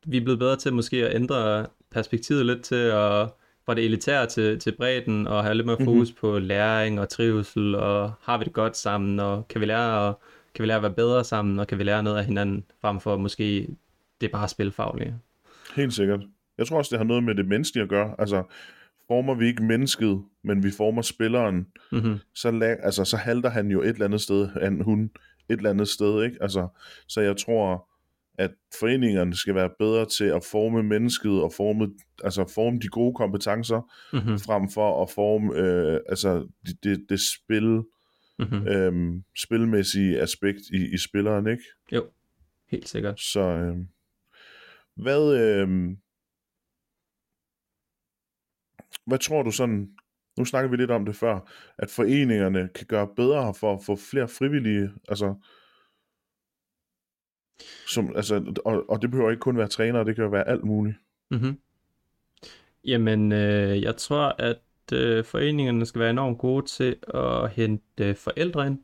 vi 0.05 0.17
er 0.17 0.21
blevet 0.21 0.39
bedre 0.39 0.55
til 0.55 0.73
måske 0.73 1.07
at 1.07 1.15
ændre 1.15 1.65
perspektivet 1.91 2.45
lidt 2.45 2.63
til 2.63 2.75
at 2.75 3.29
fra 3.65 3.73
det 3.73 3.85
elitære 3.85 4.25
til, 4.25 4.59
til 4.59 4.71
bredden, 4.71 5.27
og 5.27 5.43
have 5.43 5.55
lidt 5.55 5.65
mere 5.65 5.75
Mhm. 5.79 5.85
fokus 5.85 6.09
mm-hmm. 6.09 6.19
på 6.33 6.39
læring 6.39 6.99
og 6.99 7.09
trivsel, 7.09 7.75
og 7.75 8.11
har 8.21 8.37
vi 8.37 8.43
det 8.43 8.53
godt 8.53 8.77
sammen, 8.77 9.19
og 9.19 9.47
kan 9.47 9.61
vi 9.61 9.65
lære 9.65 10.09
at, 10.09 10.15
kan 10.55 10.63
vi 10.63 10.67
lære 10.67 10.75
at 10.77 10.83
være 10.83 10.93
bedre 10.93 11.23
sammen, 11.23 11.59
og 11.59 11.67
kan 11.67 11.77
vi 11.77 11.83
lære 11.83 12.03
noget 12.03 12.17
af 12.17 12.25
hinanden, 12.25 12.65
frem 12.81 12.99
for 12.99 13.17
måske 13.17 13.67
det 14.21 14.31
bare 14.31 14.47
spilfaglige. 14.47 15.15
helt 15.75 15.93
sikkert. 15.93 16.19
Jeg 16.57 16.67
tror 16.67 16.77
også, 16.77 16.89
det 16.89 16.99
har 16.99 17.05
noget 17.05 17.23
med 17.23 17.35
det 17.35 17.47
menneskelige 17.47 17.83
at 17.83 17.89
gøre. 17.89 18.15
Altså, 18.19 18.43
former 19.07 19.35
vi 19.35 19.45
ikke 19.47 19.63
mennesket, 19.63 20.23
men 20.43 20.63
vi 20.63 20.71
former 20.71 21.01
spilleren, 21.01 21.67
Mm-hmm. 21.91 22.15
så, 22.35 22.49
la- 22.49 22.85
altså, 22.85 23.03
så 23.05 23.17
halter 23.17 23.49
han 23.49 23.71
jo 23.71 23.81
et 23.81 23.87
eller 23.89 24.05
andet 24.05 24.21
sted, 24.21 24.47
han, 24.47 24.81
hun 24.81 25.03
et 25.49 25.57
eller 25.57 25.69
andet 25.69 25.87
sted, 25.87 26.23
ikke? 26.23 26.37
Altså, 26.41 26.67
så 27.07 27.21
jeg 27.21 27.37
tror, 27.37 27.89
at 28.37 28.51
foreningerne 28.79 29.35
skal 29.35 29.55
være 29.55 29.69
bedre 29.79 30.05
til 30.05 30.23
at 30.25 30.43
forme 30.51 30.83
mennesket 30.83 31.41
og 31.43 31.53
forme, 31.53 31.89
altså 32.23 32.51
forme 32.55 32.79
de 32.79 32.87
gode 32.87 33.15
kompetencer, 33.15 33.81
Mm-hmm. 34.13 34.39
frem 34.39 34.69
for 34.69 35.03
at 35.03 35.09
forme 35.09 35.55
øh, 35.55 35.99
altså 36.09 36.47
det, 36.65 36.83
det, 36.83 37.05
det 37.09 37.19
spil, 37.19 37.81
Mm-hmm. 38.39 38.67
øh, 38.67 39.21
spilmæssige 39.37 40.19
aspekt 40.21 40.61
i, 40.73 40.93
i 40.93 40.97
spilleren, 40.97 41.47
ikke? 41.47 41.63
Jo, 41.91 42.05
helt 42.71 42.89
sikkert. 42.89 43.19
Så 43.19 43.39
øh, 43.41 43.77
hvad, 44.95 45.37
øh, 45.41 45.89
hvad 49.07 49.19
tror 49.19 49.43
du 49.43 49.51
sådan, 49.51 49.89
nu 50.37 50.45
snakker 50.45 50.69
vi 50.69 50.77
lidt 50.77 50.91
om 50.91 51.05
det 51.05 51.15
før, 51.15 51.39
at 51.77 51.89
foreningerne 51.89 52.69
kan 52.75 52.87
gøre 52.87 53.07
bedre 53.15 53.53
for 53.53 53.73
at 53.73 53.79
få 53.85 53.95
flere 53.95 54.27
frivillige, 54.27 54.89
altså, 55.09 55.35
som, 57.87 58.15
altså 58.15 58.53
og, 58.65 58.89
og 58.89 59.01
det 59.01 59.11
behøver 59.11 59.29
ikke 59.29 59.41
kun 59.41 59.57
være 59.57 59.67
trænere, 59.67 60.05
det 60.05 60.15
kan 60.15 60.23
jo 60.23 60.29
være 60.29 60.47
alt 60.47 60.63
muligt. 60.63 60.97
Mm-hmm. 61.31 61.59
Jamen, 62.85 63.31
øh, 63.31 63.81
jeg 63.81 63.97
tror, 63.97 64.35
at 64.39 64.61
øh, 64.93 65.25
foreningerne 65.25 65.85
skal 65.85 66.01
være 66.01 66.09
enormt 66.09 66.37
gode 66.37 66.65
til 66.65 66.95
at 67.13 67.49
hente 67.49 68.05
øh, 68.05 68.15
forældre 68.15 68.67
ind. 68.67 68.79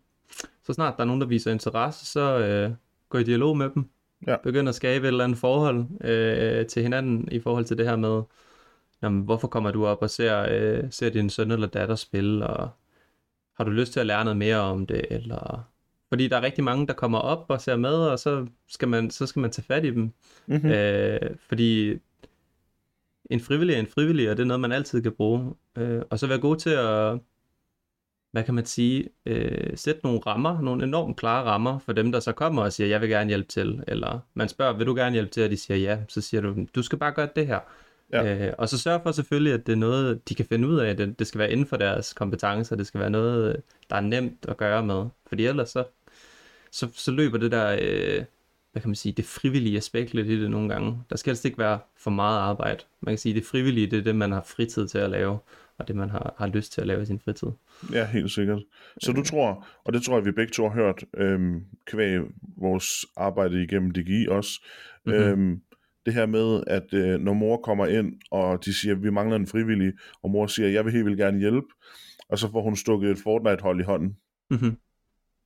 Så 0.64 0.74
snart 0.74 0.94
der 0.98 1.04
er 1.04 1.08
nogen, 1.08 1.22
der 1.22 1.28
viser 1.28 1.52
interesse, 1.52 2.06
så 2.06 2.40
øh, 2.40 2.76
gå 3.10 3.18
i 3.18 3.24
dialog 3.24 3.58
med 3.58 3.70
dem. 3.70 3.90
Ja. 4.28 4.36
Begynd 4.44 4.70
at 4.70 4.76
skabe 4.76 5.04
et 5.04 5.08
eller 5.08 5.24
andet 5.24 5.38
forhold 5.38 5.86
øh, 6.02 6.66
til 6.66 6.84
hinanden 6.84 7.28
i 7.32 7.40
forhold 7.40 7.66
til 7.66 7.78
det 7.78 7.88
her 7.88 7.96
med, 7.96 8.22
jamen, 9.04 9.22
hvorfor 9.22 9.48
kommer 9.48 9.72
du 9.72 9.86
op 9.86 10.02
og 10.02 10.10
ser, 10.10 10.46
øh, 10.52 10.84
ser 10.92 11.10
din 11.10 11.30
søn 11.30 11.52
eller 11.52 11.68
datter 11.68 11.96
spille, 11.96 12.48
og 12.48 12.70
har 13.58 13.64
du 13.64 13.72
lyst 13.72 13.94
til 13.94 14.00
at 14.00 14.06
lære 14.06 14.24
noget 14.24 14.38
mere 14.38 14.58
om 14.58 14.86
det, 14.86 15.06
eller... 15.10 15.70
Fordi 16.10 16.28
der 16.28 16.38
er 16.38 16.42
rigtig 16.42 16.64
mange, 16.64 16.88
der 16.88 16.94
kommer 16.94 17.20
op 17.20 17.46
og 17.50 17.62
ser 17.62 17.76
med, 17.76 17.94
og 17.94 18.20
så 18.20 18.48
skal 18.68 18.88
man, 18.88 19.12
så 19.12 19.26
skal 19.26 19.40
man 19.40 19.52
tage 19.52 19.66
fat 19.66 19.86
i 19.86 19.92
dem. 19.92 20.12
Mm-hmm. 20.48 20.70
Øh, 20.70 21.20
fordi 21.50 22.00
en 23.30 23.40
frivillig 23.40 23.76
er 23.76 23.80
en 23.80 23.88
frivillig, 23.88 24.30
og 24.30 24.38
det 24.38 24.44
er 24.44 24.48
noget, 24.48 24.62
man 24.62 24.72
altid 24.72 25.02
kan 25.02 25.12
bruge. 25.12 25.54
Øh, 25.78 26.02
og 26.10 26.20
så 26.20 26.28
være 26.28 26.40
god 26.40 26.58
til 26.58 26.70
at, 26.70 27.20
hvad 28.32 28.44
kan 28.44 28.54
man 28.54 28.66
sige, 28.66 29.10
øh, 29.26 29.78
sætte 29.78 30.02
nogle 30.04 30.20
rammer, 30.20 30.62
nogle 30.62 30.84
enormt 30.84 31.18
klare 31.18 31.44
rammer 31.44 31.80
for 31.80 31.94
dem, 31.94 32.12
der 32.12 32.20
så 32.20 32.32
kommer 32.32 32.64
og 32.64 32.74
siger, 32.74 32.88
jeg 32.88 33.02
vil 33.02 33.10
gerne 33.10 33.28
hjælpe 33.28 33.48
til. 33.48 33.84
Eller 33.88 34.20
man 34.34 34.50
spørger, 34.50 34.78
vil 34.78 34.88
du 34.88 34.96
gerne 34.96 35.14
hjælpe 35.14 35.32
til, 35.32 35.44
og 35.44 35.50
de 35.50 35.58
siger 35.58 35.78
ja. 35.78 36.00
Så 36.08 36.22
siger 36.22 36.42
du, 36.42 36.56
du 36.76 36.82
skal 36.82 36.98
bare 37.00 37.12
gøre 37.12 37.30
det 37.36 37.48
her. 37.48 37.60
Ja. 38.14 38.48
Øh, 38.48 38.54
og 38.58 38.70
så 38.70 38.78
sørg 38.78 39.02
for 39.04 39.12
selvfølgelig, 39.12 39.54
at 39.54 39.68
det 39.68 39.72
er 39.74 39.78
noget, 39.78 40.30
de 40.30 40.36
kan 40.36 40.46
finde 40.46 40.68
ud 40.68 40.80
af. 40.80 40.98
Det, 40.98 41.20
det 41.20 41.28
skal 41.28 41.40
være 41.40 41.52
inden 41.52 41.66
for 41.66 41.78
deres 41.78 42.14
kompetencer. 42.14 42.76
Det 42.76 42.88
skal 42.88 43.00
være 43.00 43.10
noget, 43.10 43.62
der 43.90 43.96
er 43.96 44.02
nemt 44.02 44.46
at 44.48 44.58
gøre 44.58 44.86
med. 44.86 45.06
Fordi 45.28 45.46
ellers 45.46 45.70
så, 45.70 45.84
så, 46.72 46.88
så 46.94 47.12
løber 47.12 47.38
det 47.38 47.52
der, 47.52 47.78
øh, 47.82 48.24
hvad 48.72 48.82
kan 48.82 48.90
man 48.90 48.96
sige, 48.96 49.14
det 49.14 49.26
frivillige 49.26 49.78
aspekt 49.78 50.14
lidt 50.14 50.28
i 50.28 50.42
det 50.42 50.52
nogle 50.52 50.70
gange. 50.70 50.98
Der 51.10 51.18
skal 51.18 51.30
helst 51.30 51.46
ikke 51.46 51.58
være 51.58 51.80
for 51.98 52.12
meget 52.12 52.40
arbejde. 52.40 52.84
Man 53.02 53.12
kan 53.12 53.18
sige, 53.18 53.36
det 53.36 53.46
frivillige, 53.46 53.88
det 53.88 54.00
er 54.00 54.04
det, 54.04 54.16
man 54.16 54.32
har 54.32 54.44
fritid 54.48 54.88
til 54.88 54.98
at 54.98 55.10
lave, 55.10 55.38
og 55.78 55.88
det, 55.88 55.96
man 55.96 56.10
har, 56.10 56.36
har 56.38 56.48
lyst 56.48 56.74
til 56.74 56.82
at 56.82 56.88
lave 56.88 57.02
i 57.02 57.06
sin 57.06 57.20
fritid. 57.20 57.48
Ja, 57.94 58.06
helt 58.06 58.32
sikkert. 58.32 58.62
Så 59.02 59.12
du 59.12 59.24
tror, 59.24 59.68
og 59.84 59.94
det 59.94 60.04
tror 60.04 60.18
jeg, 60.18 60.26
vi 60.26 60.32
begge 60.32 60.52
to 60.52 60.70
har 60.70 60.74
hørt, 60.76 61.04
øhm, 61.18 61.66
kvæg 61.86 62.20
vores 62.58 63.06
arbejde 63.18 63.64
igennem 63.64 63.92
DGI 63.92 64.28
også, 64.28 64.62
mm-hmm. 65.06 65.22
øhm, 65.22 65.62
det 66.06 66.14
her 66.14 66.26
med, 66.26 66.64
at 66.68 66.94
øh, 66.94 67.20
når 67.20 67.34
mor 67.34 67.58
kommer 67.58 67.86
ind, 67.86 68.14
og 68.32 68.66
de 68.66 68.74
siger, 68.74 68.96
vi 68.96 69.10
mangler 69.10 69.36
en 69.36 69.48
frivillig, 69.48 69.94
og 70.24 70.30
mor 70.30 70.48
siger, 70.48 70.70
jeg 70.70 70.86
vil 70.86 70.94
helt 70.94 71.06
vildt 71.06 71.20
gerne 71.20 71.40
hjælpe, 71.40 71.68
og 72.30 72.40
så 72.40 72.52
får 72.52 72.62
hun 72.62 72.76
stukket 72.76 73.12
et 73.12 73.18
Fortnite-hold 73.24 73.80
i 73.80 73.84
hånden. 73.84 74.18
Mm-hmm. 74.50 74.78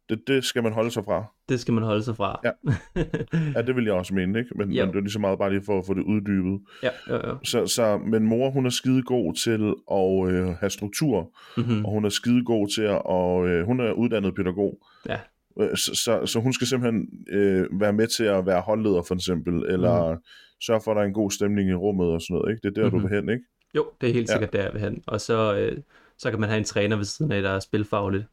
Det, 0.09 0.21
det 0.27 0.43
skal 0.43 0.63
man 0.63 0.73
holde 0.73 0.91
sig 0.91 1.05
fra. 1.05 1.25
Det 1.49 1.59
skal 1.59 1.73
man 1.73 1.83
holde 1.83 2.03
sig 2.03 2.15
fra. 2.15 2.39
Ja, 2.43 2.51
ja 3.55 3.61
det 3.61 3.75
vil 3.75 3.83
jeg 3.83 3.93
også 3.93 4.13
mene, 4.13 4.39
ikke? 4.39 4.51
Men, 4.55 4.67
men 4.67 4.77
det 4.77 4.95
er 4.95 4.99
lige 4.99 5.11
så 5.11 5.19
meget 5.19 5.39
bare 5.39 5.49
lige 5.49 5.63
for 5.65 5.79
at 5.79 5.85
få 5.85 5.93
det 5.93 6.03
uddybet. 6.03 6.59
Ja, 6.83 6.89
ja, 7.09 7.29
ja. 7.29 7.33
Så, 7.43 7.67
så, 7.67 7.97
men 7.97 8.23
mor, 8.23 8.49
hun 8.49 8.65
er 8.65 8.69
skide 8.69 9.03
god 9.03 9.33
til 9.33 9.73
at 9.91 10.33
øh, 10.33 10.55
have 10.55 10.69
struktur, 10.69 11.33
mm-hmm. 11.57 11.85
og 11.85 11.91
hun 11.91 12.05
er 12.05 12.09
skide 12.09 12.45
god 12.45 12.67
til 12.67 12.81
at, 12.81 13.01
og 13.05 13.47
øh, 13.47 13.65
hun 13.65 13.79
er 13.79 13.91
uddannet 13.91 14.35
pædagog. 14.35 14.79
Ja. 15.09 15.19
Øh, 15.59 15.77
Så, 15.77 15.95
så, 15.95 16.25
så 16.25 16.39
hun 16.39 16.53
skal 16.53 16.67
simpelthen 16.67 17.25
øh, 17.29 17.81
være 17.81 17.93
med 17.93 18.07
til 18.07 18.23
at 18.23 18.45
være 18.45 18.61
holdleder, 18.61 19.01
for 19.01 19.15
eksempel, 19.15 19.53
eller 19.53 20.13
mm. 20.13 20.21
sørge 20.65 20.81
for, 20.83 20.91
at 20.91 20.95
der 20.95 21.01
er 21.01 21.07
en 21.07 21.13
god 21.13 21.31
stemning 21.31 21.69
i 21.69 21.73
rummet 21.73 22.07
og 22.07 22.21
sådan 22.21 22.35
noget, 22.35 22.51
ikke? 22.51 22.61
Det 22.61 22.77
er 22.77 22.81
der, 22.81 22.89
mm-hmm. 22.89 23.01
du 23.01 23.07
vil 23.07 23.15
hen, 23.15 23.29
ikke? 23.29 23.43
Jo, 23.75 23.85
det 24.01 24.09
er 24.09 24.13
helt 24.13 24.29
sikkert 24.29 24.53
ja. 24.53 24.57
der, 24.57 24.63
jeg 24.63 24.73
vil 24.73 24.81
hen. 24.81 25.03
Og 25.07 25.21
så, 25.21 25.55
øh, 25.55 25.77
så 26.17 26.29
kan 26.29 26.39
man 26.39 26.49
have 26.49 26.57
en 26.57 26.63
træner 26.63 26.95
ved 26.95 27.05
siden 27.05 27.31
af, 27.31 27.41
der 27.41 27.49
er 27.49 27.59
spilfagligt. 27.59 28.25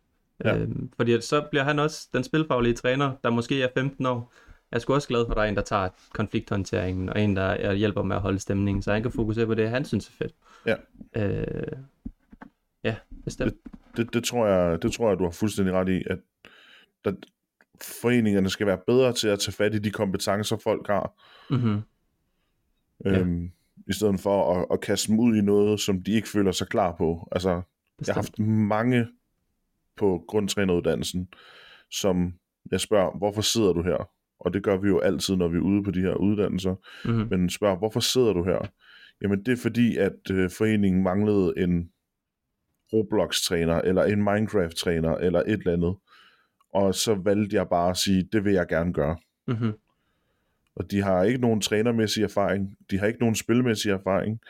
Ja. 0.44 0.56
Øhm, 0.56 0.90
fordi 0.96 1.20
så 1.20 1.46
bliver 1.50 1.64
han 1.64 1.78
også 1.78 2.08
den 2.12 2.24
spilfaglige 2.24 2.74
træner, 2.74 3.12
der 3.24 3.30
måske 3.30 3.62
er 3.62 3.68
15 3.74 4.06
år. 4.06 4.32
Jeg 4.70 4.76
er 4.76 4.80
sgu 4.80 4.94
også 4.94 5.08
glad 5.08 5.26
for, 5.26 5.30
at 5.30 5.36
der 5.36 5.42
er 5.42 5.48
en, 5.48 5.56
der 5.56 5.62
tager 5.62 5.88
konflikthåndteringen, 6.12 7.08
og 7.08 7.20
en, 7.20 7.36
der 7.36 7.72
hjælper 7.72 8.02
med 8.02 8.16
at 8.16 8.22
holde 8.22 8.38
stemningen, 8.38 8.82
så 8.82 8.92
han 8.92 9.02
kan 9.02 9.10
fokusere 9.10 9.46
på 9.46 9.54
det, 9.54 9.70
han 9.70 9.84
synes 9.84 10.08
er 10.08 10.12
fedt. 10.12 10.34
Ja. 10.66 10.74
Øh, 11.16 11.78
ja, 12.84 12.96
bestemt. 13.24 13.54
Det, 13.96 14.14
det, 14.14 14.24
tror 14.24 14.46
jeg, 14.46 14.82
det 14.82 14.92
tror 14.92 15.08
jeg, 15.08 15.18
du 15.18 15.24
har 15.24 15.30
fuldstændig 15.30 15.74
ret 15.74 15.88
i, 15.88 16.02
at 16.06 16.18
der, 17.04 17.12
foreningerne 17.82 18.50
skal 18.50 18.66
være 18.66 18.78
bedre 18.86 19.12
til 19.12 19.28
at 19.28 19.38
tage 19.40 19.52
fat 19.52 19.74
i 19.74 19.78
de 19.78 19.90
kompetencer, 19.90 20.56
folk 20.56 20.86
har, 20.86 21.12
Mm-hmm. 21.50 21.80
øhm, 23.06 23.50
i 23.88 23.92
stedet 23.92 24.20
for 24.20 24.54
at, 24.54 24.66
at 24.72 24.80
kaste 24.80 25.08
dem 25.08 25.20
ud 25.20 25.36
i 25.36 25.40
noget, 25.40 25.80
som 25.80 26.02
de 26.02 26.12
ikke 26.12 26.28
føler 26.28 26.52
sig 26.52 26.68
klar 26.68 26.94
på. 26.98 27.28
Altså, 27.32 27.48
jeg 27.48 27.56
har 27.56 27.64
Bestemt. 27.98 28.16
haft 28.16 28.38
mange 28.68 29.06
på 29.96 30.24
grundtræneruddannelsen, 30.28 31.28
som 31.90 32.34
jeg 32.70 32.80
spørger, 32.80 33.18
hvorfor 33.18 33.40
sidder 33.42 33.72
du 33.72 33.82
her? 33.82 34.10
Og 34.40 34.54
det 34.54 34.62
gør 34.62 34.76
vi 34.76 34.88
jo 34.88 34.98
altid, 34.98 35.36
når 35.36 35.48
vi 35.48 35.56
er 35.56 35.60
ude 35.62 35.84
på 35.84 35.90
de 35.90 36.00
her 36.00 36.14
uddannelser. 36.14 36.74
Mm-hmm. 37.04 37.28
Men 37.30 37.50
spørger, 37.50 37.76
hvorfor 37.78 38.00
sidder 38.00 38.32
du 38.32 38.44
her? 38.44 38.70
Jamen 39.22 39.44
det 39.44 39.52
er 39.52 39.56
fordi, 39.62 39.96
at 39.96 40.30
øh, 40.30 40.50
foreningen 40.50 41.02
manglede 41.02 41.54
en 41.56 41.90
Roblox-træner, 42.92 43.80
eller 43.80 44.04
en 44.04 44.18
Minecraft-træner, 44.24 45.14
eller 45.14 45.40
et 45.40 45.52
eller 45.52 45.72
andet. 45.72 45.94
Og 46.74 46.94
så 46.94 47.14
valgte 47.14 47.56
jeg 47.56 47.68
bare 47.68 47.90
at 47.90 47.96
sige, 47.96 48.28
det 48.32 48.44
vil 48.44 48.52
jeg 48.52 48.68
gerne 48.68 48.92
gøre. 48.92 49.16
Mm-hmm. 49.46 49.72
Og 50.76 50.90
de 50.90 51.02
har 51.02 51.22
ikke 51.22 51.40
nogen 51.40 51.60
trænermæssig 51.60 52.22
erfaring, 52.22 52.76
de 52.90 52.98
har 52.98 53.06
ikke 53.06 53.20
nogen 53.20 53.34
spilmæssig 53.34 53.90
erfaring, 53.90 54.40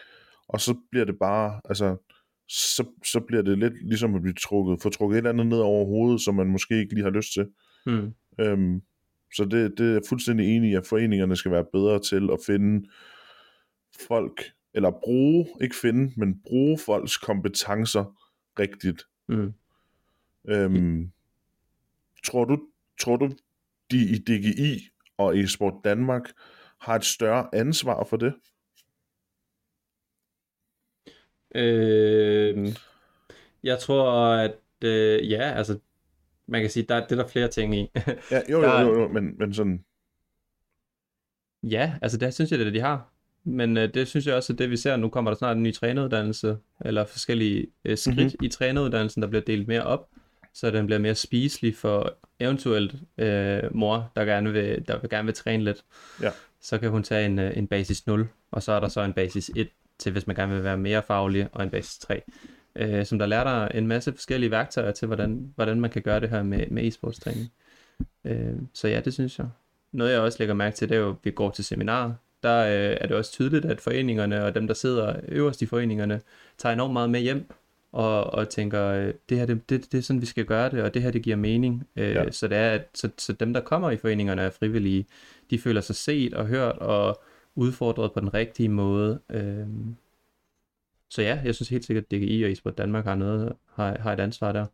og 0.49 0.61
så 0.61 0.75
bliver 0.91 1.05
det 1.05 1.19
bare, 1.19 1.61
altså, 1.65 1.97
så, 2.49 2.85
så 3.05 3.21
bliver 3.21 3.43
det 3.43 3.59
lidt 3.59 3.89
ligesom 3.89 4.15
at 4.15 4.23
blive 4.23 4.35
trukket, 4.35 4.83
få 4.83 4.89
trukket 4.89 5.15
et 5.15 5.19
eller 5.19 5.31
andet 5.31 5.47
ned 5.47 5.59
over 5.59 5.87
hovedet, 5.87 6.21
som 6.21 6.35
man 6.35 6.47
måske 6.47 6.79
ikke 6.79 6.95
lige 6.95 7.05
har 7.05 7.11
lyst 7.11 7.33
til. 7.33 7.47
Mm. 7.87 8.15
Øhm, 8.39 8.83
så 9.35 9.45
det, 9.45 9.79
det 9.79 9.89
er 9.89 9.93
jeg 9.93 10.03
fuldstændig 10.09 10.57
enig 10.57 10.71
i, 10.71 10.75
at 10.75 10.87
foreningerne 10.87 11.37
skal 11.37 11.51
være 11.51 11.65
bedre 11.73 12.01
til 12.01 12.29
at 12.33 12.39
finde 12.47 12.89
folk, 14.09 14.43
eller 14.75 14.91
bruge, 14.91 15.47
ikke 15.61 15.77
finde, 15.77 16.13
men 16.17 16.41
bruge 16.47 16.79
folks 16.79 17.17
kompetencer 17.17 18.05
rigtigt. 18.59 19.03
Mm. 19.29 19.53
Øhm, 20.49 21.11
tror 22.25 22.45
du, 22.45 22.59
tror 23.01 23.17
du, 23.17 23.31
de 23.91 23.97
i 23.97 24.19
DGI 24.19 24.89
og 25.19 25.39
i 25.39 25.47
Sport 25.47 25.75
Danmark 25.85 26.31
har 26.81 26.95
et 26.97 27.05
større 27.05 27.49
ansvar 27.55 28.05
for 28.05 28.17
det? 28.17 28.35
Øh, 31.55 32.69
jeg 33.63 33.79
tror, 33.79 34.13
at 34.35 34.55
øh, 34.85 35.31
ja, 35.31 35.53
altså, 35.57 35.79
man 36.47 36.61
kan 36.61 36.71
sige, 36.71 36.87
der, 36.89 37.01
det 37.07 37.13
er 37.13 37.23
der 37.23 37.29
flere 37.29 37.49
ting 37.49 37.75
i. 37.75 37.91
Ja, 38.31 38.41
jo, 38.51 38.63
Der- 38.63 38.81
jo, 38.81 38.89
jo, 38.95 39.01
jo 39.03 39.09
men, 39.09 39.39
men 39.39 39.55
sådan, 39.55 39.85
ja, 41.63 41.99
altså 42.03 42.19
det 42.19 42.35
synes 42.35 42.51
jeg, 42.51 42.59
det 42.59 42.67
er, 42.67 42.71
de 42.73 42.81
har. 42.81 43.11
Men 43.45 43.77
øh, 43.77 43.95
det 43.95 44.09
synes 44.09 44.27
jeg 44.27 44.35
også, 44.35 44.53
at 44.53 44.59
det 44.59 44.71
vi 44.71 44.77
ser, 44.77 44.97
nu 44.97 45.09
kommer 45.09 45.31
der 45.31 45.39
snart 45.39 45.57
en 45.57 45.63
ny 45.63 45.73
træneruddannelse, 45.75 46.57
eller 46.81 47.05
forskellige 47.05 47.67
øh, 47.85 47.97
skridt 47.99 48.17
Mhm. 48.17 48.25
mm-hmm. 48.25 48.45
i 48.45 48.49
træneruddannelsen, 48.49 49.23
der 49.23 49.29
bliver 49.29 49.43
delt 49.45 49.69
mere 49.69 49.83
op, 49.83 50.09
så 50.55 50.71
den 50.71 50.87
bliver 50.87 50.99
mere 50.99 51.15
spiselig 51.15 51.77
for 51.77 52.15
eventuelt 52.41 52.95
øh, 53.19 53.77
mor, 53.77 54.13
der 54.17 54.25
gerne 54.25 54.53
vil, 54.53 54.85
der 54.89 54.99
vil 55.01 55.11
gerne 55.11 55.27
vil 55.27 55.35
træne 55.35 55.65
lidt. 55.65 55.85
Ja. 56.23 56.31
Så 56.61 56.79
kan 56.79 56.91
hun 56.91 57.03
tage 57.03 57.27
en, 57.27 57.39
øh, 57.39 57.57
en 57.57 57.67
basis 57.67 58.07
0, 58.07 58.29
og 58.51 58.63
så 58.63 58.73
er 58.73 58.81
der 58.81 58.89
så 58.89 59.01
en 59.01 59.13
basis 59.13 59.51
1 59.57 59.69
til, 59.99 60.13
hvis 60.13 60.27
man 60.27 60.37
gerne 60.37 60.55
vil 60.55 60.65
være 60.65 60.77
mere 60.77 61.03
faglig, 61.03 61.49
og 61.53 61.63
en 61.63 61.71
basis 61.71 61.99
3. 61.99 62.23
Øh, 62.77 63.07
som 63.07 63.19
der 63.19 63.27
lærer 63.27 63.45
dig 63.45 63.79
en 63.79 63.87
masse 63.87 64.13
forskellige 64.13 64.51
værktøjer 64.51 64.93
til, 64.93 65.07
hvordan, 65.07 65.53
hvordan 65.55 65.81
man 65.81 65.91
kan 65.91 66.03
gøre 66.03 66.21
det 66.21 66.31
her 66.31 66.43
med, 66.43 66.67
med 66.71 66.87
e-sportstræning. 66.87 67.53
Øh, 68.25 68.55
så 68.73 68.89
ja, 68.89 69.01
det 69.01 69.15
synes 69.15 69.39
jeg. 69.39 69.47
Noget 69.93 70.13
jeg 70.13 70.21
også 70.21 70.39
lægger 70.39 70.55
mærke 70.55 70.77
til, 70.77 70.89
det 70.89 70.95
er 70.95 71.01
jo, 71.01 71.11
at 71.11 71.17
vi 71.23 71.31
går 71.31 71.51
til 71.51 71.65
seminarer. 71.65 72.13
Der 72.43 72.65
øh, 72.65 72.97
er 73.01 73.07
det 73.07 73.17
også 73.17 73.33
tydeligt, 73.33 73.65
at 73.65 73.81
foreningerne 73.81 74.45
og 74.45 74.55
dem, 74.55 74.67
der 74.67 74.75
sidder 74.75 75.17
øverst 75.29 75.63
i 75.63 75.67
foreningerne, 75.67 76.21
tager 76.59 76.73
enormt 76.73 76.93
meget 76.93 77.11
med 77.11 77.21
hjem 77.21 77.51
og, 77.95 78.25
og 78.25 78.49
tænker, 78.49 78.85
øh, 78.87 79.15
det 79.29 79.39
her 79.39 79.47
det, 79.47 79.71
det, 79.71 79.93
det 79.93 79.99
er 79.99 80.03
sådan, 80.03 80.21
vi 80.21 80.27
skal 80.27 80.45
gøre 80.45 80.71
det, 80.71 80.83
og 80.83 80.95
det 80.95 81.03
her 81.03 81.11
det 81.11 81.23
giver 81.23 81.37
mening. 81.37 81.85
Øh, 81.97 82.11
Ja. 82.11 82.31
så, 82.31 82.49
det 82.49 82.57
er, 82.59 82.71
at, 82.71 82.89
så, 82.95 83.11
så 83.19 83.33
dem, 83.33 83.53
der 83.53 83.61
kommer 83.61 83.91
i 83.91 83.97
foreningerne 83.97 84.43
er 84.43 84.51
frivillige, 84.51 85.07
de 85.51 85.59
føler 85.59 85.81
sig 85.81 85.97
set 85.97 86.35
og 86.35 86.47
hørt 86.47 86.77
og 86.79 87.23
udfordret 87.55 88.13
på 88.13 88.21
den 88.21 88.35
rigtige 88.35 88.69
måde. 88.69 89.21
Øh, 89.31 89.67
så 91.11 91.23
ja, 91.23 91.41
jeg 91.45 91.55
synes 91.55 91.69
helt 91.69 91.85
sikkert, 91.85 92.05
at 92.05 92.11
DGI 92.11 92.43
og 92.45 92.51
eSport 92.51 92.79
Danmark 92.79 93.05
har, 93.05 93.15
noget, 93.15 93.53
har, 93.75 93.99
har 94.01 94.13
et 94.13 94.21
ansvar 94.21 94.53
der. 94.53 94.67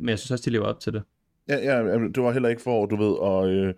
Men 0.00 0.08
jeg 0.08 0.18
synes 0.18 0.30
også, 0.30 0.42
de 0.44 0.50
lever 0.50 0.64
op 0.66 0.80
til 0.80 0.92
det. 0.92 1.02
ja, 1.48 1.56
ja, 1.56 1.98
det 1.98 2.22
var 2.22 2.32
heller 2.32 2.48
ikke 2.48 2.62
for, 2.62 2.86
du 2.86 2.96
ved, 2.96 3.16
at, 3.22 3.58
øh, 3.58 3.74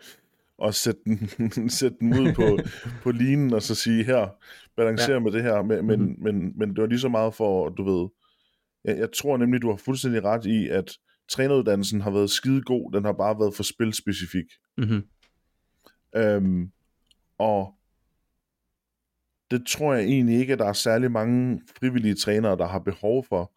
at 0.65 0.75
sætte, 0.75 1.01
den, 1.05 1.71
sætte 1.81 1.97
den 2.01 2.13
ud 2.21 2.33
på, 2.35 2.59
på 3.03 3.11
linen, 3.11 3.55
og 3.55 3.63
så 3.63 3.75
sige, 3.75 4.05
her, 4.05 4.29
balancere 4.77 5.13
ja. 5.13 5.19
med 5.19 5.33
det 5.33 5.43
her, 5.43 5.63
men, 5.63 5.87
men, 5.87 6.01
Mhm. 6.01 6.17
men, 6.23 6.53
men 6.59 6.69
det 6.69 6.81
var 6.81 6.87
lige 6.87 6.99
så 7.01 7.09
meget 7.09 7.35
for, 7.35 7.69
du 7.69 7.85
ved, 7.85 8.09
jeg, 8.85 8.99
jeg 8.99 9.09
tror 9.13 9.37
nemlig, 9.37 9.63
du 9.63 9.71
har 9.71 9.77
fuldstændig 9.77 10.25
ret 10.25 10.47
i, 10.47 10.69
at 10.69 10.99
træneruddannelsen 11.31 12.01
har 12.01 12.11
været 12.11 12.31
skide 12.31 12.63
god, 12.63 12.93
den 12.93 13.05
har 13.05 13.13
bare 13.13 13.39
været 13.41 13.55
for 13.55 13.63
spilspecifik. 13.63 14.47
Mm-hmm. 14.79 15.03
Øhm, 16.17 16.71
og 17.39 17.75
det 19.51 19.67
tror 19.67 19.95
jeg 19.95 20.05
egentlig 20.05 20.39
ikke, 20.41 20.53
at 20.53 20.59
der 20.59 20.69
er 20.69 20.73
særlig 20.73 21.11
mange 21.11 21.63
frivillige 21.79 22.15
trænere, 22.15 22.57
der 22.57 22.67
har 22.67 22.79
behov 22.79 23.25
for. 23.25 23.53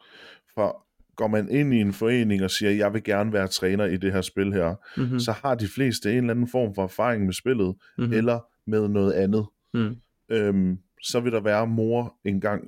For 0.54 0.86
går 1.22 1.28
man 1.28 1.49
ind 1.49 1.74
i 1.74 1.78
en 1.78 1.93
forening 1.93 2.43
og 2.43 2.51
siger, 2.51 2.72
jeg 2.72 2.93
vil 2.93 3.03
gerne 3.03 3.34
være 3.34 3.47
træner 3.47 3.86
i 3.86 3.97
det 3.97 4.13
her 4.13 4.22
spil 4.22 4.53
her, 4.53 4.76
Mm-hmm. 4.97 5.19
så 5.19 5.32
har 5.32 5.55
de 5.55 5.67
fleste 5.67 6.11
en 6.11 6.17
eller 6.17 6.32
anden 6.34 6.47
form 6.47 6.76
for 6.76 6.84
erfaring 6.84 7.26
med 7.26 7.34
spillet, 7.34 7.76
mm-hmm. 7.97 8.13
eller 8.13 8.39
med 8.67 8.88
noget 8.88 9.13
andet. 9.13 9.45
Mm. 9.74 9.95
Øhm, 10.32 10.78
så 11.03 11.19
vil 11.19 11.32
der 11.32 11.41
være 11.41 11.67
mor 11.67 12.15
en 12.26 12.41
gang 12.41 12.63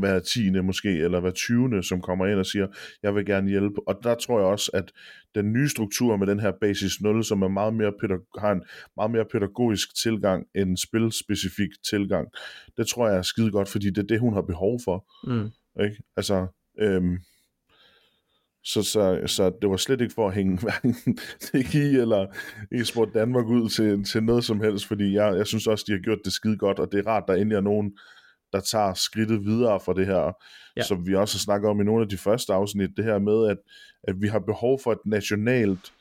hver 0.00 0.18
tiende 0.18 0.62
måske, 0.62 0.88
eller 0.88 1.20
hver 1.20 1.30
20. 1.30 1.82
som 1.82 2.00
kommer 2.00 2.26
ind 2.26 2.38
og 2.38 2.46
siger, 2.46 2.66
jeg 3.02 3.14
vil 3.14 3.26
gerne 3.26 3.50
hjælpe. 3.50 3.88
Og 3.88 3.98
der 4.02 4.14
tror 4.14 4.38
jeg 4.38 4.46
også, 4.46 4.70
at 4.74 4.92
den 5.34 5.52
nye 5.52 5.68
struktur 5.68 6.16
med 6.16 6.26
den 6.26 6.40
her 6.40 6.52
basis 6.60 7.00
0, 7.00 7.24
som 7.24 7.42
er 7.42 7.48
meget 7.48 7.74
mere 7.74 7.92
pædag- 8.02 8.38
har 8.40 8.52
en 8.52 8.62
meget 8.96 9.10
mere 9.10 9.24
pædagogisk 9.32 9.96
tilgang 10.02 10.46
end 10.54 10.70
en 10.70 10.76
spilspecifik 10.76 11.70
tilgang, 11.90 12.28
det 12.76 12.86
tror 12.86 13.08
jeg 13.08 13.18
er 13.18 13.22
skide 13.22 13.50
godt, 13.50 13.68
fordi 13.68 13.86
det 13.90 13.98
er 13.98 14.06
det, 14.06 14.20
hun 14.20 14.34
har 14.34 14.42
behov 14.42 14.80
for. 14.84 15.04
Mm. 15.26 15.50
Ikke? 15.84 15.96
Altså, 16.16 16.46
øhm, 16.78 17.18
Så, 18.64 18.82
så, 18.82 19.22
så 19.26 19.52
det 19.62 19.70
var 19.70 19.76
slet 19.76 20.00
ikke 20.00 20.14
for 20.14 20.28
at 20.28 20.34
hænge 20.34 20.58
hverken 20.62 20.94
DGI 21.42 21.96
eller 21.96 22.26
eSport 22.72 23.14
Danmark 23.14 23.46
ud 23.46 23.68
til, 23.68 24.04
til 24.04 24.22
noget 24.22 24.44
som 24.44 24.60
helst, 24.60 24.86
fordi 24.86 25.14
jeg, 25.14 25.36
jeg 25.36 25.46
synes 25.46 25.66
også, 25.66 25.84
de 25.88 25.92
har 25.92 25.98
gjort 25.98 26.18
det 26.24 26.32
skide 26.32 26.56
godt, 26.56 26.78
og 26.78 26.92
det 26.92 26.98
er 26.98 27.10
rart, 27.10 27.24
der 27.28 27.34
endelig 27.34 27.56
er 27.56 27.60
nogen, 27.60 27.92
der 28.52 28.60
tager 28.60 28.94
skridtet 28.94 29.44
videre 29.44 29.80
fra 29.80 29.94
det 29.94 30.06
her, 30.06 30.32
ja. 30.76 30.82
som 30.82 31.06
vi 31.06 31.14
også 31.14 31.36
har 31.36 31.40
snakket 31.40 31.70
om 31.70 31.80
i 31.80 31.84
nogle 31.84 32.02
af 32.02 32.08
de 32.08 32.16
første 32.16 32.52
afsnit, 32.52 32.90
det 32.96 33.04
her 33.04 33.18
med, 33.18 33.48
at, 33.50 33.58
at 34.02 34.14
vi 34.20 34.28
har 34.28 34.38
behov 34.38 34.80
for 34.82 34.92
et 34.92 35.06
nationalt, 35.06 35.92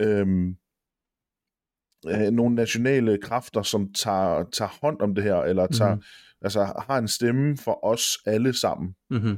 øhm, 0.00 0.56
øh, 2.06 2.30
nogle 2.30 2.54
nationale 2.54 3.18
kræfter, 3.22 3.62
som 3.62 3.92
tager, 3.92 4.44
tager 4.52 4.78
hånd 4.82 5.00
om 5.00 5.14
det 5.14 5.24
her, 5.24 5.36
eller 5.36 5.66
tager, 5.66 5.94
mm-hmm. 5.94 6.42
altså, 6.42 6.82
har 6.88 6.98
en 6.98 7.08
stemme 7.08 7.56
for 7.56 7.84
os 7.84 8.18
alle 8.26 8.52
sammen. 8.52 8.94
Mm-hmm. 9.10 9.36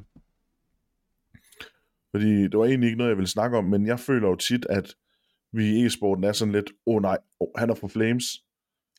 Fordi 2.15 2.43
det 2.43 2.59
var 2.59 2.65
egentlig 2.65 2.87
ikke 2.87 2.99
noget, 2.99 3.11
jeg 3.11 3.17
ville 3.17 3.31
snakke 3.31 3.59
om, 3.59 3.65
men 3.65 3.87
jeg 3.87 4.01
føler 4.01 4.29
jo 4.29 4.37
tit, 4.37 4.67
at 4.71 4.95
vi 5.53 5.65
i 5.67 5.87
e-sporten 5.87 6.25
er 6.25 6.33
sådan 6.33 6.53
lidt, 6.53 6.71
åh 6.87 6.95
oh, 6.97 7.03
nej, 7.03 7.19
oh, 7.41 7.49
han 7.57 7.71
er 7.71 7.75
fra 7.75 7.89
Flames, 7.89 8.25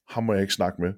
ham 0.10 0.24
må 0.24 0.34
jeg 0.34 0.42
ikke 0.42 0.54
snakke 0.54 0.82
med. 0.82 0.94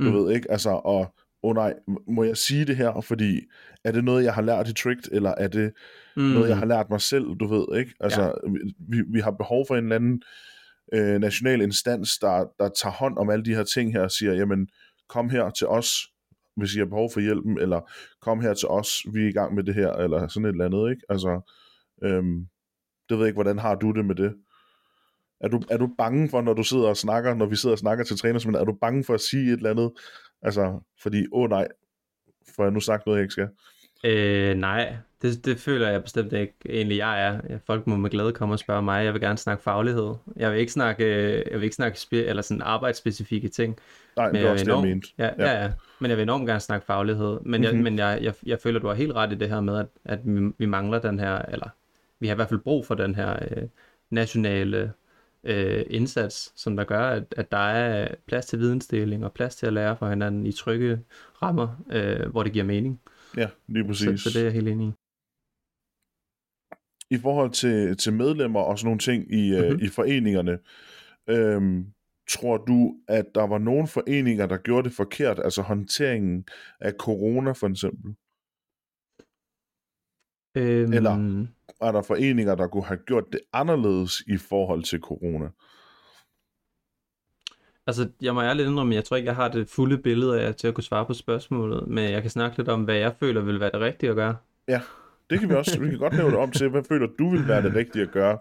Du 0.00 0.10
mm. 0.10 0.14
ved 0.14 0.34
ikke, 0.34 0.50
altså, 0.50 0.70
og 0.70 1.00
åh 1.42 1.50
oh, 1.50 1.54
nej, 1.54 1.74
må 2.08 2.24
jeg 2.24 2.36
sige 2.36 2.64
det 2.64 2.76
her, 2.76 3.00
fordi 3.00 3.40
er 3.84 3.92
det 3.92 4.04
noget, 4.04 4.24
jeg 4.24 4.34
har 4.34 4.42
lært 4.42 4.68
i 4.68 4.74
Tricked, 4.74 5.12
eller 5.12 5.30
er 5.30 5.48
det 5.48 5.72
mm. 6.16 6.22
noget, 6.22 6.48
jeg 6.48 6.58
har 6.58 6.66
lært 6.66 6.90
mig 6.90 7.00
selv, 7.00 7.24
du 7.24 7.46
ved 7.46 7.78
ikke? 7.78 7.94
Altså, 8.00 8.22
ja. 8.22 8.30
vi, 8.88 9.02
vi 9.12 9.20
har 9.20 9.30
behov 9.30 9.66
for 9.66 9.76
en 9.76 9.84
eller 9.84 9.96
anden 9.96 10.22
øh, 10.92 11.20
national 11.20 11.60
instans, 11.60 12.18
der, 12.18 12.44
der 12.58 12.68
tager 12.68 12.92
hånd 12.92 13.18
om 13.18 13.30
alle 13.30 13.44
de 13.44 13.54
her 13.54 13.64
ting 13.64 13.92
her, 13.92 14.02
og 14.02 14.10
siger, 14.10 14.32
jamen, 14.32 14.68
kom 15.08 15.30
her 15.30 15.50
til 15.50 15.66
os, 15.66 15.90
hvis 16.58 16.74
I 16.74 16.78
har 16.78 16.86
behov 16.86 17.10
for 17.12 17.20
hjælpen, 17.20 17.58
eller 17.58 17.80
kom 18.20 18.40
her 18.40 18.54
til 18.54 18.68
os, 18.68 19.02
vi 19.12 19.24
er 19.24 19.28
i 19.28 19.32
gang 19.32 19.54
med 19.54 19.64
det 19.64 19.74
her, 19.74 19.92
eller 19.92 20.28
sådan 20.28 20.44
et 20.44 20.52
eller 20.52 20.64
andet, 20.64 20.90
ikke? 20.90 21.02
Altså, 21.08 21.40
øhm, 22.02 22.46
det 23.08 23.16
ved 23.16 23.24
jeg 23.24 23.26
ikke, 23.26 23.36
hvordan 23.36 23.58
har 23.58 23.74
du 23.74 23.90
det 23.90 24.04
med 24.04 24.14
det? 24.14 24.34
Er 25.40 25.48
du, 25.48 25.62
er 25.70 25.76
du 25.76 25.90
bange 25.98 26.28
for, 26.28 26.40
når 26.40 26.54
du 26.54 26.62
sidder 26.62 26.88
og 26.88 26.96
snakker, 26.96 27.34
når 27.34 27.46
vi 27.46 27.56
sidder 27.56 27.74
og 27.74 27.78
snakker 27.78 28.04
til 28.04 28.18
træner, 28.18 28.40
men 28.46 28.54
er 28.54 28.64
du 28.64 28.78
bange 28.80 29.04
for 29.04 29.14
at 29.14 29.20
sige 29.20 29.52
et 29.52 29.56
eller 29.56 29.70
andet? 29.70 29.92
Altså, 30.42 30.80
fordi, 31.02 31.26
åh 31.32 31.42
oh, 31.42 31.50
nej, 31.50 31.68
får 32.56 32.62
jeg 32.62 32.72
nu 32.72 32.80
sagt 32.80 33.06
noget, 33.06 33.18
jeg 33.18 33.24
ikke 33.24 33.32
skal? 33.32 33.48
Øh, 34.04 34.54
nej, 34.56 34.96
det, 35.22 35.44
det 35.44 35.58
føler 35.58 35.88
jeg 35.88 36.02
bestemt 36.02 36.32
ikke. 36.32 36.54
Egentlig 36.66 36.98
jeg 36.98 37.26
er. 37.26 37.58
Folk 37.66 37.86
må 37.86 37.96
med 37.96 38.10
glæde 38.10 38.32
komme 38.32 38.54
og 38.54 38.58
spørge 38.58 38.82
mig. 38.82 39.04
Jeg 39.04 39.12
vil 39.12 39.20
gerne 39.20 39.38
snakke 39.38 39.62
faglighed. 39.62 40.14
Jeg 40.36 40.52
vil 40.52 40.60
ikke 40.60 40.72
snakke, 40.72 41.04
jeg 41.50 41.54
vil 41.54 41.62
ikke 41.62 41.76
snakke 41.76 42.00
spe, 42.00 42.24
eller 42.24 42.42
sådan 42.42 42.62
arbejdsspecifikke 42.62 43.48
ting. 43.48 43.78
Nej, 44.16 44.26
men 44.26 44.34
det 44.34 44.44
er 44.44 44.50
også 44.50 44.64
enormt, 44.64 44.82
det, 44.82 44.88
jeg 44.88 44.94
mente. 44.94 45.08
Ja, 45.18 45.30
ja. 45.38 45.52
ja, 45.52 45.62
ja. 45.62 45.72
Men 45.98 46.10
jeg 46.10 46.18
vil 46.18 46.22
enormt 46.22 46.46
gerne 46.46 46.60
snakke 46.60 46.86
faglighed. 46.86 47.38
Men, 47.42 47.62
jeg, 47.62 47.70
mm-hmm. 47.70 47.84
men 47.84 47.98
jeg, 47.98 48.18
jeg, 48.22 48.34
jeg 48.46 48.58
føler, 48.62 48.80
du 48.80 48.86
har 48.86 48.94
helt 48.94 49.12
ret 49.12 49.32
i 49.32 49.34
det 49.34 49.48
her 49.48 49.60
med, 49.60 49.78
at, 49.78 49.86
at 50.04 50.18
vi, 50.24 50.52
vi 50.58 50.66
mangler 50.66 50.98
den 50.98 51.18
her, 51.18 51.38
eller 51.38 51.68
vi 52.20 52.26
har 52.26 52.34
i 52.34 52.36
hvert 52.36 52.48
fald 52.48 52.60
brug 52.60 52.86
for 52.86 52.94
den 52.94 53.14
her 53.14 53.36
øh, 53.50 53.62
nationale 54.10 54.92
øh, 55.44 55.84
indsats, 55.90 56.52
som 56.56 56.76
der 56.76 56.84
gør, 56.84 57.08
at, 57.08 57.24
at 57.36 57.52
der 57.52 57.58
er 57.58 58.08
plads 58.26 58.46
til 58.46 58.58
vidensdeling 58.58 59.24
og 59.24 59.32
plads 59.32 59.56
til 59.56 59.66
at 59.66 59.72
lære 59.72 59.96
fra 59.96 60.10
hinanden 60.10 60.46
i 60.46 60.52
trygge 60.52 61.00
rammer, 61.42 61.68
øh, 61.92 62.30
hvor 62.30 62.42
det 62.42 62.52
giver 62.52 62.64
mening. 62.64 63.00
Ja, 63.36 63.48
lige 63.66 63.86
præcis. 63.86 64.20
Så, 64.20 64.30
så 64.30 64.38
det 64.38 64.40
er 64.40 64.44
jeg 64.44 64.52
helt 64.52 64.68
enig 64.68 64.88
i. 64.88 64.92
I 67.10 67.18
forhold 67.18 67.50
til, 67.50 67.96
til 67.96 68.12
medlemmer 68.12 68.60
og 68.60 68.78
sådan 68.78 68.86
nogle 68.86 68.98
ting 68.98 69.32
i, 69.32 69.50
mm-hmm. 69.50 69.74
øh, 69.74 69.82
i 69.82 69.88
foreningerne, 69.88 70.58
øhm, 71.28 71.86
tror 72.28 72.56
du, 72.56 72.94
at 73.08 73.24
der 73.34 73.46
var 73.46 73.58
nogle 73.58 73.88
foreninger, 73.88 74.46
der 74.46 74.56
gjorde 74.56 74.88
det 74.88 74.96
forkert, 74.96 75.38
altså 75.44 75.62
håndteringen 75.62 76.44
af 76.80 76.92
corona 76.92 77.52
for 77.52 77.68
eksempel? 77.68 78.14
Øhm... 80.54 80.92
Eller 80.92 81.46
er 81.80 81.92
der 81.92 82.02
foreninger, 82.02 82.54
der 82.54 82.66
kunne 82.66 82.84
have 82.84 83.00
gjort 83.06 83.24
det 83.32 83.40
anderledes 83.52 84.20
i 84.26 84.36
forhold 84.36 84.82
til 84.82 85.00
corona? 85.00 85.48
Altså, 87.86 88.08
jeg 88.22 88.34
må 88.34 88.42
ærligt 88.42 88.68
indrømme, 88.68 88.94
jeg 88.94 89.04
tror 89.04 89.16
ikke, 89.16 89.26
jeg 89.26 89.36
har 89.36 89.48
det 89.48 89.68
fulde 89.68 89.98
billede 89.98 90.40
af 90.40 90.54
til 90.54 90.68
at 90.68 90.74
kunne 90.74 90.84
svare 90.84 91.06
på 91.06 91.14
spørgsmålet, 91.14 91.88
men 91.88 92.10
jeg 92.10 92.22
kan 92.22 92.30
snakke 92.30 92.56
lidt 92.56 92.68
om, 92.68 92.84
hvad 92.84 92.96
jeg 92.96 93.14
føler 93.20 93.40
vil 93.40 93.60
være 93.60 93.70
det 93.70 93.80
rigtige 93.80 94.10
at 94.10 94.16
gøre. 94.16 94.36
Ja, 94.68 94.80
det 95.30 95.40
kan 95.40 95.48
vi 95.48 95.54
også. 95.54 95.80
Vi 95.80 95.90
kan 95.90 95.98
godt 95.98 96.16
lave 96.16 96.30
det 96.30 96.38
om 96.38 96.50
til, 96.50 96.68
hvad 96.68 96.82
føler 96.88 97.06
du 97.18 97.30
vil 97.30 97.48
være 97.48 97.62
det 97.62 97.74
rigtige 97.80 98.02
at 98.02 98.10
gøre 98.10 98.38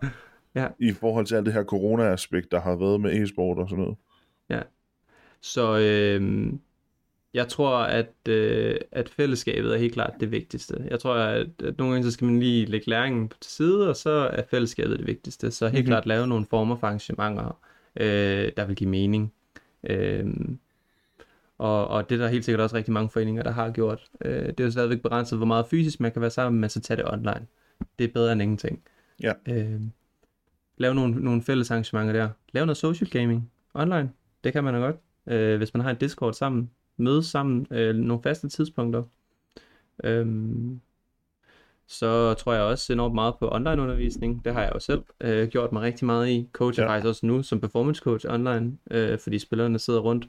ja. 0.56 0.68
i 0.80 0.92
forhold 0.92 1.26
til 1.26 1.36
alt 1.36 1.46
det 1.46 1.54
her 1.54 1.64
corona-aspekt, 1.64 2.52
der 2.52 2.62
har 2.62 2.76
været 2.76 3.02
med 3.02 3.22
e-sport 3.22 3.58
og 3.58 3.70
sådan 3.70 3.84
noget. 3.84 3.98
Ja, 4.50 4.62
så 5.42 5.78
øh, 5.78 6.54
jeg 7.34 7.48
tror, 7.48 7.78
at, 7.78 8.30
øh, 8.30 8.76
at 8.92 9.10
fællesskabet 9.10 9.74
er 9.74 9.78
helt 9.78 9.94
klart 9.94 10.14
det 10.20 10.32
vigtigste. 10.32 10.88
Jeg 10.90 11.00
tror, 11.00 11.14
at, 11.14 11.48
at 11.64 11.78
nogle 11.78 11.94
gange 11.94 12.04
så 12.04 12.12
skal 12.12 12.26
man 12.26 12.40
lige 12.40 12.66
lægge 12.66 12.90
læringen 12.90 13.32
til 13.42 13.52
side, 13.52 13.90
og 13.90 13.96
så 13.96 14.10
er 14.10 14.44
fællesskabet 14.52 15.00
det 15.00 15.08
vigtigste. 15.08 15.52
Så 15.52 15.66
helt 15.66 15.74
mm-hmm. 15.74 15.88
klart 15.88 16.06
lave 16.06 16.28
nogle 16.28 16.46
former 16.50 16.76
for 16.76 16.88
arrangementer, 16.88 17.60
øh, 18.00 18.52
der 18.58 18.66
vil 18.66 18.76
give 18.76 18.90
mening. 18.90 19.34
Øh, 19.90 20.26
og, 21.58 21.88
og 21.88 22.10
det 22.10 22.16
er 22.16 22.24
der 22.24 22.30
helt 22.30 22.46
sikkert 22.46 22.62
også 22.62 22.76
rigtig 22.76 22.94
mange 22.94 23.10
foreninger, 23.10 23.44
der 23.44 23.52
har 23.52 23.72
gjort. 23.72 24.06
Øh, 24.26 24.48
det 24.48 24.60
er 24.60 24.64
jo 24.64 24.72
stadigvæk 24.72 25.02
begrænset, 25.02 25.40
hvor 25.40 25.46
meget 25.46 25.66
fysisk 25.66 26.00
man 26.00 26.12
kan 26.12 26.22
være 26.22 26.32
sammen, 26.32 26.62
men 26.62 26.70
så 26.70 26.82
tage 26.82 26.98
det 26.98 27.12
online. 27.12 27.48
Det 28.00 28.06
er 28.10 28.14
bedre 28.14 28.32
end 28.32 28.42
ingenting. 28.42 28.82
Ja. 29.24 29.34
Øh, 29.50 29.82
lave 30.78 30.96
nogle, 30.96 31.24
nogle 31.24 31.42
fælles 31.42 31.72
arrangementer 31.72 32.14
der. 32.14 32.30
Lave 32.52 32.66
noget 32.66 32.78
social 32.78 33.10
gaming 33.10 33.52
online. 33.74 34.12
Det 34.44 34.54
kan 34.54 34.64
man 34.64 34.74
da 34.74 34.80
godt. 34.80 34.96
Øh, 35.28 35.58
hvis 35.58 35.74
man 35.74 35.84
har 35.84 35.90
en 35.90 35.98
Discord 35.98 36.34
sammen. 36.34 36.72
Mødes 36.98 37.26
sammen 37.26 37.68
øh, 37.72 37.96
nogle 37.96 38.24
faste 38.24 38.50
tidspunkter. 38.50 39.04
Øh, 40.04 40.26
så 41.88 42.34
tror 42.34 42.54
jeg 42.54 42.64
også 42.64 42.94
enormt 42.94 43.16
meget 43.16 43.36
på 43.40 43.50
online 43.52 43.82
undervisning. 43.82 44.46
Det 44.46 44.54
har 44.54 44.62
jeg 44.62 44.72
jo 44.74 44.80
selv 44.80 45.04
øh, 45.22 45.48
gjort 45.48 45.72
mig 45.72 45.82
rigtig 45.82 46.06
meget 46.06 46.30
i. 46.30 46.50
Coach 46.54 46.80
ja. 46.80 46.88
faktisk 46.88 47.08
også 47.08 47.26
nu 47.26 47.44
som 47.44 47.60
performance 47.60 48.02
coach 48.04 48.26
online, 48.30 48.78
øh, 48.92 49.20
fordi 49.20 49.40
spillerne 49.40 49.80
sidder 49.80 50.00
rundt. 50.00 50.28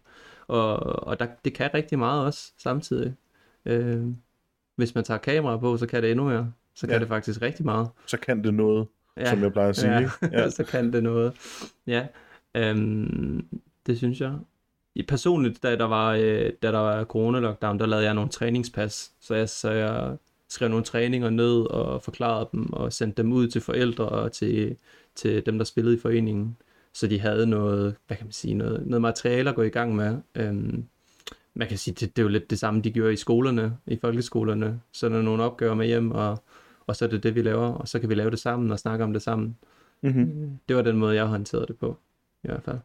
Og, 0.49 0.79
og 1.07 1.21
der, 1.21 1.27
det 1.45 1.55
kan 1.55 1.75
rigtig 1.75 1.99
meget 1.99 2.25
også 2.25 2.53
samtidig. 2.59 3.15
Øh, 3.67 4.07
hvis 4.77 4.95
man 4.95 5.05
tager 5.05 5.19
kamera 5.19 5.57
på, 5.57 5.77
så 5.77 5.87
kan 5.87 6.03
det 6.03 6.11
endnu 6.11 6.25
mere. 6.25 6.53
Så 6.75 6.87
kan 6.87 6.95
ja. 6.95 7.01
det 7.01 7.09
faktisk 7.09 7.43
rigtig 7.43 7.65
meget. 7.65 7.89
Så 8.07 8.17
kan 8.17 8.45
det 8.45 8.55
noget, 8.55 8.87
ja. 9.17 9.31
som 9.31 9.43
jeg 9.43 9.53
plejer 9.53 9.69
at 9.69 9.77
sige. 9.77 9.93
Ja. 9.93 10.09
ja. 10.23 10.51
så 10.59 10.65
kan 10.65 10.93
det 10.93 11.03
noget. 11.03 11.33
Ja, 11.87 12.07
øhm, 12.55 13.47
det 13.87 13.97
synes 13.99 14.21
jeg. 14.21 14.35
I 14.95 15.03
personligt, 15.03 15.63
da 15.63 15.77
der 15.77 15.85
var, 15.85 16.13
øh, 16.13 16.53
da 16.63 16.73
der 16.73 16.79
var 16.79 17.05
corona-lockdown, 17.05 17.79
der 17.79 17.87
lavede 17.87 18.05
jeg 18.05 18.15
nogle 18.15 18.31
træningspas. 18.31 19.13
Så 19.21 19.35
jeg, 19.35 19.49
så 19.49 19.71
jeg 19.71 20.17
skrev 20.49 20.69
nogle 20.69 20.85
træninger 20.85 21.31
ned 21.31 21.61
og 21.61 22.03
forklarede 22.03 22.49
dem 22.53 22.73
og 22.73 22.93
sendte 22.93 23.23
dem 23.23 23.33
ud 23.33 23.49
til 23.49 23.61
forældre 23.61 24.09
og 24.09 24.33
til, 24.33 24.77
til 25.15 25.47
dem, 25.47 25.59
der 25.59 25.65
spillede 25.65 25.97
i 25.97 26.01
foreningen. 26.01 26.57
Så 26.93 27.07
de 27.07 27.21
havde 27.21 27.47
noget, 27.47 27.97
hvad 28.07 28.17
kan 28.17 28.27
man 28.27 28.33
sige, 28.33 28.55
noget, 28.55 28.87
noget 28.87 29.03
materiale 29.03 29.51
at 29.51 29.57
gå 29.57 29.63
i 29.63 29.69
gang 29.69 29.97
med. 29.97 30.19
Øhm, 30.35 30.85
man 31.55 31.69
kan 31.69 31.79
sige, 31.79 31.95
det, 31.95 32.17
det 32.17 32.23
er 32.23 32.25
jo 32.25 32.29
lidt 32.29 32.51
det 32.51 32.59
samme, 32.59 32.83
de 32.83 32.91
gjorde 32.91 33.13
i 33.13 33.17
skolerne, 33.17 33.77
i 33.87 33.99
folkeskolerne. 34.01 34.81
Så 34.93 35.07
er 35.07 35.11
der 35.11 35.23
nogle 35.23 35.43
opgaver 35.43 35.75
med 35.75 35.87
hjem, 35.87 36.11
og, 36.11 36.43
og 36.87 36.97
så 36.97 37.05
er 37.05 37.09
det 37.09 37.23
det, 37.23 37.35
vi 37.35 37.43
laver, 37.43 37.67
og 37.67 37.89
så 37.89 37.99
kan 37.99 38.09
vi 38.09 38.15
lave 38.15 38.31
det 38.31 38.39
sammen 38.39 38.71
og 38.71 38.79
snakke 38.79 39.05
om 39.05 39.13
det 39.13 39.23
sammen. 39.23 39.57
Mm-hmm. 40.03 40.59
Det 40.69 40.77
var 40.77 40.83
den 40.83 40.97
måde, 40.97 41.15
jeg 41.15 41.27
håndterede 41.27 41.67
det 41.67 41.79
på, 41.79 41.97
i 42.45 42.47
hvert 42.47 42.63
fald. 42.63 42.79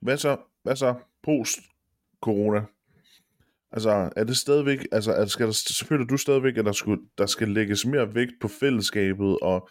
Hvad 0.00 0.16
så, 0.16 0.36
hvad 0.62 0.76
så 0.76 0.94
post-corona? 1.22 2.64
Altså, 3.72 4.10
er 4.16 4.24
det 4.24 4.36
stadigvæk, 4.36 4.86
altså, 4.92 5.12
er, 5.12 5.26
skal 5.26 5.46
der, 5.46 5.52
selvfølgelig 5.52 6.10
du 6.10 6.16
stadigvæk, 6.16 6.56
at 6.56 6.64
der, 6.64 6.72
skulle, 6.72 7.02
der 7.18 7.26
skal 7.26 7.48
lægges 7.48 7.86
mere 7.86 8.14
vægt 8.14 8.32
på 8.40 8.48
fællesskabet 8.48 9.38
og 9.42 9.68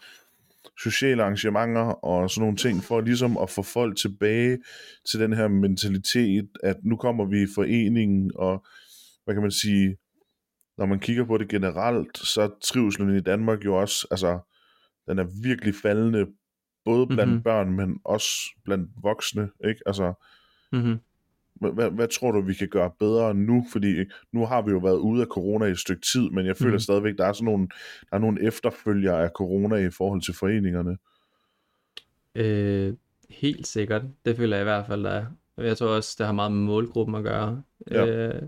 sociale 0.82 1.22
arrangementer 1.22 2.04
og 2.04 2.30
sådan 2.30 2.40
nogle 2.40 2.56
ting, 2.56 2.84
for 2.84 3.00
ligesom 3.00 3.38
at 3.38 3.50
få 3.50 3.62
folk 3.62 3.96
tilbage 3.96 4.58
til 5.10 5.20
den 5.20 5.32
her 5.32 5.48
mentalitet, 5.48 6.48
at 6.62 6.76
nu 6.84 6.96
kommer 6.96 7.24
vi 7.24 7.42
i 7.42 7.46
foreningen, 7.54 8.30
og 8.34 8.66
hvad 9.24 9.34
kan 9.34 9.42
man 9.42 9.50
sige, 9.50 9.96
når 10.78 10.86
man 10.86 11.00
kigger 11.00 11.24
på 11.24 11.38
det 11.38 11.48
generelt, 11.48 12.18
så 12.18 12.50
trivselen 12.62 13.16
i 13.16 13.20
Danmark 13.20 13.64
jo 13.64 13.76
også, 13.80 14.06
altså, 14.10 14.38
den 15.08 15.18
er 15.18 15.42
virkelig 15.42 15.74
faldende, 15.82 16.26
både 16.84 17.06
blandt 17.06 17.30
mm-hmm. 17.30 17.42
børn, 17.42 17.72
men 17.72 18.00
også 18.04 18.30
blandt 18.64 18.90
voksne, 19.02 19.50
ikke? 19.68 19.80
Altså, 19.86 20.12
mm-hmm. 20.72 20.98
Hvad, 21.60 21.90
hvad 21.90 22.08
tror 22.08 22.32
du, 22.32 22.40
vi 22.40 22.54
kan 22.54 22.68
gøre 22.68 22.90
bedre 22.98 23.34
nu? 23.34 23.64
Fordi 23.72 24.04
nu 24.32 24.46
har 24.46 24.62
vi 24.62 24.70
jo 24.70 24.78
været 24.78 24.98
ude 24.98 25.22
af 25.22 25.26
corona 25.26 25.64
i 25.64 25.70
et 25.70 25.78
stykke 25.78 26.02
tid, 26.12 26.30
men 26.30 26.46
jeg 26.46 26.56
føler 26.56 26.72
mm. 26.72 26.78
stadigvæk, 26.78 27.18
der 27.18 27.26
er 27.26 27.32
sådan 27.32 27.44
nogle, 27.44 27.68
der 28.10 28.16
er 28.16 28.18
nogle 28.18 28.42
efterfølger 28.42 29.16
af 29.16 29.30
corona 29.34 29.76
i 29.76 29.90
forhold 29.90 30.22
til 30.22 30.34
foreningerne. 30.34 30.96
Øh, 32.34 32.94
helt 33.30 33.66
sikkert. 33.66 34.02
Det 34.24 34.36
føler 34.36 34.56
jeg 34.56 34.62
i 34.62 34.70
hvert 34.70 34.86
fald, 34.86 35.04
der 35.04 35.10
er. 35.10 35.26
Jeg 35.56 35.76
tror 35.76 35.88
også, 35.88 36.14
det 36.18 36.26
har 36.26 36.32
meget 36.32 36.52
med 36.52 36.60
målgruppen 36.60 37.14
at 37.14 37.22
gøre. 37.22 37.62
Ja. 37.90 38.06
Øh, 38.06 38.42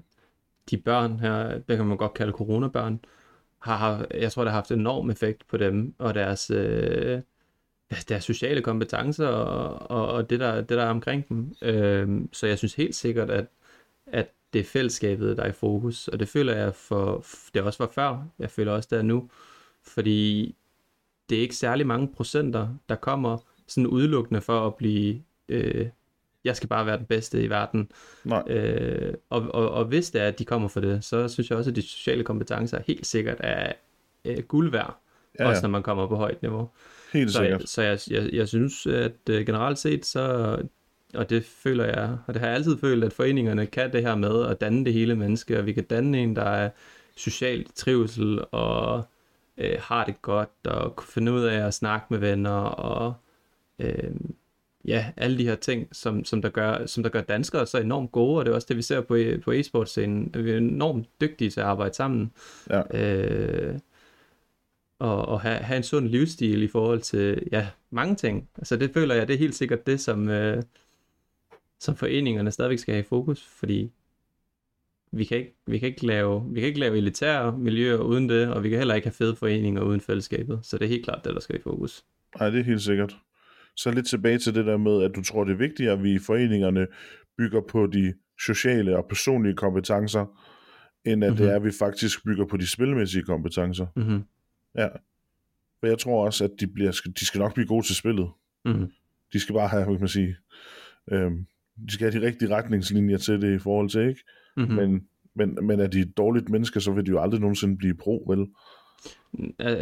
de 0.70 0.76
børn 0.76 1.20
her, 1.20 1.58
det 1.58 1.76
kan 1.76 1.86
man 1.86 1.96
godt 1.96 2.14
kalde 2.14 2.32
coronabørn, 2.32 3.00
har, 3.62 4.06
jeg 4.14 4.32
tror, 4.32 4.44
det 4.44 4.52
har 4.52 4.58
haft 4.58 4.70
enorm 4.70 5.10
effekt 5.10 5.46
på 5.48 5.56
dem 5.56 5.94
og 5.98 6.14
deres, 6.14 6.50
øh, 6.50 7.20
deres 8.08 8.24
sociale 8.24 8.62
kompetencer 8.62 9.26
og, 9.26 9.90
og, 9.90 10.12
og 10.12 10.30
det, 10.30 10.40
der, 10.40 10.56
det, 10.56 10.68
der 10.68 10.82
er 10.82 10.90
omkring 10.90 11.28
dem. 11.28 11.54
Øhm, 11.62 12.28
så 12.32 12.46
jeg 12.46 12.58
synes 12.58 12.74
helt 12.74 12.94
sikkert, 12.94 13.30
at, 13.30 13.46
at 14.06 14.28
det 14.52 14.60
er 14.60 14.64
fællesskabet, 14.64 15.36
der 15.36 15.42
er 15.42 15.48
i 15.48 15.52
fokus, 15.52 16.08
og 16.08 16.20
det 16.20 16.28
føler 16.28 16.56
jeg 16.56 16.74
for, 16.74 17.24
det 17.54 17.62
også 17.62 17.78
var 17.82 17.90
før, 17.94 18.26
jeg 18.38 18.50
føler 18.50 18.72
også, 18.72 18.88
det 18.92 18.98
er 18.98 19.02
nu, 19.02 19.30
fordi 19.82 20.54
det 21.28 21.38
er 21.38 21.42
ikke 21.42 21.56
særlig 21.56 21.86
mange 21.86 22.08
procenter, 22.08 22.68
der 22.88 22.94
kommer 22.94 23.38
sådan 23.66 23.86
udelukkende 23.86 24.40
for 24.40 24.66
at 24.66 24.74
blive, 24.74 25.22
øh, 25.48 25.88
jeg 26.44 26.56
skal 26.56 26.68
bare 26.68 26.86
være 26.86 26.98
den 26.98 27.06
bedste 27.06 27.42
i 27.42 27.50
verden. 27.50 27.90
Nej. 28.24 28.42
Øh, 28.46 29.14
og, 29.30 29.42
og, 29.50 29.70
og 29.70 29.84
hvis 29.84 30.10
det 30.10 30.22
er, 30.22 30.28
at 30.28 30.38
de 30.38 30.44
kommer 30.44 30.68
for 30.68 30.80
det, 30.80 31.04
så 31.04 31.28
synes 31.28 31.50
jeg 31.50 31.58
også, 31.58 31.70
at 31.70 31.76
de 31.76 31.82
sociale 31.82 32.24
kompetencer 32.24 32.82
helt 32.86 33.06
sikkert 33.06 33.36
er 33.40 33.72
øh, 34.24 34.42
guld 34.42 34.70
værd, 34.70 34.96
ja, 35.38 35.44
ja. 35.44 35.50
også 35.50 35.62
når 35.62 35.70
man 35.70 35.82
kommer 35.82 36.06
på 36.06 36.16
højt 36.16 36.42
niveau. 36.42 36.70
Helt 37.12 37.30
så, 37.30 37.38
sikkert. 37.38 37.68
Så 37.68 37.82
jeg, 37.82 37.98
jeg, 38.10 38.30
jeg 38.32 38.48
synes, 38.48 38.86
at 38.86 39.12
øh, 39.30 39.46
generelt 39.46 39.78
set, 39.78 40.06
så, 40.06 40.56
og 41.14 41.30
det 41.30 41.44
føler 41.44 41.84
jeg, 41.84 42.18
og 42.26 42.34
det 42.34 42.40
har 42.40 42.48
jeg 42.48 42.56
altid 42.56 42.78
følt, 42.78 43.04
at 43.04 43.12
foreningerne 43.12 43.66
kan 43.66 43.92
det 43.92 44.02
her 44.02 44.14
med 44.14 44.46
at 44.46 44.60
danne 44.60 44.84
det 44.84 44.92
hele 44.92 45.14
menneske, 45.16 45.58
og 45.58 45.66
vi 45.66 45.72
kan 45.72 45.84
danne 45.84 46.18
en, 46.18 46.36
der 46.36 46.42
er 46.42 46.70
socialt 47.16 47.76
trivsel, 47.76 48.40
og 48.50 49.04
øh, 49.58 49.76
har 49.80 50.04
det 50.04 50.22
godt, 50.22 50.66
og 50.66 50.96
kunne 50.96 51.08
finde 51.08 51.32
ud 51.32 51.42
af 51.42 51.66
at 51.66 51.74
snakke 51.74 52.06
med 52.10 52.18
venner, 52.18 52.60
og 52.60 53.14
øh, 53.78 54.10
ja, 54.84 55.06
alle 55.16 55.38
de 55.38 55.44
her 55.44 55.54
ting, 55.54 55.88
som, 55.92 56.24
som, 56.24 56.42
der 56.42 56.48
gør, 56.48 56.86
som 56.86 57.02
der 57.02 57.10
gør 57.10 57.20
danskere 57.20 57.66
så 57.66 57.78
enormt 57.78 58.12
gode, 58.12 58.38
og 58.38 58.44
det 58.44 58.50
er 58.50 58.54
også 58.54 58.66
det, 58.68 58.76
vi 58.76 58.82
ser 58.82 59.00
på, 59.00 59.16
på 59.44 59.52
e-sportscenen. 59.52 60.30
Vi 60.34 60.50
er 60.50 60.56
enormt 60.56 61.06
dygtige 61.20 61.50
til 61.50 61.60
at 61.60 61.66
arbejde 61.66 61.94
sammen. 61.94 62.32
Ja. 62.70 62.82
Øh, 63.00 63.78
og, 65.02 65.28
og 65.28 65.40
have, 65.40 65.56
have 65.56 65.76
en 65.76 65.82
sund 65.82 66.08
livsstil 66.08 66.62
i 66.62 66.68
forhold 66.68 67.00
til 67.00 67.48
ja, 67.52 67.68
mange 67.90 68.14
ting. 68.14 68.48
Altså 68.56 68.76
det 68.76 68.90
føler 68.94 69.14
jeg, 69.14 69.28
det 69.28 69.34
er 69.34 69.38
helt 69.38 69.54
sikkert 69.54 69.86
det, 69.86 70.00
som, 70.00 70.28
øh, 70.28 70.62
som 71.80 71.96
foreningerne 71.96 72.50
stadigvæk 72.50 72.78
skal 72.78 72.94
have 72.94 73.04
i 73.04 73.08
fokus, 73.08 73.46
fordi 73.46 73.90
vi 75.12 75.24
kan 75.24 75.38
ikke, 75.38 75.54
vi 75.66 75.78
kan 75.78 75.88
ikke 75.88 76.06
lave, 76.06 76.44
vi 76.50 76.60
kan 76.60 76.66
ikke 76.68 76.80
lave 76.80 76.96
elitære 76.96 77.58
miljøer 77.58 77.98
uden 77.98 78.28
det, 78.28 78.48
og 78.48 78.62
vi 78.62 78.68
kan 78.68 78.78
heller 78.78 78.94
ikke 78.94 79.06
have 79.06 79.14
fede 79.14 79.36
foreninger 79.36 79.82
uden 79.82 80.00
fællesskabet. 80.00 80.60
Så 80.62 80.78
det 80.78 80.84
er 80.84 80.88
helt 80.88 81.04
klart 81.04 81.24
det, 81.24 81.34
der 81.34 81.40
skal 81.40 81.56
i 81.56 81.62
fokus. 81.62 82.04
Nej, 82.40 82.50
det 82.50 82.60
er 82.60 82.64
helt 82.64 82.82
sikkert. 82.82 83.16
Så 83.76 83.90
lidt 83.90 84.06
tilbage 84.06 84.38
til 84.38 84.54
det 84.54 84.66
der 84.66 84.76
med, 84.76 85.02
at 85.02 85.10
du 85.16 85.22
tror, 85.22 85.44
det 85.44 85.52
er 85.52 85.56
vigtigt, 85.56 85.90
at 85.90 86.02
vi 86.02 86.14
i 86.14 86.18
foreningerne 86.18 86.86
bygger 87.38 87.60
på 87.60 87.86
de 87.86 88.14
sociale 88.40 88.96
og 88.96 89.06
personlige 89.08 89.54
kompetencer, 89.54 90.26
end 91.04 91.24
at 91.24 91.30
mm-hmm. 91.30 91.44
det 91.44 91.52
er, 91.52 91.56
at 91.56 91.64
vi 91.64 91.70
faktisk 91.78 92.24
bygger 92.24 92.46
på 92.46 92.56
de 92.56 92.70
spilmæssige 92.70 93.22
kompetencer. 93.22 93.86
Mm-hmm. 93.96 94.22
Ja. 94.76 94.88
For 95.80 95.86
jeg 95.86 95.98
tror 95.98 96.24
også, 96.26 96.44
at 96.44 96.50
de, 96.60 96.66
bliver, 96.66 97.00
de 97.20 97.26
skal 97.26 97.38
nok 97.38 97.54
blive 97.54 97.66
gode 97.66 97.86
til 97.86 97.96
spillet. 97.96 98.30
Mm-hmm. 98.64 98.92
De 99.32 99.40
skal 99.40 99.52
bare 99.54 99.68
have, 99.68 99.84
hvad 99.84 99.94
kan 99.94 100.00
man 100.00 100.08
sige, 100.08 100.36
øhm, 101.10 101.46
de 101.88 101.92
skal 101.92 102.12
have 102.12 102.20
de 102.20 102.26
rigtige 102.26 102.54
retningslinjer 102.56 103.18
til 103.18 103.40
det 103.40 103.54
i 103.54 103.58
forhold 103.58 103.88
til, 103.88 104.08
ikke? 104.08 104.20
Mm-hmm. 104.56 104.74
Men, 104.74 105.08
men, 105.34 105.66
men 105.66 105.80
er 105.80 105.86
de 105.86 106.04
dårligt 106.04 106.48
mennesker, 106.48 106.80
så 106.80 106.92
vil 106.92 107.06
de 107.06 107.10
jo 107.10 107.22
aldrig 107.22 107.40
nogensinde 107.40 107.76
blive 107.76 107.94
pro, 107.94 108.24
vel? 108.28 108.48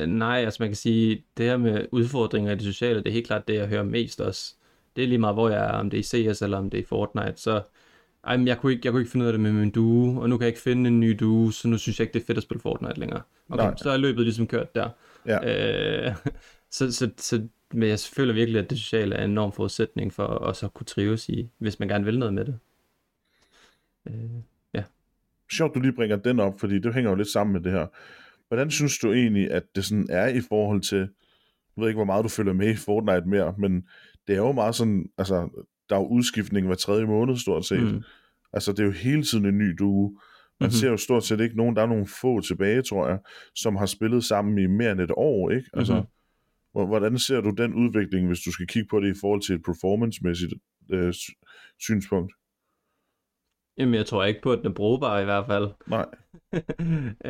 Nej, 0.08 0.44
altså 0.44 0.62
man 0.62 0.68
kan 0.68 0.76
sige, 0.76 1.24
det 1.36 1.46
her 1.46 1.56
med 1.56 1.86
udfordringer 1.90 2.52
i 2.52 2.54
det 2.54 2.64
sociale, 2.64 2.98
det 2.98 3.08
er 3.08 3.12
helt 3.12 3.26
klart 3.26 3.48
det, 3.48 3.54
jeg 3.54 3.68
hører 3.68 3.82
mest 3.82 4.20
også. 4.20 4.54
Det 4.96 5.04
er 5.04 5.08
lige 5.08 5.18
meget, 5.18 5.36
hvor 5.36 5.48
jeg 5.48 5.66
er, 5.66 5.72
om 5.72 5.90
det 5.90 6.12
er 6.12 6.18
i 6.18 6.32
CS 6.32 6.42
eller 6.42 6.58
om 6.58 6.70
det 6.70 6.78
er 6.78 6.82
i 6.82 6.86
Fortnite, 6.86 7.36
så 7.36 7.62
ej, 8.24 8.36
men 8.36 8.48
jeg, 8.48 8.58
kunne 8.58 8.72
ikke, 8.72 8.80
jeg 8.84 8.92
kunne 8.92 9.00
ikke 9.00 9.10
finde 9.10 9.24
ud 9.24 9.26
af 9.26 9.32
det 9.32 9.40
med 9.40 9.52
min 9.52 9.70
duo, 9.70 10.20
og 10.20 10.28
nu 10.28 10.36
kan 10.36 10.44
jeg 10.44 10.48
ikke 10.48 10.60
finde 10.60 10.88
en 10.88 11.00
ny 11.00 11.16
duo, 11.20 11.50
så 11.50 11.68
nu 11.68 11.78
synes 11.78 12.00
jeg 12.00 12.04
ikke, 12.04 12.14
det 12.14 12.22
er 12.22 12.26
fedt 12.26 12.38
at 12.38 12.42
spille 12.42 12.60
Fortnite 12.60 13.00
længere. 13.00 13.22
Okay, 13.48 13.64
Nej. 13.64 13.74
så 13.76 13.90
er 13.90 13.96
løbet 13.96 14.24
ligesom 14.24 14.46
kørt 14.46 14.74
der. 14.74 14.88
Ja. 15.26 16.08
Øh, 16.08 16.16
så, 16.70 16.92
så, 16.92 17.10
så, 17.16 17.48
men 17.72 17.88
jeg 17.88 17.98
føler 17.98 18.34
virkelig, 18.34 18.58
at 18.58 18.70
det 18.70 18.78
sociale 18.78 19.14
er 19.14 19.24
en 19.24 19.30
enorm 19.30 19.52
forudsætning 19.52 20.12
for 20.12 20.26
at 20.26 20.74
kunne 20.74 20.84
trives 20.84 21.28
i, 21.28 21.48
hvis 21.58 21.78
man 21.78 21.88
gerne 21.88 22.04
vil 22.04 22.18
noget 22.18 22.34
med 22.34 22.44
det. 22.44 22.58
Øh, 24.06 24.30
ja. 24.74 24.82
Sjovt, 25.52 25.74
du 25.74 25.80
lige 25.80 25.92
bringer 25.92 26.16
den 26.16 26.40
op, 26.40 26.60
fordi 26.60 26.78
det 26.78 26.94
hænger 26.94 27.10
jo 27.10 27.16
lidt 27.16 27.28
sammen 27.28 27.52
med 27.52 27.60
det 27.60 27.72
her. 27.72 27.86
Hvordan 28.48 28.70
synes 28.70 28.98
du 28.98 29.12
egentlig, 29.12 29.50
at 29.50 29.62
det 29.74 29.84
sådan 29.84 30.06
er 30.10 30.26
i 30.26 30.40
forhold 30.48 30.80
til, 30.80 30.98
jeg 30.98 31.08
ved 31.82 31.88
ikke, 31.88 31.98
hvor 31.98 32.04
meget 32.04 32.24
du 32.24 32.28
følger 32.28 32.52
med 32.52 32.68
i 32.70 32.76
Fortnite 32.76 33.28
mere, 33.28 33.54
men 33.58 33.88
det 34.26 34.32
er 34.34 34.38
jo 34.38 34.52
meget 34.52 34.74
sådan, 34.74 35.10
altså, 35.18 35.48
der 35.90 35.96
er 35.96 36.00
jo 36.00 36.06
udskiftning 36.06 36.66
hver 36.66 36.76
tredje 36.76 37.06
måned, 37.06 37.36
stort 37.36 37.64
set. 37.66 37.94
Mm. 37.94 38.02
Altså, 38.52 38.72
det 38.72 38.80
er 38.80 38.84
jo 38.84 38.92
hele 38.92 39.22
tiden 39.22 39.46
en 39.46 39.58
ny 39.58 39.74
duo. 39.78 40.08
Man 40.60 40.66
mm-hmm. 40.66 40.70
ser 40.70 40.90
jo 40.90 40.96
stort 40.96 41.24
set 41.24 41.40
ikke 41.40 41.56
nogen, 41.56 41.76
der 41.76 41.82
er 41.82 41.86
nogle 41.86 42.06
få 42.06 42.40
tilbage, 42.40 42.82
tror 42.82 43.08
jeg, 43.08 43.18
som 43.54 43.76
har 43.76 43.86
spillet 43.86 44.24
sammen 44.24 44.58
i 44.58 44.66
mere 44.66 44.92
end 44.92 45.00
et 45.00 45.10
år, 45.16 45.50
ikke? 45.50 45.70
Altså, 45.74 45.94
mm-hmm. 45.94 46.88
hvordan 46.88 47.18
ser 47.18 47.40
du 47.40 47.50
den 47.50 47.74
udvikling, 47.74 48.26
hvis 48.26 48.40
du 48.40 48.52
skal 48.52 48.66
kigge 48.66 48.88
på 48.90 49.00
det 49.00 49.16
i 49.16 49.18
forhold 49.20 49.42
til 49.42 49.54
et 49.54 49.62
performance-mæssigt 49.64 50.54
øh, 50.90 51.14
synspunkt? 51.78 52.32
Jamen, 53.80 53.94
jeg 53.94 54.06
tror 54.06 54.24
ikke 54.24 54.42
på, 54.42 54.52
at 54.52 54.58
den 54.58 54.66
er 54.66 54.72
brugbar 54.72 55.18
i 55.18 55.24
hvert 55.24 55.46
fald. 55.46 55.68
Nej. 55.86 56.06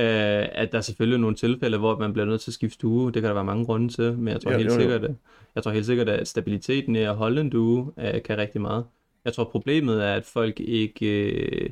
øh, 0.03 0.49
at 0.53 0.73
der 0.73 0.79
er 0.79 0.81
selvfølgelig 0.81 1.21
nogle 1.21 1.37
tilfælde, 1.37 1.79
hvor 1.79 1.99
man 1.99 2.13
bliver 2.13 2.27
nødt 2.27 2.41
til 2.41 2.51
at 2.51 2.55
skifte 2.55 2.79
duo. 2.83 3.09
Det 3.11 3.23
kan 3.23 3.29
der 3.29 3.35
være 3.35 3.45
mange 3.45 3.65
grunde 3.65 3.89
til, 3.89 4.19
men 4.19 4.29
jeg 4.29 4.41
tror, 4.41 4.51
ja, 4.51 4.57
helt, 4.57 4.69
jo, 4.69 4.75
jo. 4.75 4.81
Sikkert, 4.81 5.05
at, 5.05 5.15
jeg 5.55 5.63
tror 5.63 5.73
helt 5.73 5.87
sikkert, 5.87 6.09
at 6.09 6.29
stabiliteten 6.29 6.97
i 6.97 6.99
at 6.99 7.17
holde 7.17 7.41
en 7.41 7.51
duo 7.51 7.93
øh, 7.99 8.23
kan 8.23 8.39
rigtig 8.39 8.61
meget. 8.61 8.85
Jeg 9.25 9.33
tror, 9.33 9.45
problemet 9.45 10.05
er, 10.05 10.15
at 10.15 10.25
folk 10.25 10.61
ikke 10.61 11.31
øh, 11.31 11.71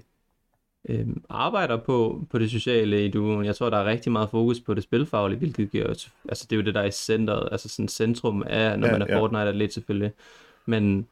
øh, 0.88 1.06
arbejder 1.28 1.76
på, 1.76 2.26
på 2.30 2.38
det 2.38 2.50
sociale 2.50 3.04
i 3.04 3.10
duoen. 3.10 3.44
Jeg 3.44 3.56
tror, 3.56 3.70
der 3.70 3.76
er 3.76 3.84
rigtig 3.84 4.12
meget 4.12 4.30
fokus 4.30 4.60
på 4.60 4.74
det 4.74 4.82
spilfaglige, 4.82 5.38
hvilket 5.38 5.70
giver, 5.70 6.08
altså 6.28 6.46
det 6.50 6.52
er 6.52 6.60
jo 6.60 6.66
det, 6.66 6.74
der 6.74 6.80
er 6.80 6.86
i 6.86 6.90
centret, 6.90 7.48
altså 7.52 7.68
sådan 7.68 7.88
centrum 7.88 8.42
af, 8.46 8.78
når 8.78 8.86
ja, 8.86 8.92
man 8.92 9.02
er 9.02 9.06
ja. 9.08 9.20
Fortnite-atlet 9.20 9.72
selvfølgelig. 9.72 10.12
Men 10.66 11.06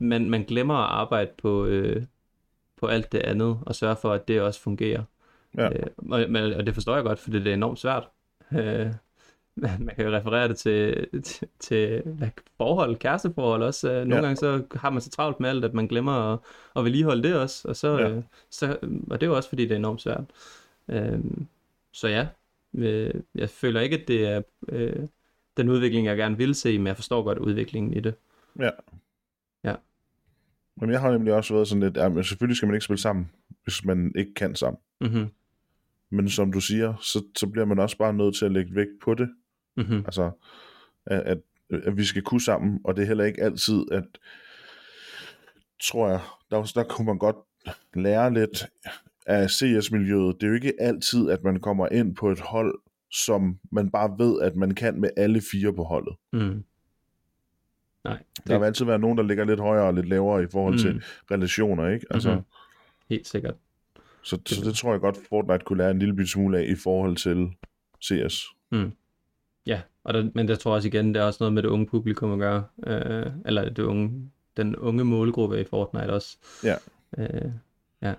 man, 0.00 0.30
man 0.30 0.44
glemmer 0.44 0.74
at 0.74 0.90
arbejde 0.90 1.30
på, 1.42 1.66
øh, 1.66 2.02
på 2.84 2.88
alt 2.88 3.12
det 3.12 3.18
andet, 3.18 3.58
og 3.66 3.74
sørge 3.74 3.96
for, 3.96 4.12
at 4.12 4.28
det 4.28 4.40
også 4.40 4.60
fungerer. 4.60 5.02
Ja. 5.58 5.68
Øh, 5.68 5.86
og, 6.10 6.20
og 6.56 6.66
det 6.66 6.74
forstår 6.74 6.94
jeg 6.94 7.04
godt, 7.04 7.18
for 7.18 7.30
det 7.30 7.46
er 7.46 7.54
enormt 7.54 7.78
svært. 7.78 8.08
Øh, 8.52 8.86
man 9.56 9.94
kan 9.96 10.04
jo 10.04 10.12
referere 10.16 10.48
det 10.48 10.56
til, 10.56 11.06
til, 11.22 11.48
til 11.58 12.02
hvad, 12.04 12.28
forhold, 12.56 12.96
kæresteforhold 12.96 13.62
også. 13.62 13.90
Øh, 13.92 13.96
nogle 13.96 14.16
ja. 14.16 14.20
gange 14.20 14.36
så 14.36 14.62
har 14.74 14.90
man 14.90 15.00
så 15.00 15.10
travlt 15.10 15.40
med 15.40 15.50
alt, 15.50 15.64
at 15.64 15.74
man 15.74 15.86
glemmer 15.86 16.32
at, 16.32 16.38
at 16.76 16.84
vedligeholde 16.84 17.22
det 17.22 17.36
også. 17.36 17.68
Og, 17.68 17.76
så, 17.76 17.98
ja. 17.98 18.08
øh, 18.08 18.22
så, 18.50 18.76
og 19.10 19.20
det 19.20 19.26
er 19.26 19.30
jo 19.30 19.36
også, 19.36 19.48
fordi 19.48 19.62
det 19.62 19.72
er 19.72 19.76
enormt 19.76 20.00
svært. 20.00 20.24
Øh, 20.88 21.18
så 21.92 22.08
ja, 22.08 22.26
øh, 22.74 23.14
jeg 23.34 23.50
føler 23.50 23.80
ikke, 23.80 24.00
at 24.00 24.08
det 24.08 24.26
er 24.26 24.42
øh, 24.68 25.06
den 25.56 25.68
udvikling, 25.68 26.06
jeg 26.06 26.16
gerne 26.16 26.36
vil 26.36 26.54
se, 26.54 26.78
men 26.78 26.86
jeg 26.86 26.96
forstår 26.96 27.22
godt 27.22 27.38
udviklingen 27.38 27.92
i 27.92 28.00
det. 28.00 28.14
Ja. 28.60 28.70
Men 30.76 30.90
jeg 30.90 31.00
har 31.00 31.12
nemlig 31.12 31.34
også 31.34 31.54
været 31.54 31.68
sådan 31.68 31.82
lidt, 31.82 31.96
at 31.96 32.26
selvfølgelig 32.26 32.56
skal 32.56 32.66
man 32.66 32.74
ikke 32.74 32.84
spille 32.84 33.00
sammen, 33.00 33.30
hvis 33.64 33.84
man 33.84 34.12
ikke 34.16 34.34
kan 34.34 34.54
sammen. 34.54 34.80
Mm-hmm. 35.00 35.26
Men 36.10 36.28
som 36.28 36.52
du 36.52 36.60
siger, 36.60 36.94
så, 37.00 37.24
så 37.36 37.46
bliver 37.46 37.64
man 37.64 37.78
også 37.78 37.98
bare 37.98 38.14
nødt 38.14 38.36
til 38.36 38.44
at 38.44 38.52
lægge 38.52 38.74
vægt 38.74 39.00
på 39.02 39.14
det. 39.14 39.28
Mm-hmm. 39.76 39.96
Altså, 39.96 40.30
at, 41.06 41.20
at, 41.20 41.38
at 41.70 41.96
vi 41.96 42.04
skal 42.04 42.22
kunne 42.22 42.40
sammen, 42.40 42.80
og 42.84 42.96
det 42.96 43.02
er 43.02 43.06
heller 43.06 43.24
ikke 43.24 43.42
altid, 43.42 43.84
at 43.92 44.04
tror 45.82 46.08
jeg, 46.08 46.20
der, 46.50 46.72
der 46.74 46.84
kunne 46.84 47.06
man 47.06 47.18
godt 47.18 47.36
lære 47.94 48.34
lidt 48.34 48.66
af 49.26 49.50
CS-miljøet. 49.50 50.36
Det 50.40 50.46
er 50.46 50.48
jo 50.48 50.54
ikke 50.54 50.74
altid, 50.80 51.30
at 51.30 51.44
man 51.44 51.60
kommer 51.60 51.88
ind 51.88 52.16
på 52.16 52.30
et 52.30 52.40
hold, 52.40 52.80
som 53.10 53.58
man 53.72 53.90
bare 53.90 54.14
ved, 54.18 54.40
at 54.40 54.56
man 54.56 54.70
kan 54.70 55.00
med 55.00 55.10
alle 55.16 55.40
fire 55.52 55.72
på 55.72 55.82
holdet. 55.82 56.16
Mm. 56.32 56.64
Nej. 58.04 58.18
Det... 58.36 58.48
Der 58.48 58.58
vil 58.58 58.66
altid 58.66 58.84
være 58.84 58.98
nogen, 58.98 59.18
der 59.18 59.24
ligger 59.24 59.44
lidt 59.44 59.60
højere 59.60 59.86
og 59.86 59.94
lidt 59.94 60.08
lavere 60.08 60.42
i 60.42 60.46
forhold 60.52 60.74
mm. 60.74 60.78
til 60.78 61.02
relationer, 61.30 61.88
ikke? 61.88 62.06
Altså, 62.10 62.30
mm-hmm. 62.30 62.44
Helt 63.08 63.26
sikkert. 63.28 63.54
Så, 64.22 64.38
så 64.46 64.60
det 64.64 64.74
tror 64.74 64.92
jeg 64.92 65.00
godt, 65.00 65.16
Fortnite 65.28 65.64
kunne 65.64 65.78
lære 65.78 65.90
en 65.90 65.98
lille 65.98 66.26
smule 66.26 66.58
af 66.58 66.62
i 66.62 66.74
forhold 66.74 67.16
til 67.16 67.50
CS. 68.04 68.44
Mm. 68.72 68.92
Ja, 69.66 69.80
og 70.04 70.14
der, 70.14 70.30
men 70.34 70.48
der 70.48 70.56
tror 70.56 70.70
jeg 70.70 70.76
også 70.76 70.88
igen, 70.88 71.14
det 71.14 71.20
er 71.20 71.24
også 71.24 71.36
noget 71.40 71.52
med 71.52 71.62
det 71.62 71.68
unge 71.68 71.86
publikum 71.86 72.32
at 72.32 72.38
gøre. 72.38 72.64
Øh, 72.86 73.32
eller 73.46 73.68
det 73.68 73.82
unge, 73.82 74.30
den 74.56 74.76
unge 74.76 75.04
målgruppe 75.04 75.60
i 75.60 75.64
Fortnite 75.64 76.12
også. 76.12 76.36
Ja. 76.64 76.74
Øh, 77.18 77.50
ja. 78.02 78.14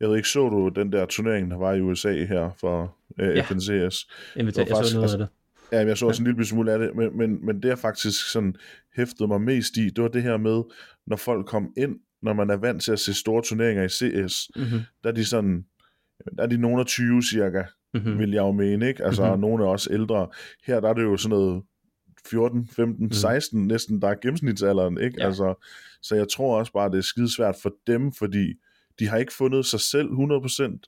Jeg 0.00 0.08
ved 0.08 0.16
ikke, 0.16 0.28
så 0.28 0.48
du 0.48 0.68
den 0.68 0.92
der 0.92 1.06
turnering, 1.06 1.50
der 1.50 1.56
var 1.56 1.72
i 1.72 1.80
USA 1.80 2.24
her 2.24 2.50
for 2.60 2.96
øh, 3.18 3.36
Ja. 3.36 3.42
FNCS? 3.42 3.68
Invita- 4.36 4.38
jeg 4.38 4.50
så 4.50 4.94
noget 4.94 5.02
altså- 5.02 5.16
af 5.16 5.18
det. 5.18 5.28
Ja, 5.72 5.86
jeg 5.86 5.98
så 5.98 6.06
også 6.06 6.22
en 6.22 6.26
lille 6.26 6.44
smule 6.44 6.72
af 6.72 6.78
det, 6.78 6.90
men, 6.96 7.18
men, 7.18 7.46
men 7.46 7.62
det 7.62 7.68
jeg 7.68 7.78
faktisk 7.78 8.30
sådan 8.32 8.54
hæftede 8.96 9.28
mig 9.28 9.40
mest 9.40 9.76
i, 9.76 9.88
det 9.90 10.02
var 10.02 10.08
det 10.08 10.22
her 10.22 10.36
med, 10.36 10.62
når 11.06 11.16
folk 11.16 11.46
kom 11.46 11.72
ind, 11.76 11.96
når 12.22 12.32
man 12.32 12.50
er 12.50 12.56
vant 12.56 12.82
til 12.82 12.92
at 12.92 13.00
se 13.00 13.14
store 13.14 13.42
turneringer 13.42 13.82
i 13.84 13.88
CS, 13.88 14.50
Mm-hmm. 14.56 14.80
der 15.04 15.10
er 15.10 15.14
de 15.14 15.24
sådan, 15.24 15.64
der 16.36 16.42
er 16.42 16.46
de 16.46 16.56
nogen 16.56 16.80
af 16.80 16.86
20 16.86 17.22
cirka, 17.22 17.62
Mm-hmm. 17.94 18.18
vil 18.18 18.30
jeg 18.30 18.40
jo 18.40 18.52
mene, 18.52 18.88
ikke? 18.88 19.04
Altså, 19.04 19.22
Mhm. 19.22 19.28
mm-hmm. 19.30 19.40
nogle 19.40 19.64
er 19.64 19.68
også 19.68 19.88
ældre. 19.92 20.28
Her 20.66 20.80
der 20.80 20.88
er 20.88 20.94
det 20.94 21.02
jo 21.02 21.16
sådan 21.16 21.38
noget 21.38 21.62
14, 22.30 22.68
15, 22.76 23.04
Mhm. 23.04 23.12
16 23.12 23.66
næsten, 23.66 24.02
der 24.02 24.08
er 24.08 24.14
gennemsnitsalderen, 24.22 24.98
ikke? 25.00 25.16
Ja. 25.20 25.26
Altså, 25.26 25.66
så 26.02 26.14
jeg 26.14 26.26
tror 26.28 26.58
også 26.58 26.72
bare, 26.72 26.90
det 26.90 26.98
er 26.98 27.02
skidesvært 27.02 27.56
for 27.62 27.72
dem, 27.86 28.12
fordi 28.12 28.54
de 28.98 29.08
har 29.08 29.16
ikke 29.16 29.32
fundet 29.32 29.66
sig 29.66 29.80
selv 29.80 30.08
100%, 30.10 30.80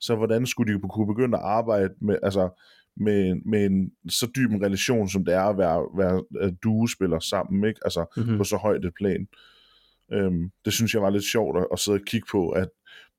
så 0.00 0.14
hvordan 0.16 0.46
skulle 0.46 0.74
de 0.74 0.80
kunne 0.90 1.06
begynde 1.06 1.38
at 1.38 1.44
arbejde 1.44 1.94
med, 2.00 2.16
altså, 2.22 2.60
med, 2.96 3.34
med 3.46 3.66
en 3.66 3.90
så 4.08 4.26
dyb 4.36 4.50
en 4.50 4.64
relation, 4.64 5.08
som 5.08 5.24
det 5.24 5.34
er 5.34 5.40
at 5.40 5.58
være, 5.58 5.86
være 6.00 6.50
duespiller 6.64 7.18
sammen, 7.18 7.64
ikke? 7.68 7.80
Altså, 7.84 8.04
Mm-hmm. 8.16 8.38
på 8.38 8.44
så 8.44 8.56
højt 8.56 8.84
et 8.84 8.92
plan. 8.96 9.26
Øhm, 10.12 10.50
det 10.64 10.72
synes 10.72 10.94
jeg 10.94 11.02
var 11.02 11.10
lidt 11.10 11.24
sjovt 11.24 11.58
at, 11.58 11.66
at 11.72 11.78
sidde 11.78 11.96
og 11.96 12.04
kigge 12.06 12.26
på, 12.30 12.48
at 12.50 12.68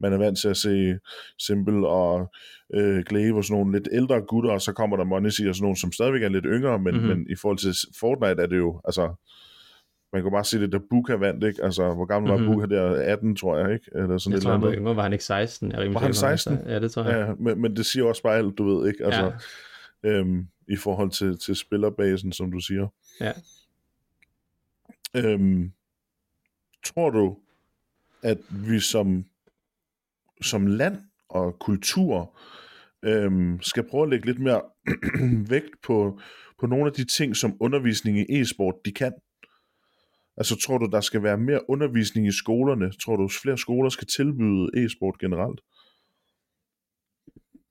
man 0.02 0.14
er 0.14 0.18
vant 0.18 0.38
til 0.40 0.48
at 0.48 0.58
se 0.58 0.98
Simple 1.40 1.88
og 1.88 2.32
øh, 2.74 3.04
Glaive 3.08 3.38
og 3.38 3.44
sådan 3.46 3.62
nogle 3.62 3.78
lidt 3.78 3.88
ældre 3.92 4.22
gutter, 4.22 4.52
og 4.52 4.62
så 4.62 4.74
kommer 4.74 4.98
der 4.98 5.04
Monesi 5.04 5.46
og 5.48 5.56
sådan 5.56 5.64
nogle, 5.64 5.78
som 5.78 5.92
stadigvæk 5.92 6.24
er 6.24 6.30
lidt 6.30 6.46
yngre, 6.48 6.80
men, 6.80 6.94
mm-hmm. 6.94 7.10
men 7.10 7.28
i 7.30 7.36
forhold 7.36 7.58
til 7.58 7.74
Fortnite 8.00 8.42
er 8.42 8.48
det 8.48 8.58
jo, 8.58 8.82
altså, 8.86 9.14
man 10.14 10.22
kan 10.24 10.32
bare 10.32 10.44
se 10.46 10.60
det, 10.60 10.72
da 10.72 10.80
Buka 10.90 11.14
vandt, 11.16 11.44
ikke? 11.44 11.64
Altså, 11.64 11.94
hvor 11.94 12.06
gammel 12.06 12.32
var 12.32 12.38
mm-hmm. 12.38 12.54
Buka 12.54 12.76
der? 12.76 13.02
18, 13.04 13.36
tror 13.36 13.58
jeg, 13.58 13.74
ikke? 13.74 13.86
Eller 13.96 14.18
sådan 14.18 14.34
jeg 14.34 14.42
tror, 14.42 14.52
han 14.52 14.62
var 14.62 14.74
yngre, 14.74 14.96
var 14.96 15.04
han 15.04 15.14
ikke 15.14 15.26
16? 15.26 15.72
Jeg 15.72 15.78
Var 15.94 16.00
han 16.00 16.14
sikker 16.14 16.30
på, 16.32 16.38
16? 16.38 16.60
Ja, 16.68 16.80
det 16.80 16.92
tror 16.92 17.04
jeg. 17.04 17.28
Ja, 17.28 17.34
men, 17.40 17.62
men 17.62 17.76
det 17.76 17.86
siger 17.86 18.06
også 18.06 18.24
bare 18.24 18.38
alt, 18.38 18.58
du 18.58 18.64
ved, 18.76 18.88
ikke? 18.88 19.06
Altså, 19.06 19.24
Ja. 19.24 19.32
Øhm, 20.06 20.48
i 20.68 20.76
forhold 20.76 21.12
til, 21.12 21.40
til 21.40 21.56
spillerbasen, 21.56 22.32
som 22.32 22.52
du 22.52 22.60
siger. 22.60 22.88
Ja. 23.22 23.34
Øhm, 25.16 25.72
tror 26.86 27.10
du, 27.10 27.38
at 28.22 28.38
vi 28.50 28.80
som, 28.80 29.26
som 30.42 30.68
land 30.68 30.98
og 31.30 31.60
kultur 31.60 32.38
øhm, 33.04 33.62
skal 33.62 33.90
prøve 33.90 34.04
at 34.04 34.10
lægge 34.10 34.26
lidt 34.26 34.40
mere 34.40 34.62
vægt 35.52 35.82
på, 35.84 36.20
på 36.60 36.68
nogle 36.68 36.86
af 36.86 36.94
de 36.94 37.06
ting, 37.06 37.36
som 37.36 37.58
undervisning 37.60 38.18
i 38.20 38.42
e-sport, 38.42 38.76
de 38.86 38.92
kan? 38.92 39.14
Altså 40.38 40.56
tror 40.60 40.78
du, 40.78 40.86
der 40.86 41.02
skal 41.02 41.24
være 41.24 41.38
mere 41.38 41.70
undervisning 41.70 42.28
i 42.28 42.32
skolerne? 42.32 42.92
Tror 42.92 43.16
du, 43.16 43.28
flere 43.28 43.58
skoler 43.58 43.90
skal 43.90 44.08
tilbyde 44.08 44.70
e-sport 44.76 45.20
generelt? 45.20 45.60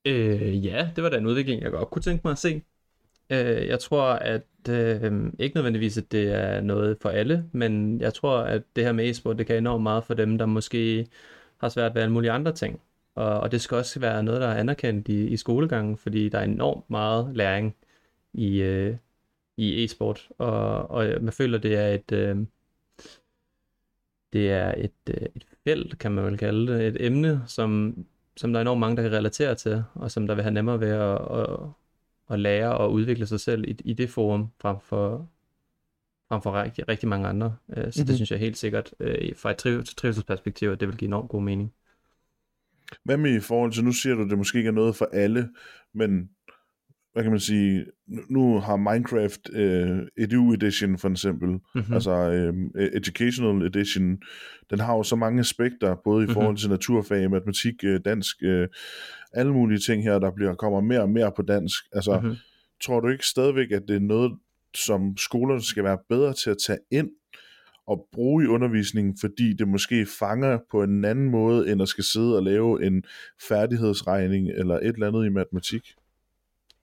Øh, 0.04 0.66
ja, 0.66 0.90
det 0.96 1.04
var 1.04 1.10
da 1.10 1.16
en 1.18 1.26
udvikling, 1.26 1.62
jeg 1.62 1.70
godt 1.70 1.90
kunne 1.90 2.02
tænke 2.02 2.20
mig 2.24 2.32
at 2.32 2.38
se. 2.38 2.62
Øh, 3.30 3.66
jeg 3.66 3.80
tror, 3.80 4.02
at 4.12 4.42
øh, 4.70 5.32
ikke 5.38 5.56
nødvendigvis, 5.56 5.98
at 5.98 6.12
det 6.12 6.28
er 6.32 6.60
noget 6.60 6.98
for 7.00 7.08
alle, 7.08 7.50
men 7.52 8.00
jeg 8.00 8.14
tror, 8.14 8.38
at 8.38 8.62
det 8.76 8.84
her 8.84 8.92
med 8.92 9.10
e-sport, 9.10 9.38
det 9.38 9.46
kan 9.46 9.56
enormt 9.56 9.82
meget 9.82 10.04
for 10.04 10.14
dem, 10.14 10.38
der 10.38 10.46
måske 10.46 11.06
har 11.58 11.68
svært 11.68 11.94
ved 11.94 12.02
alle 12.02 12.12
mulige 12.12 12.30
andre 12.30 12.52
ting. 12.52 12.80
Og, 13.14 13.40
og 13.40 13.52
det 13.52 13.60
skal 13.60 13.76
også 13.76 14.00
være 14.00 14.22
noget, 14.22 14.40
der 14.40 14.48
er 14.48 14.60
anerkendt 14.60 15.08
i, 15.08 15.26
i 15.28 15.36
skolegangen, 15.36 15.96
fordi 15.96 16.28
der 16.28 16.38
er 16.38 16.44
enormt 16.44 16.90
meget 16.90 17.36
læring 17.36 17.76
i, 18.32 18.62
øh, 18.62 18.96
i 19.56 19.84
e-sport, 19.84 20.28
og, 20.38 20.90
og 20.90 21.06
man 21.20 21.32
føler, 21.32 21.58
det 21.58 21.74
er 21.76 21.88
et... 21.88 22.12
Øh, 22.12 22.36
det 24.32 24.50
er 24.50 24.74
et, 24.76 24.92
øh, 25.10 25.26
et 25.36 25.46
felt, 25.64 25.98
kan 25.98 26.12
man 26.12 26.24
vel 26.24 26.38
kalde 26.38 26.72
det, 26.72 26.86
et 26.86 27.06
emne, 27.06 27.42
som, 27.46 27.96
som 28.36 28.52
der 28.52 28.60
er 28.60 28.62
enormt 28.62 28.80
mange, 28.80 28.96
der 28.96 29.02
kan 29.02 29.12
relatere 29.12 29.54
til, 29.54 29.84
og 29.94 30.10
som 30.10 30.26
der 30.26 30.34
vil 30.34 30.42
have 30.42 30.54
nemmere 30.54 30.80
ved 30.80 30.88
at, 30.88 31.18
at, 31.40 31.58
at 32.30 32.40
lære 32.40 32.78
og 32.78 32.92
udvikle 32.92 33.26
sig 33.26 33.40
selv 33.40 33.64
i, 33.68 33.76
i 33.84 33.92
det 33.92 34.10
forum, 34.10 34.48
frem 34.60 34.76
for, 34.82 35.28
frem 36.28 36.42
for 36.42 36.62
rigtig, 36.62 36.88
rigtig 36.88 37.08
mange 37.08 37.28
andre. 37.28 37.56
Øh, 37.68 37.74
Så 37.76 37.80
mm-hmm. 37.80 37.92
Mhm. 38.00 38.06
det 38.06 38.14
synes 38.16 38.30
jeg 38.30 38.38
helt 38.38 38.56
sikkert, 38.56 38.94
øh, 39.00 39.36
fra 39.36 39.50
et 39.50 39.56
triv- 39.56 39.84
trivselsperspektiv, 39.96 40.68
at 40.70 40.80
det 40.80 40.88
vil 40.88 40.96
give 40.96 41.06
enormt 41.06 41.30
god 41.30 41.42
mening. 41.42 41.72
Hvad 43.02 43.16
med 43.16 43.36
i 43.36 43.40
forhold 43.40 43.72
til, 43.72 43.84
nu 43.84 43.92
siger 43.92 44.14
du, 44.14 44.22
at 44.22 44.30
det 44.30 44.38
måske 44.38 44.58
ikke 44.58 44.68
er 44.68 44.72
noget 44.72 44.96
for 44.96 45.08
alle, 45.12 45.48
men 45.92 46.30
hvad 47.14 47.22
kan 47.22 47.32
man 47.32 47.40
sige, 47.40 47.84
nu- 48.30 48.58
har 48.60 48.76
Minecraft 48.76 49.40
uh, 49.48 50.24
Edu 50.24 50.52
Edition 50.52 50.98
for 50.98 51.08
eksempel, 51.10 51.48
Mhm. 51.48 51.60
mm-hmm. 51.74 51.94
altså 51.94 52.12
um, 52.48 52.70
Educational 52.92 53.66
Edition, 53.66 54.18
den 54.70 54.80
har 54.80 54.96
jo 54.96 55.02
så 55.02 55.16
mange 55.16 55.40
aspekter, 55.40 55.94
både 56.04 56.24
i 56.24 56.26
forhold 56.32 56.52
Mhm. 56.52 56.56
til 56.56 56.70
naturfag, 56.70 57.30
matematik, 57.30 57.74
uh, 57.84 57.96
dansk, 58.04 58.36
uh, 58.46 58.64
alle 59.32 59.52
mulige 59.52 59.78
ting 59.78 60.02
her, 60.02 60.18
der 60.18 60.30
bliver 60.30 60.54
kommer 60.54 60.80
mere 60.80 61.00
og 61.02 61.10
mere 61.10 61.32
på 61.36 61.42
dansk. 61.42 61.84
Altså, 61.92 62.20
Mhm. 62.20 62.34
tror 62.84 63.00
du 63.00 63.08
ikke 63.08 63.26
stadigvæk, 63.26 63.70
at 63.72 63.82
det 63.88 63.96
er 63.96 64.00
noget, 64.00 64.32
som 64.76 65.16
skolerne 65.16 65.62
skal 65.62 65.84
være 65.84 65.98
bedre 66.08 66.32
til 66.32 66.50
at 66.50 66.56
tage 66.66 66.78
ind 66.90 67.10
og 67.86 68.08
bruge 68.12 68.44
i 68.44 68.46
undervisningen, 68.46 69.16
fordi 69.20 69.52
det 69.52 69.68
måske 69.68 70.06
fanger 70.18 70.58
på 70.70 70.82
en 70.82 71.04
anden 71.04 71.30
måde, 71.30 71.72
end 71.72 71.82
at 71.82 71.88
skal 71.88 72.04
sidde 72.04 72.36
og 72.36 72.42
lave 72.42 72.86
en 72.86 73.02
færdighedsregning 73.48 74.48
eller 74.50 74.74
et 74.74 74.86
eller 74.94 75.08
andet 75.08 75.26
i 75.26 75.28
matematik? 75.28 75.82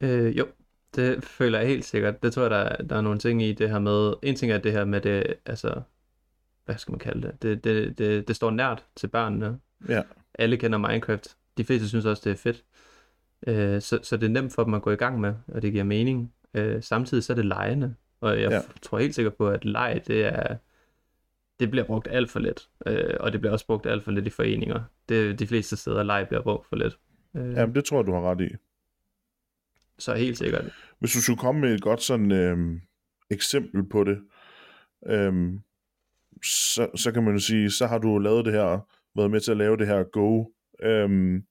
Øh, 0.02 0.38
jo, 0.38 0.48
det 0.96 1.24
føler 1.24 1.60
jeg 1.60 1.68
helt 1.68 1.86
sikkert. 1.86 2.24
Det 2.24 2.34
tror 2.34 2.42
jeg, 2.42 2.52
der, 2.52 2.84
der 2.84 2.96
er 2.96 3.02
nogle 3.02 3.20
ting 3.20 3.44
i 3.44 3.54
det 3.54 3.70
her 3.70 3.80
med... 3.80 4.14
En 4.24 4.36
ting 4.36 4.52
er 4.52 4.58
det 4.58 4.72
her 4.72 4.86
med 4.86 5.02
det, 5.02 5.34
altså... 5.46 5.82
Hvad 6.66 6.78
skal 6.78 6.92
man 6.92 7.00
kalde 7.00 7.22
det? 7.28 7.42
Det, 7.42 7.64
det, 7.64 7.98
det, 7.98 8.28
det 8.28 8.36
står 8.36 8.50
nært 8.52 8.86
til 8.96 9.08
børnene. 9.08 9.60
Ja. 9.90 10.02
Alle 10.40 10.58
kender 10.58 10.78
Minecraft. 10.78 11.38
De 11.58 11.64
fleste 11.64 11.90
synes 11.90 12.06
også, 12.06 12.22
det 12.26 12.32
er 12.32 12.36
fedt. 12.38 12.64
Øh, 13.48 13.82
så, 13.82 14.00
så 14.04 14.18
det 14.18 14.26
er 14.26 14.30
nemt 14.30 14.54
for 14.54 14.64
dem 14.64 14.74
at 14.74 14.82
gå 14.82 14.92
i 14.92 14.96
gang 14.96 15.20
med, 15.20 15.34
og 15.48 15.62
det 15.62 15.72
giver 15.72 15.84
mening. 15.84 16.34
Øh, 16.54 16.84
samtidig 16.84 17.24
så 17.24 17.34
er 17.34 17.36
det 17.36 17.46
lejende. 17.46 17.96
Og 18.22 18.42
jeg 18.42 18.52
Ja. 18.52 18.62
tror 18.82 19.00
helt 19.00 19.16
sikkert 19.16 19.34
på, 19.36 19.50
at 19.50 19.66
leg, 19.66 20.02
det 20.08 20.26
er... 20.26 20.56
Det 21.60 21.72
bliver 21.72 21.86
brugt 21.86 22.08
alt 22.12 22.30
for 22.32 22.40
lidt. 22.40 22.70
Øh, 22.86 23.14
og 23.20 23.32
det 23.32 23.42
bliver 23.42 23.54
også 23.54 23.66
brugt 23.66 23.86
alt 23.86 24.04
for 24.04 24.12
lidt 24.12 24.28
i 24.28 24.30
foreninger. 24.30 24.84
Det, 25.10 25.40
de 25.40 25.48
fleste 25.48 25.76
steder, 25.78 26.04
leg 26.04 26.26
bliver 26.28 26.42
brugt 26.44 26.68
for 26.68 26.76
lidt. 26.76 26.98
Øh, 27.36 27.54
Jamen, 27.54 27.76
det 27.76 27.86
tror 27.86 27.98
jeg, 27.98 28.08
du 28.08 28.12
har 28.14 28.32
ret 28.32 28.42
i. 28.42 28.50
Så 30.02 30.14
helt 30.14 30.38
sikkert. 30.38 30.66
Hvis 31.00 31.14
du 31.14 31.22
skulle 31.22 31.40
komme 31.40 31.62
med 31.62 31.74
et 31.74 31.82
godt 31.82 32.02
sådan 32.02 32.32
øhm, 32.32 32.82
eksempel 33.32 33.90
på 33.90 34.04
det, 34.04 34.18
øhm, 35.08 35.60
så, 36.44 36.88
så 36.96 37.12
kan 37.12 37.24
man 37.24 37.34
jo 37.34 37.40
sige, 37.40 37.72
så 37.72 37.88
har 37.88 37.98
du 37.98 38.18
lavet 38.18 38.46
det 38.46 38.54
her, 38.54 38.88
været 39.16 39.32
med 39.32 39.40
til 39.40 39.52
at 39.52 39.58
lave 39.58 39.78
det 39.78 39.88
her 39.88 40.04
Go 40.04 40.46
øhm, 40.84 41.44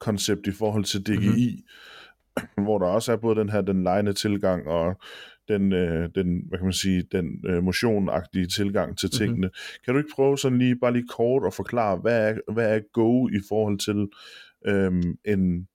koncept 0.00 0.46
i 0.46 0.52
forhold 0.52 0.84
til 0.84 1.00
DGI, 1.00 1.64
mm-hmm. 2.36 2.64
hvor 2.64 2.78
der 2.78 2.86
også 2.86 3.12
er 3.12 3.16
både 3.16 3.40
den 3.40 3.48
her 3.48 3.60
den 3.60 3.82
lejende 3.82 4.12
tilgang 4.12 4.66
og 4.68 5.00
den, 5.48 5.72
øh, 5.72 6.08
den 6.14 6.42
hvad 6.48 6.58
kan 6.58 6.66
man 6.66 6.72
sige, 6.72 7.02
den 7.12 7.44
øh, 7.46 7.62
motionagtige 7.62 8.46
tilgang 8.46 8.98
til 8.98 9.10
tingene. 9.10 9.46
Mm-hmm. 9.46 9.82
Kan 9.84 9.94
du 9.94 9.98
ikke 9.98 10.14
prøve 10.14 10.38
sådan 10.38 10.58
lige, 10.58 10.76
bare 10.76 10.92
lige 10.92 11.08
kort 11.08 11.46
at 11.46 11.54
forklare, 11.54 11.96
hvad 11.96 12.30
er, 12.30 12.52
hvad 12.52 12.76
er 12.76 12.80
Go 12.92 13.28
i 13.28 13.40
forhold 13.48 13.78
til 13.78 14.08
øhm, 14.66 15.18
en, 15.24 15.68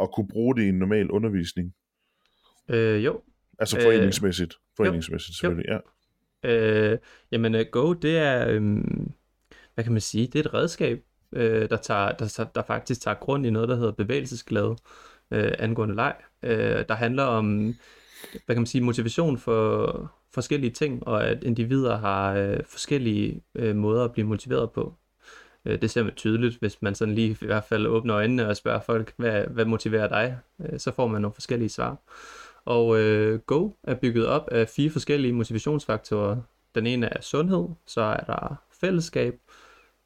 at, 0.00 0.10
kunne 0.12 0.28
bruge 0.28 0.56
det 0.56 0.62
i 0.62 0.68
en 0.68 0.78
normal 0.78 1.10
undervisning? 1.10 1.74
Øh, 2.68 3.04
jo, 3.04 3.20
Altså 3.58 3.76
Øh, 3.76 3.82
foreningsmæssigt. 3.82 4.54
Foreningsmæssigt, 4.76 5.38
selvfølgelig, 5.38 5.68
ja. 5.68 5.78
Øh, 6.44 6.98
jamen, 7.32 7.54
uh, 7.54 7.60
Go, 7.70 7.92
det 7.92 8.18
er, 8.18 8.48
øhm, 8.48 9.12
hvad 9.74 9.84
kan 9.84 9.92
man 9.92 10.00
sige, 10.00 10.26
det 10.26 10.34
er 10.34 10.40
et 10.40 10.54
redskab, 10.54 11.02
øh, 11.32 11.68
der, 11.68 11.76
tager, 11.76 12.12
der, 12.12 12.44
der 12.54 12.62
faktisk 12.62 13.00
tager 13.00 13.14
grund 13.14 13.46
i 13.46 13.50
noget, 13.50 13.68
der 13.68 13.76
hedder 13.76 13.92
bevægelsesglæde 13.92 14.76
øh, 15.30 15.52
angående 15.58 15.94
leg. 15.94 16.14
Øh, 16.42 16.84
der 16.88 16.94
handler 16.94 17.22
om, 17.22 17.74
hvad 18.46 18.54
kan 18.54 18.56
man 18.56 18.66
sige, 18.66 18.84
motivation 18.84 19.38
for 19.38 20.12
forskellige 20.34 20.70
ting, 20.70 21.06
og 21.06 21.26
at 21.26 21.44
individer 21.44 21.96
har 21.96 22.34
øh, 22.34 22.60
forskellige 22.64 23.42
øh, 23.54 23.76
måder 23.76 24.04
at 24.04 24.12
blive 24.12 24.26
motiveret 24.26 24.70
på. 24.70 24.94
Øh, 25.66 25.80
det 25.82 25.90
ser 25.90 26.02
man 26.02 26.12
tydeligt, 26.14 26.56
hvis 26.56 26.82
man 26.82 26.94
sådan 26.94 27.14
lige 27.14 27.36
i 27.42 27.46
hvert 27.46 27.64
fald 27.64 27.86
åbner 27.86 28.16
øjnene 28.16 28.48
og 28.48 28.56
spørger 28.56 28.80
folk, 28.80 29.12
hvad, 29.16 29.44
hvad 29.44 29.64
motiverer 29.64 30.08
dig? 30.08 30.38
Øh, 30.60 30.78
så 30.78 30.92
får 30.92 31.06
man 31.06 31.22
nogle 31.22 31.34
forskellige 31.34 31.68
svar. 31.68 31.96
Og 32.64 33.00
øh, 33.00 33.38
Go 33.38 33.70
er 33.84 33.94
bygget 33.94 34.26
op 34.26 34.48
af 34.52 34.68
fire 34.68 34.90
forskellige 34.90 35.32
motivationsfaktorer. 35.32 36.36
Den 36.74 36.86
ene 36.86 37.06
er 37.06 37.20
sundhed, 37.20 37.68
så 37.86 38.00
er 38.00 38.20
der 38.24 38.54
fællesskab, 38.80 39.34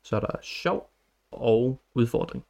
så 0.05 0.17
er 0.17 0.21
der 0.21 0.33
sjov 0.43 0.91
og 1.33 1.81
udfordring. 1.95 2.45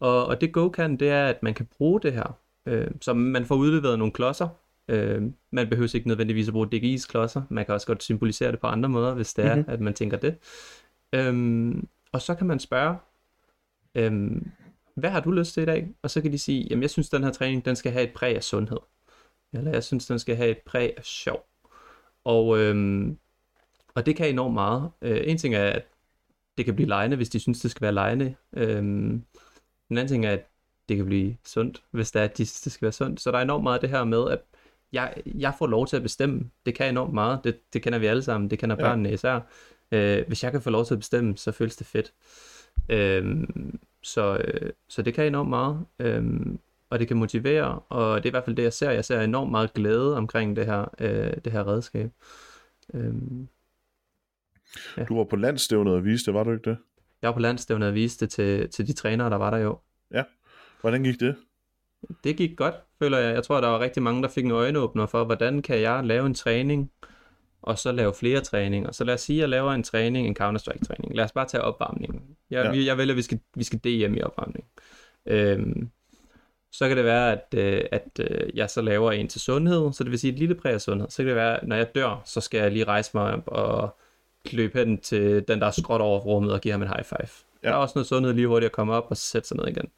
Og, 0.00 0.26
og 0.26 0.40
det 0.40 0.52
Go 0.52 0.68
kan, 0.68 0.96
det 0.96 1.08
er, 1.10 1.26
at 1.26 1.42
man 1.42 1.54
kan 1.54 1.66
bruge 1.78 2.00
det 2.00 2.12
her. 2.12 2.38
Øh, 2.66 2.86
så 3.00 3.14
man 3.14 3.46
får 3.46 3.54
udleveret 3.54 3.98
nogle 3.98 4.12
klodser. 4.12 4.48
Øh, 4.88 5.22
man 5.50 5.68
behøver 5.68 5.94
ikke 5.94 6.08
nødvendigvis 6.08 6.48
at 6.48 6.52
bruge 6.52 6.68
DGI's 6.74 7.06
klodser. 7.08 7.42
Man 7.50 7.64
kan 7.64 7.74
også 7.74 7.86
godt 7.86 8.02
symbolisere 8.02 8.52
det 8.52 8.60
på 8.60 8.66
andre 8.66 8.88
måder, 8.88 9.14
hvis 9.14 9.34
det 9.34 9.44
er, 9.44 9.48
Mhm. 9.48 9.58
mm-hmm. 9.58 9.72
at 9.72 9.80
man 9.80 9.94
tænker 9.94 10.16
det. 10.16 10.34
Øhm, 11.12 11.88
og 12.12 12.22
så 12.22 12.34
kan 12.34 12.46
man 12.46 12.58
spørge, 12.58 12.96
øhm, 13.94 14.50
hvad 14.94 15.10
har 15.10 15.20
du 15.20 15.30
lyst 15.30 15.54
til 15.54 15.62
i 15.62 15.66
dag? 15.66 15.88
Og 16.02 16.10
så 16.10 16.20
kan 16.20 16.32
de 16.32 16.38
sige, 16.38 16.66
jamen 16.70 16.82
jeg 16.82 16.90
synes, 16.90 17.08
den 17.10 17.24
her 17.24 17.30
træning, 17.30 17.64
den 17.64 17.76
skal 17.76 17.92
have 17.92 18.04
et 18.04 18.12
præg 18.14 18.36
af 18.36 18.42
sundhed. 18.44 18.78
Eller 19.52 19.70
jeg 19.72 19.84
synes, 19.84 20.06
den 20.06 20.18
skal 20.18 20.36
have 20.36 20.50
et 20.50 20.58
præg 20.58 20.94
af 20.96 21.04
sjov. 21.04 21.46
Og, 22.24 22.58
øhm, 22.58 23.18
og 23.94 24.06
det 24.06 24.16
kan 24.16 24.28
enormt 24.28 24.54
meget. 24.54 24.90
Øh, 25.02 25.20
en 25.24 25.38
ting 25.38 25.54
er, 25.54 25.64
at 25.64 25.86
det 26.58 26.64
kan 26.64 26.74
blive 26.74 26.88
lejende, 26.88 27.16
hvis 27.16 27.28
de 27.28 27.40
synes, 27.40 27.60
det 27.60 27.70
skal 27.70 27.82
være 27.82 27.92
lejende. 27.92 28.34
Øhm, 28.52 29.22
en 29.90 29.98
anden 29.98 30.08
ting 30.08 30.26
er, 30.26 30.32
at 30.32 30.46
det 30.88 30.96
kan 30.96 31.06
blive 31.06 31.36
sundt, 31.44 31.82
hvis 31.90 32.10
det 32.10 32.20
er, 32.20 32.24
at 32.24 32.38
de 32.38 32.46
synes, 32.46 32.60
det 32.60 32.72
skal 32.72 32.86
være 32.86 32.92
sundt. 32.92 33.20
Så 33.20 33.30
der 33.30 33.38
er 33.38 33.42
enormt 33.42 33.62
meget 33.62 33.82
det 33.82 33.90
her 33.90 34.04
med, 34.04 34.30
at 34.30 34.40
jeg, 34.92 35.14
jeg 35.26 35.54
får 35.58 35.66
lov 35.66 35.86
til 35.86 35.96
at 35.96 36.02
bestemme. 36.02 36.50
Det 36.66 36.74
kan 36.74 36.88
enormt 36.88 37.14
meget. 37.14 37.40
Det, 37.44 37.58
det 37.72 37.82
kender 37.82 37.98
vi 37.98 38.06
alle 38.06 38.22
sammen. 38.22 38.50
Det 38.50 38.58
kender 38.58 38.76
Ja. 38.78 38.82
børnene 38.82 39.12
især. 39.12 39.40
Øh, 39.92 40.24
hvis 40.26 40.44
jeg 40.44 40.52
kan 40.52 40.62
få 40.62 40.70
lov 40.70 40.84
til 40.84 40.94
at 40.94 40.98
bestemme, 41.00 41.36
så 41.36 41.52
føles 41.52 41.76
det 41.76 41.86
fedt. 41.86 42.12
Øhm, 42.88 43.78
så, 44.02 44.36
øh, 44.44 44.72
så 44.88 45.02
det 45.02 45.14
kan 45.14 45.26
enormt 45.26 45.48
meget. 45.48 45.86
Øhm, 45.98 46.58
og 46.90 46.98
det 46.98 47.08
kan 47.08 47.16
motivere, 47.16 47.78
og 47.78 48.16
det 48.16 48.26
er 48.26 48.30
i 48.30 48.30
hvert 48.30 48.44
fald 48.44 48.56
det, 48.56 48.62
jeg 48.62 48.72
ser. 48.72 48.90
Jeg 48.90 49.04
ser 49.04 49.20
enormt 49.20 49.50
meget 49.50 49.74
glæde 49.74 50.16
omkring 50.16 50.56
det 50.56 50.66
her, 50.66 50.94
øh, 51.00 51.32
det 51.44 51.52
her 51.52 51.66
redskab. 51.68 52.10
Øhm, 52.94 53.48
Du 55.08 55.16
var 55.16 55.24
på 55.24 55.36
landstævnet 55.36 55.94
og 55.94 56.04
viste 56.04 56.26
det, 56.26 56.34
var 56.34 56.44
du 56.44 56.52
ikke 56.52 56.70
det? 56.70 56.78
jeg 57.22 57.28
var 57.28 57.34
på 57.34 57.40
landstævnet 57.40 57.88
og 57.88 57.94
viste 57.94 58.24
det 58.24 58.32
til, 58.32 58.70
til 58.70 58.86
de 58.86 58.92
trænere, 58.92 59.30
der 59.30 59.36
var 59.36 59.50
der 59.50 59.58
jo. 59.58 59.78
Hvordan 60.80 61.02
gik 61.04 61.20
det? 61.20 61.36
Det 62.24 62.36
gik 62.36 62.56
godt, 62.56 62.74
føler 62.98 63.18
jeg. 63.18 63.34
Jeg 63.34 63.44
tror, 63.44 63.60
der 63.60 63.68
var 63.68 63.80
rigtig 63.80 64.02
mange, 64.02 64.22
der 64.22 64.28
fik 64.28 64.44
en 64.44 64.50
øjenåbner 64.50 65.06
for, 65.06 65.24
hvordan 65.24 65.62
kan 65.62 65.80
jeg 65.80 66.04
lave 66.04 66.26
en 66.26 66.34
træning, 66.34 66.90
og 67.62 67.78
så 67.78 67.92
lave 67.92 68.14
flere 68.14 68.40
træninger. 68.40 68.92
Så 68.92 69.04
lad 69.04 69.14
os 69.14 69.20
sige, 69.20 69.36
at 69.36 69.40
jeg 69.40 69.48
laver 69.48 69.72
en 69.72 69.82
træning, 69.82 70.26
en 70.26 70.36
Counter-Strike-træning. 70.40 71.14
Lad 71.16 71.24
os 71.24 71.32
bare 71.32 71.46
tage 71.46 71.62
opvarmningen. 71.62 72.22
Jeg, 72.50 72.74
Ja. 72.74 72.84
jeg 72.84 72.98
vælger, 72.98 73.12
at 73.12 73.16
vi 73.16 73.22
skal, 73.22 73.40
vi 73.54 73.64
skal 73.64 73.78
DM 73.78 74.14
i 74.14 74.22
opvarmning. 74.22 74.64
Øhm, 75.26 75.88
så 76.72 76.88
kan 76.88 76.96
det 76.96 77.04
være, 77.04 77.32
at, 77.32 77.54
øh, 77.56 77.84
at 77.92 78.20
øh, 78.20 78.50
jeg 78.56 78.70
så 78.70 78.80
laver 78.82 79.12
en 79.12 79.28
til 79.28 79.40
sundhed, 79.40 79.92
så 79.92 80.04
det 80.04 80.10
vil 80.10 80.18
sige 80.18 80.32
et 80.32 80.38
lille 80.38 80.54
præg 80.54 80.72
af 80.72 80.80
sundhed. 80.80 81.08
Så 81.10 81.16
kan 81.16 81.26
det 81.26 81.36
være, 81.36 81.60
at 81.60 81.68
når 81.68 81.76
jeg 81.76 81.94
dør, 81.94 82.22
så 82.24 82.40
skal 82.40 82.58
jeg 82.60 82.72
lige 82.72 82.84
rejse 82.84 83.10
mig 83.14 83.32
op 83.32 83.42
og 83.46 83.96
løbe 84.52 84.78
hen 84.78 84.98
til 84.98 85.44
den, 85.48 85.60
der 85.60 85.66
er 85.66 85.70
skråt 85.70 86.00
over 86.00 86.18
rummet 86.18 86.52
og 86.52 86.60
give 86.60 86.72
ham 86.72 86.82
en 86.82 86.88
high 86.88 87.04
five. 87.04 87.28
Ja. 87.62 87.68
Der 87.68 87.74
er 87.74 87.78
også 87.78 87.92
noget 87.96 88.06
sundhed 88.06 88.32
lige 88.32 88.46
hurtigt 88.46 88.66
at 88.66 88.72
komme 88.72 88.92
op 88.94 89.06
og 89.10 89.16
sætte 89.16 89.48
sig 89.48 89.56
ned 89.56 89.66
igen. 89.66 89.88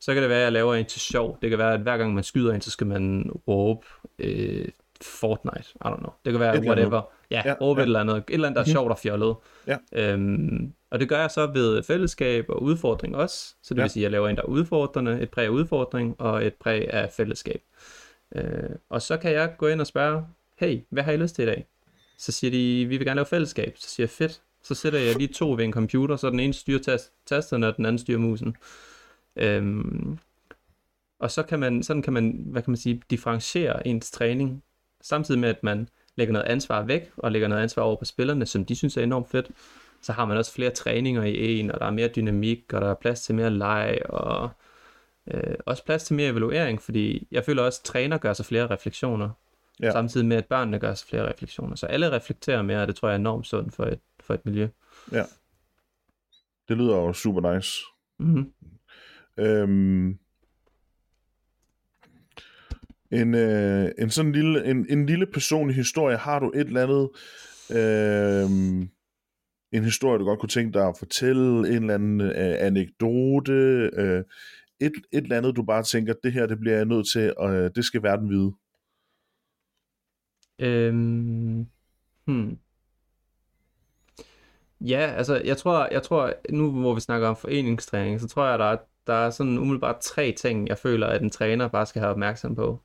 Så 0.00 0.12
kan 0.14 0.22
det 0.22 0.30
være, 0.30 0.38
at 0.38 0.44
jeg 0.44 0.52
laver 0.52 0.74
en 0.74 0.84
til 0.86 1.00
sjov. 1.00 1.38
Det 1.42 1.50
kan 1.50 1.58
være, 1.58 1.74
at 1.74 1.80
hver 1.80 1.96
gang 1.96 2.14
man 2.14 2.24
skyder 2.24 2.52
en, 2.54 2.60
så 2.60 2.70
skal 2.70 2.86
man 2.86 3.30
råbe 3.48 3.86
øh, 4.18 4.68
Fortnite. 5.04 5.68
I 5.74 5.88
don't 5.88 5.98
know. 5.98 6.12
Det 6.24 6.32
kan 6.32 6.40
være 6.40 6.58
Et 6.58 6.64
whatever. 6.66 7.02
Ja, 7.30 7.42
Ja, 7.44 7.54
råbe 7.60 7.78
ja. 7.80 7.82
et 7.82 7.86
eller 7.86 8.00
andet. 8.00 8.16
Et 8.16 8.24
eller 8.28 8.48
andet, 8.48 8.56
der 8.56 8.62
er 8.62 8.66
Mhm. 8.66 8.72
sjovt 8.72 8.90
og 8.90 8.98
fjollet. 8.98 9.34
Ja. 9.66 9.76
Øhm, 9.92 10.72
og 10.90 11.00
det 11.00 11.08
gør 11.08 11.20
jeg 11.20 11.30
så 11.30 11.46
ved 11.46 11.82
fællesskab 11.82 12.44
og 12.48 12.62
udfordring 12.62 13.16
også. 13.16 13.54
Så 13.62 13.74
det 13.74 13.78
Ja. 13.78 13.82
vil 13.84 13.90
sige, 13.90 14.00
at 14.00 14.04
jeg 14.04 14.10
laver 14.10 14.28
en, 14.28 14.36
der 14.36 14.42
er 14.42 14.46
udfordrende, 14.46 15.20
et 15.20 15.30
præg 15.30 15.44
af 15.44 15.48
udfordring 15.48 16.20
og 16.20 16.46
et 16.46 16.54
præg 16.54 16.90
af 16.94 17.12
fællesskab. 17.12 17.62
Øh, 18.34 18.44
og 18.90 19.02
så 19.02 19.16
kan 19.16 19.32
jeg 19.32 19.54
gå 19.58 19.66
ind 19.66 19.80
og 19.80 19.86
spørge, 19.86 20.24
hey, 20.58 20.80
hvad 20.90 21.02
har 21.02 21.12
I 21.12 21.16
lyst 21.16 21.34
til 21.34 21.42
i 21.42 21.46
dag? 21.46 21.66
Så 22.18 22.32
siger 22.32 22.50
de, 22.50 22.84
vi 22.88 22.96
vil 22.96 23.06
gerne 23.06 23.18
lave 23.18 23.26
fællesskab. 23.26 23.74
Så 23.78 23.88
siger 23.90 24.04
jeg, 24.04 24.10
fedt. 24.10 24.42
Så 24.62 24.74
sætter 24.74 24.98
jeg 24.98 25.16
lige 25.16 25.32
to 25.32 25.50
ved 25.52 25.64
en 25.64 25.72
computer, 25.72 26.16
så 26.16 26.30
den 26.30 26.40
ene 26.40 26.52
styrer 26.52 26.78
tas- 26.80 27.12
tasterne, 27.26 27.66
og 27.68 27.76
den 27.76 27.86
anden 27.86 27.98
styrer 27.98 28.18
musen. 28.18 28.56
Øhm, 29.36 30.18
og 31.18 31.30
så 31.30 31.42
kan 31.42 31.58
man, 31.60 31.82
sådan 31.82 32.02
kan 32.02 32.12
man, 32.12 32.44
hvad 32.46 32.62
kan 32.62 32.70
man 32.70 32.76
sige, 32.76 33.02
differentiere 33.10 33.86
ens 33.86 34.10
træning, 34.10 34.62
samtidig 35.04 35.40
med, 35.40 35.48
at 35.48 35.62
man 35.62 35.88
lægger 36.16 36.32
noget 36.32 36.46
ansvar 36.46 36.82
væk, 36.82 37.10
og 37.16 37.32
lægger 37.32 37.48
noget 37.48 37.62
ansvar 37.62 37.82
over 37.82 37.96
på 37.96 38.04
spillerne, 38.04 38.46
som 38.46 38.64
de 38.64 38.76
synes 38.76 38.96
er 38.96 39.02
enormt 39.02 39.30
fedt. 39.30 39.50
Så 40.02 40.12
har 40.12 40.24
man 40.24 40.36
også 40.36 40.52
flere 40.52 40.70
træninger 40.70 41.22
i 41.22 41.58
en, 41.60 41.70
og 41.70 41.80
der 41.80 41.86
er 41.86 41.90
mere 41.90 42.08
dynamik, 42.08 42.72
og 42.72 42.80
der 42.80 42.90
er 42.90 42.94
plads 42.94 43.22
til 43.22 43.34
mere 43.34 43.50
leg, 43.50 43.98
og 44.08 44.50
øh, 45.30 45.54
også 45.66 45.84
plads 45.84 46.04
til 46.04 46.16
mere 46.16 46.28
evaluering, 46.28 46.82
fordi 46.82 47.28
jeg 47.30 47.44
føler 47.44 47.62
også, 47.62 47.80
at 47.80 47.84
træner 47.84 48.18
gør 48.18 48.32
sig 48.32 48.46
flere 48.46 48.66
refleksioner, 48.70 49.30
Ja. 49.80 49.86
ja. 49.86 49.92
samtidig 49.92 50.26
med, 50.26 50.36
at 50.36 50.46
børnene 50.46 50.78
gør 50.78 50.94
sig 50.94 51.08
flere 51.08 51.28
refleksioner. 51.32 51.76
Så 51.76 51.86
alle 51.86 52.10
reflekterer 52.10 52.62
mere, 52.62 52.82
og 52.82 52.86
det 52.88 52.96
tror 52.96 53.08
jeg 53.08 53.14
er 53.14 53.18
enormt 53.18 53.46
sundt 53.46 53.74
for 53.74 53.84
et, 53.84 54.00
for 54.20 54.34
et 54.34 54.44
miljø. 54.46 54.68
Det 56.68 56.76
lyder 56.76 56.96
jo 56.96 57.12
super 57.12 57.54
nice. 57.54 57.82
Mm-hmm. 58.18 58.52
Øhm, 59.38 60.18
en, 63.10 63.34
øh, 63.34 63.90
en 63.98 64.10
sådan 64.10 64.32
lille, 64.32 64.64
en, 64.64 64.86
en 64.90 65.06
lille 65.06 65.26
personlig 65.26 65.76
historie. 65.76 66.16
Har 66.16 66.38
du 66.38 66.52
et 66.54 66.66
eller 66.66 66.82
andet, 66.82 67.10
øh, 67.70 68.50
en 69.72 69.84
historie, 69.84 70.18
du 70.18 70.24
godt 70.24 70.40
kunne 70.40 70.48
tænke 70.48 70.78
dig 70.78 70.88
at 70.88 70.98
fortælle, 70.98 71.58
en 71.58 71.64
eller 71.64 71.94
anden 71.94 72.20
øh, 72.20 72.56
anekdote, 72.58 73.90
øh, 73.94 74.24
et, 74.80 74.92
et 75.12 75.22
eller 75.22 75.36
andet, 75.36 75.56
du 75.56 75.62
bare 75.62 75.82
tænker, 75.82 76.14
det 76.24 76.32
her, 76.32 76.46
det 76.46 76.60
bliver 76.60 76.76
jeg 76.76 76.84
nødt 76.84 77.06
til, 77.12 77.34
og 77.36 77.54
øh, 77.54 77.70
det 77.74 77.84
skal 77.84 78.02
verden 78.02 78.30
vide. 78.30 78.52
Øhm, 80.58 81.66
hmm. 82.24 82.58
Ja, 84.80 85.14
altså 85.16 85.42
jeg 85.44 85.56
tror, 85.56 85.88
jeg 85.92 86.02
tror, 86.02 86.32
nu 86.50 86.70
hvor 86.70 86.94
vi 86.94 87.00
snakker 87.00 87.28
om 87.28 87.36
foreningstræning, 87.36 88.20
så 88.20 88.28
tror 88.28 88.46
jeg, 88.46 88.58
der 88.58 88.64
er, 88.64 88.76
der 89.06 89.14
er 89.14 89.30
sådan 89.30 89.58
umiddelbart 89.58 90.00
tre 90.00 90.32
ting, 90.32 90.68
jeg 90.68 90.78
føler, 90.78 91.06
at 91.06 91.22
en 91.22 91.30
træner 91.30 91.68
bare 91.68 91.86
skal 91.86 92.00
have 92.00 92.10
opmærksom 92.10 92.54
på. 92.54 92.80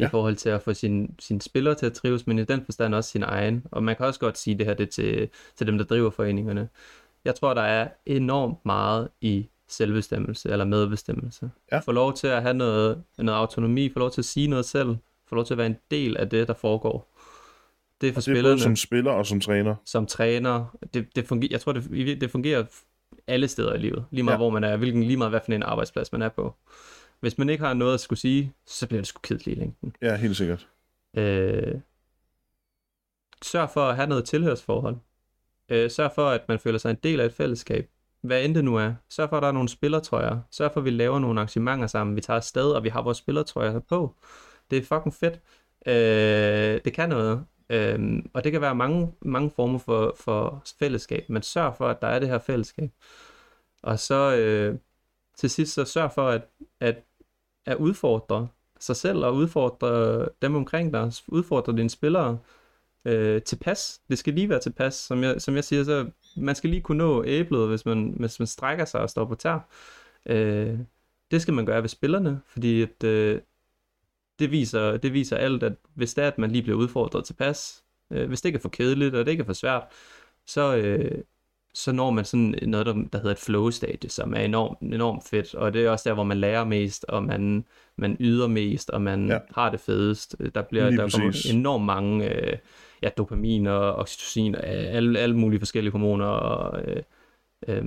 Ja. 0.00 0.06
I 0.06 0.10
forhold 0.10 0.36
til 0.36 0.48
at 0.48 0.62
få 0.62 0.74
sine 0.74 1.08
sin 1.18 1.40
spillere 1.40 1.74
til 1.74 1.86
at 1.86 1.92
trives, 1.92 2.26
men 2.26 2.38
i 2.38 2.44
den 2.44 2.64
forstand 2.64 2.94
også 2.94 3.10
sin 3.10 3.22
egen. 3.22 3.66
Og 3.70 3.82
man 3.82 3.96
kan 3.96 4.06
også 4.06 4.20
godt 4.20 4.38
sige 4.38 4.58
det 4.58 4.66
her 4.66 4.74
det 4.74 4.90
til, 4.90 5.28
til 5.56 5.66
dem, 5.66 5.78
der 5.78 5.84
driver 5.84 6.10
foreningerne. 6.10 6.68
Jeg 7.24 7.34
tror, 7.34 7.54
der 7.54 7.62
er 7.62 7.88
enormt 8.06 8.58
meget 8.64 9.08
i 9.20 9.48
selvbestemmelse 9.68 10.50
eller 10.50 10.64
medbestemmelse. 10.64 11.50
Ja. 11.72 11.78
Få 11.78 11.92
lov 11.92 12.14
til 12.14 12.26
at 12.26 12.42
have 12.42 12.54
noget, 12.54 13.02
noget 13.18 13.38
autonomi, 13.38 13.90
få 13.92 13.98
lov 13.98 14.10
til 14.10 14.20
at 14.20 14.24
sige 14.24 14.46
noget 14.46 14.64
selv, 14.64 14.96
få 15.28 15.34
lov 15.34 15.44
til 15.44 15.54
at 15.54 15.58
være 15.58 15.66
en 15.66 15.76
del 15.90 16.16
af 16.16 16.28
det, 16.30 16.48
der 16.48 16.54
foregår. 16.54 17.16
Det 18.00 18.08
er 18.08 18.12
for 18.12 18.20
Og 18.20 18.24
det 18.24 18.30
er 18.30 18.34
spillerne 18.34 18.54
både 18.54 18.60
som 18.60 18.76
spiller 18.76 19.12
og 19.12 19.26
som 19.26 19.40
træner. 19.40 19.74
som 19.84 20.06
træner. 20.06 20.76
Det, 20.94 21.16
det 21.16 21.26
fungerer, 21.26 21.48
jeg 21.50 21.60
tror, 21.60 21.72
det, 21.72 22.20
det 22.20 22.30
fungerer 22.30 22.64
alle 23.26 23.48
steder 23.48 23.74
i 23.74 23.78
livet. 23.78 24.04
Lige 24.10 24.22
meget 24.22 24.34
ja. 24.34 24.38
hvor 24.38 24.50
man 24.50 24.64
er, 24.64 24.76
hvilken, 24.76 25.02
lige 25.02 25.16
meget 25.16 25.30
hvad 25.30 25.40
for 25.44 25.52
en 25.52 25.62
arbejdsplads 25.62 26.12
man 26.12 26.22
er 26.22 26.28
på. 26.28 26.54
Hvis 27.20 27.38
man 27.38 27.48
ikke 27.48 27.64
har 27.64 27.74
noget 27.74 27.94
at 27.94 28.00
skulle 28.00 28.18
sige, 28.18 28.54
så 28.66 28.86
bliver 28.86 29.00
det 29.00 29.06
sgu 29.06 29.20
kedeligt 29.22 29.56
i 29.56 29.60
længden. 29.60 29.96
Ja, 30.02 30.16
helt 30.16 30.36
sikkert. 30.36 30.68
Øh, 31.16 31.80
sørg 33.42 33.70
for 33.70 33.88
at 33.88 33.96
have 33.96 34.08
noget 34.08 34.24
tilhørsforhold. 34.24 34.96
Øh, 35.68 35.90
sørg 35.90 36.12
for, 36.14 36.28
at 36.28 36.48
man 36.48 36.58
føler 36.58 36.78
sig 36.78 36.90
en 36.90 36.96
del 37.02 37.20
af 37.20 37.24
et 37.26 37.32
fællesskab. 37.32 37.90
Hvad 38.20 38.44
end 38.44 38.54
det 38.54 38.64
nu 38.64 38.76
er. 38.76 38.94
Sørg 39.10 39.28
for, 39.28 39.36
at 39.36 39.42
der 39.42 39.48
er 39.48 39.52
nogle 39.52 39.68
spillertrøjer. 39.68 40.40
Sørg 40.50 40.72
for, 40.72 40.80
at 40.80 40.84
vi 40.84 40.90
laver 40.90 41.18
nogle 41.18 41.40
arrangementer 41.40 41.86
sammen. 41.86 42.16
Vi 42.16 42.20
tager 42.20 42.36
afsted, 42.36 42.72
og 42.72 42.84
vi 42.84 42.88
har 42.88 43.02
vores 43.02 43.18
spillertrøjer 43.18 43.78
på. 43.78 44.16
Det 44.70 44.78
er 44.78 44.82
fucking 44.82 45.14
fedt. 45.14 45.40
Øh, 45.86 46.80
det 46.84 46.92
kan 46.92 47.08
noget. 47.08 47.44
Øh, 47.70 48.22
og 48.34 48.44
det 48.44 48.52
kan 48.52 48.60
være 48.60 48.74
mange, 48.74 49.12
mange 49.22 49.50
former 49.50 49.78
for, 49.78 50.14
for 50.16 50.62
fællesskab. 50.78 51.28
Men 51.28 51.42
sørg 51.42 51.76
for, 51.76 51.88
at 51.88 52.02
der 52.02 52.08
er 52.08 52.18
det 52.18 52.28
her 52.28 52.38
fællesskab. 52.38 52.90
Og 53.82 53.98
så 53.98 54.36
øh, 54.36 54.78
til 55.36 55.50
sidst, 55.50 55.74
så 55.74 55.84
sørg 55.84 56.12
for 56.12 56.28
at, 56.28 56.42
at, 56.80 57.04
at 57.70 57.78
udfordre 57.78 58.48
sig 58.80 58.96
selv 58.96 59.18
og 59.18 59.34
udfordre 59.34 60.28
dem 60.42 60.54
omkring 60.54 60.92
dig. 60.92 61.12
Udfordre 61.28 61.76
dine 61.76 61.90
spillere 61.90 62.38
øh, 63.04 63.42
tilpas. 63.42 64.00
Det 64.08 64.18
skal 64.18 64.34
lige 64.34 64.48
være 64.48 64.60
tilpas. 64.60 64.94
Som 64.94 65.22
jeg, 65.22 65.40
som 65.40 65.54
jeg 65.54 65.64
siger, 65.64 65.84
så 65.84 66.10
man 66.36 66.54
skal 66.54 66.70
lige 66.70 66.82
kunne 66.82 66.98
nå 66.98 67.24
æblet, 67.24 67.68
hvis 67.68 67.86
man, 67.86 68.14
hvis 68.18 68.38
man 68.38 68.46
strækker 68.46 68.84
sig 68.84 69.00
og 69.00 69.10
står 69.10 69.24
på 69.24 69.34
tær. 69.34 69.68
Øh, 70.26 70.78
det 71.30 71.42
skal 71.42 71.54
man 71.54 71.66
gøre 71.66 71.82
ved 71.82 71.88
spillerne, 71.88 72.40
fordi 72.46 72.82
at, 72.82 73.04
øh, 73.04 73.40
det, 74.38 74.50
viser, 74.50 74.96
det 74.96 75.12
viser 75.12 75.36
alt, 75.36 75.62
at 75.62 75.72
hvis 75.94 76.14
det 76.14 76.24
er, 76.24 76.28
at 76.28 76.38
man 76.38 76.50
lige 76.50 76.62
bliver 76.62 76.78
udfordret 76.78 77.24
tilpas, 77.24 77.84
øh, 78.12 78.28
hvis 78.28 78.40
det 78.40 78.48
ikke 78.48 78.56
er 78.56 78.60
for 78.60 78.68
kedeligt, 78.68 79.14
og 79.14 79.24
det 79.24 79.30
ikke 79.30 79.40
er 79.40 79.46
for 79.46 79.52
svært, 79.52 79.82
så, 80.46 80.76
øh, 80.76 81.24
så 81.74 81.92
når 81.92 82.10
man 82.10 82.24
sådan 82.24 82.58
noget, 82.62 82.86
der, 82.86 82.92
der 82.92 83.18
hedder 83.18 83.30
et 83.30 83.38
flow-stadie, 83.38 84.10
som 84.10 84.34
er 84.34 84.40
enormt, 84.40 84.80
enormt 84.80 85.24
fedt, 85.28 85.54
og 85.54 85.72
det 85.74 85.84
er 85.84 85.90
også 85.90 86.08
der, 86.08 86.14
hvor 86.14 86.24
man 86.24 86.40
lærer 86.40 86.64
mest, 86.64 87.04
og 87.08 87.22
man, 87.22 87.64
man 87.96 88.16
yder 88.20 88.46
mest, 88.46 88.90
og 88.90 89.02
man 89.02 89.28
Ja. 89.28 89.38
har 89.54 89.70
det 89.70 89.80
fedest. 89.80 90.36
Der 90.54 90.62
bliver 90.62 90.90
Lige 90.90 91.02
der 91.02 91.10
kommer 91.10 91.46
enormt 91.50 91.84
mange 91.84 92.34
øh, 92.34 92.56
ja, 93.02 93.08
dopamin 93.08 93.66
og 93.66 93.94
oxytocin, 93.94 94.54
og 94.54 94.64
alle, 94.66 95.18
alle 95.18 95.36
mulige 95.36 95.60
forskellige 95.60 95.92
hormoner, 95.92 96.26
og 96.26 96.82
øh, 96.84 97.02
øh, 97.68 97.84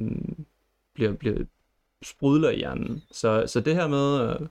bliver, 0.93 1.13
bliver 1.13 1.37
sprudler 2.03 2.49
i 2.49 2.55
hjernen. 2.57 3.03
Så, 3.11 3.43
så 3.47 3.59
det 3.61 3.75
her 3.75 3.87
med 3.87 4.29
øh, 4.29 4.47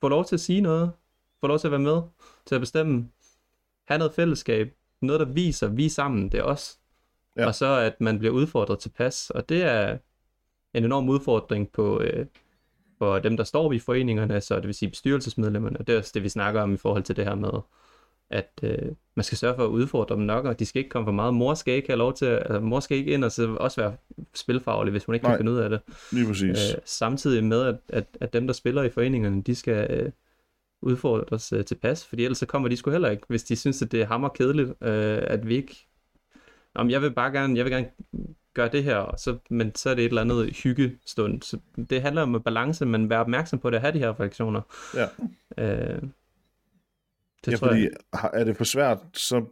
få 0.00 0.08
lov 0.08 0.24
til 0.24 0.36
at 0.36 0.40
sige 0.40 0.60
noget, 0.60 0.92
få 1.40 1.46
lov 1.46 1.58
til 1.58 1.66
at 1.68 1.72
være 1.72 1.80
med, 1.80 2.02
til 2.46 2.54
at 2.54 2.60
bestemme, 2.60 3.08
have 3.88 3.98
noget 3.98 4.14
fællesskab, 4.14 4.74
noget 5.00 5.20
der 5.20 5.26
viser, 5.26 5.68
vi 5.68 5.88
sammen, 5.88 6.28
det 6.28 6.40
er 6.40 6.44
os. 6.44 6.79
Ja. 7.36 7.46
Og 7.46 7.54
så 7.54 7.66
at 7.66 8.00
man 8.00 8.18
bliver 8.18 8.34
udfordret 8.34 8.78
til 8.78 8.88
pas, 8.88 9.30
og 9.30 9.48
det 9.48 9.62
er 9.62 9.98
en 10.74 10.84
enorm 10.84 11.08
udfordring 11.08 11.72
på, 11.72 12.00
øh, 12.00 12.26
for 12.98 13.18
dem, 13.18 13.36
der 13.36 13.44
står 13.44 13.72
i 13.72 13.78
foreningerne, 13.78 14.40
så 14.40 14.56
det 14.56 14.66
vil 14.66 14.74
sige 14.74 14.88
bestyrelsesmedlemmerne, 14.88 15.78
og 15.78 15.86
det 15.86 15.94
er 15.94 15.98
også 15.98 16.10
det, 16.14 16.22
vi 16.22 16.28
snakker 16.28 16.62
om 16.62 16.74
i 16.74 16.76
forhold 16.76 17.02
til 17.02 17.16
det 17.16 17.24
her 17.24 17.34
med, 17.34 17.50
at 18.30 18.50
øh, 18.62 18.92
man 19.14 19.24
skal 19.24 19.38
sørge 19.38 19.56
for 19.56 19.64
at 19.64 19.68
udfordre 19.68 20.14
dem 20.14 20.22
nok, 20.22 20.44
og 20.44 20.58
de 20.58 20.66
skal 20.66 20.78
ikke 20.78 20.90
komme 20.90 21.06
for 21.06 21.12
meget. 21.12 21.34
Mor 21.34 21.54
skal 21.54 21.74
ikke 21.74 21.88
have 21.88 21.98
lov 21.98 22.14
til, 22.14 22.26
altså 22.26 22.60
mor 22.60 22.80
skal 22.80 22.96
ikke 22.96 23.12
ind 23.12 23.24
og 23.24 23.32
så 23.32 23.54
også 23.54 23.80
være 23.80 23.96
spilfaglig, 24.34 24.90
hvis 24.90 25.04
hun 25.04 25.14
ikke 25.14 25.24
Nej. 25.24 25.32
kan 25.32 25.38
finde 25.38 25.52
ud 25.52 25.56
af 25.56 25.70
det. 25.70 25.80
Lige 26.12 26.26
præcis. 26.26 26.74
Øh, 26.74 26.80
samtidig 26.84 27.44
med, 27.44 27.62
at, 27.62 27.76
at, 27.88 28.06
at 28.20 28.32
dem, 28.32 28.46
der 28.46 28.54
spiller 28.54 28.82
i 28.82 28.90
foreningerne, 28.90 29.42
de 29.42 29.54
skal 29.54 29.90
øh, 29.90 30.12
udfordres 30.82 31.52
øh, 31.52 31.64
tilpas, 31.64 32.06
fordi 32.06 32.24
ellers 32.24 32.38
så 32.38 32.46
kommer 32.46 32.68
de 32.68 32.76
sgu 32.76 32.90
heller 32.90 33.10
ikke, 33.10 33.22
hvis 33.28 33.44
de 33.44 33.56
synes, 33.56 33.82
at 33.82 33.92
det 33.92 34.00
er 34.02 34.06
hammer 34.06 34.28
kedeligt, 34.28 34.68
øh, 34.68 35.22
at 35.22 35.48
vi 35.48 35.56
ikke... 35.56 35.86
Men 36.84 36.90
jeg 36.90 37.02
vil 37.02 37.10
bare 37.14 37.32
gerne, 37.32 37.56
jeg 37.56 37.64
vil 37.64 37.72
gerne 37.72 37.90
gøre 38.54 38.68
det 38.68 38.84
her, 38.84 38.96
og 38.96 39.18
så, 39.18 39.38
men 39.50 39.74
så 39.74 39.90
er 39.90 39.94
det 39.94 40.04
et 40.04 40.08
eller 40.08 40.20
andet 40.22 40.56
hyggestund. 40.62 41.42
Så 41.42 41.58
det 41.90 42.02
handler 42.02 42.22
om 42.22 42.42
balance, 42.42 42.86
men 42.86 43.10
være 43.10 43.20
opmærksom 43.20 43.58
på 43.58 43.70
det, 43.70 43.76
at 43.76 43.80
have 43.82 43.92
de 43.92 43.98
her 43.98 44.10
refleksioner. 44.10 44.60
Ja. 44.94 45.06
Øh, 45.58 46.02
det 47.44 47.52
ja, 47.52 47.56
tror 47.56 47.68
fordi 47.68 47.82
jeg. 47.82 48.30
er 48.32 48.44
det 48.44 48.56
for 48.56 48.64
svært, 48.64 48.98
så, 49.14 49.44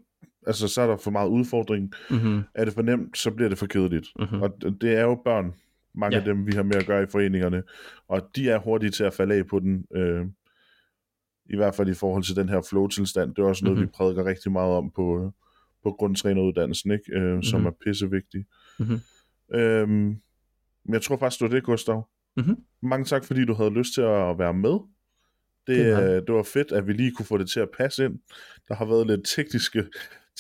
altså, 0.46 0.68
så 0.68 0.82
er 0.82 0.86
der 0.86 0.96
for 0.96 1.10
meget 1.10 1.28
udfordring. 1.28 1.92
Mm-hmm, 2.10 2.42
Er 2.54 2.64
det 2.64 2.74
for 2.74 2.82
nemt, 2.82 3.18
så 3.18 3.30
bliver 3.30 3.48
det 3.48 3.58
for 3.58 3.66
kedeligt. 3.66 4.06
mm-hmm. 4.18 4.42
Og 4.42 4.54
det 4.80 4.96
er 4.96 5.02
jo 5.02 5.20
børn, 5.24 5.54
mange 5.94 6.16
ja. 6.16 6.20
Af 6.20 6.24
dem, 6.24 6.46
vi 6.46 6.52
har 6.52 6.62
med 6.62 6.76
at 6.76 6.86
gøre 6.86 7.02
i 7.02 7.06
foreningerne. 7.06 7.62
Og 8.08 8.30
de 8.36 8.50
er 8.50 8.58
hurtige 8.58 8.90
til 8.90 9.04
at 9.04 9.14
falde 9.14 9.34
af 9.34 9.46
på 9.46 9.58
den. 9.58 9.84
Øh, 9.94 10.26
I 11.50 11.56
hvert 11.56 11.74
fald 11.74 11.88
i 11.88 11.94
forhold 11.94 12.22
til 12.22 12.36
den 12.36 12.48
her 12.48 12.60
flow-tilstand. 12.70 13.34
Det 13.34 13.42
er 13.42 13.46
også 13.46 13.64
noget, 13.64 13.76
mm-hmm. 13.78 13.84
Mhm. 13.84 13.92
vi 13.92 13.96
prædiker 13.96 14.24
rigtig 14.24 14.52
meget 14.52 14.72
om 14.72 14.90
på, 14.90 15.32
på 15.90 15.96
grundtræneruddannelsen, 15.98 16.90
ikke? 16.90 17.12
Øh, 17.12 17.22
mm-hmm. 17.26 17.42
som 17.42 17.60
Mhm. 17.60 17.66
er 17.66 17.70
pissevigtig. 17.84 18.44
Mhm. 18.78 18.98
Øhm, 19.54 19.90
men 20.84 20.92
jeg 20.94 21.02
tror 21.02 21.16
faktisk, 21.16 21.40
det 21.40 21.50
var 21.50 21.54
det, 21.56 21.64
Gustav. 21.64 22.08
Mhm. 22.36 22.56
Mange 22.82 23.04
tak, 23.04 23.24
fordi 23.24 23.44
du 23.44 23.54
havde 23.54 23.70
lyst 23.70 23.94
til 23.94 24.00
at 24.00 24.38
være 24.38 24.54
med. 24.54 24.78
Det, 25.66 25.76
Det 25.76 25.92
var- 25.92 26.00
øh, 26.00 26.08
det 26.26 26.34
var 26.34 26.42
fedt, 26.42 26.72
at 26.72 26.86
vi 26.86 26.92
lige 26.92 27.12
kunne 27.12 27.26
få 27.26 27.38
det 27.38 27.50
til 27.50 27.60
at 27.60 27.68
passe 27.78 28.04
ind. 28.04 28.18
Der 28.68 28.74
har 28.74 28.84
været 28.84 29.06
lidt 29.06 29.20
tekniske 29.36 29.84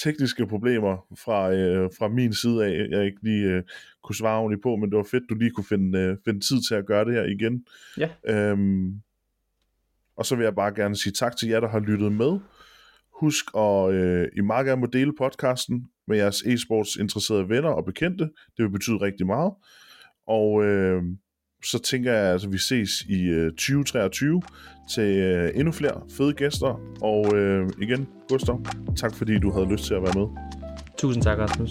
tekniske 0.04 0.46
problemer 0.46 1.06
fra, 1.24 1.52
øh, 1.54 1.90
fra 1.98 2.08
min 2.08 2.32
side 2.34 2.64
af, 2.66 2.86
jeg 2.90 3.06
ikke 3.06 3.18
lige 3.22 3.44
øh, 3.44 3.62
kunne 4.02 4.16
svare 4.16 4.38
ordentligt 4.40 4.62
på, 4.62 4.76
men 4.76 4.90
det 4.90 4.96
var 4.96 5.06
fedt, 5.10 5.24
du 5.30 5.34
lige 5.34 5.50
kunne 5.50 5.64
finde, 5.68 5.98
øh, 5.98 6.16
finde 6.24 6.40
tid 6.40 6.56
til 6.68 6.74
at 6.74 6.86
gøre 6.86 7.04
det 7.04 7.14
her 7.14 7.24
igen. 7.24 7.64
Ja. 7.98 8.10
Øhm, 8.26 9.00
og 10.16 10.26
så 10.26 10.36
vil 10.36 10.44
jeg 10.44 10.54
bare 10.54 10.74
gerne 10.74 10.96
sige 10.96 11.12
tak 11.12 11.36
til 11.36 11.48
jer, 11.48 11.60
der 11.60 11.68
har 11.68 11.80
lyttet 11.80 12.12
med. 12.12 12.38
Husk 13.20 13.44
at 13.56 13.92
øh, 13.92 14.28
I 14.36 14.40
meget 14.40 14.66
gerne 14.66 14.80
må 14.80 14.86
dele 14.86 15.12
podcasten 15.18 15.86
med 16.08 16.16
jeres 16.16 16.42
e-sports 16.42 17.00
interesserede 17.00 17.48
venner 17.48 17.68
og 17.68 17.84
bekendte. 17.84 18.24
Det 18.24 18.62
vil 18.64 18.70
betyde 18.70 18.96
rigtig 18.96 19.26
meget. 19.26 19.52
Og 20.26 20.64
øh, 20.64 21.02
så 21.64 21.78
tænker 21.78 22.12
jeg, 22.12 22.26
at 22.26 22.32
altså, 22.32 22.48
vi 22.48 22.58
ses 22.58 22.90
i 23.08 23.22
øh, 23.22 23.50
2023 23.50 24.42
til 24.90 25.18
øh, 25.18 25.50
endnu 25.54 25.72
flere 25.72 26.02
fede 26.10 26.32
gæster. 26.32 26.80
Og 27.02 27.36
øh, 27.36 27.70
igen, 27.82 28.08
Gustav, 28.28 28.64
tak 28.96 29.14
fordi 29.14 29.38
du 29.38 29.50
havde 29.52 29.66
lyst 29.72 29.84
til 29.84 29.94
at 29.94 30.02
være 30.02 30.14
med. 30.14 30.26
Tusind 30.98 31.22
tak, 31.22 31.38
Rasmus. 31.38 31.70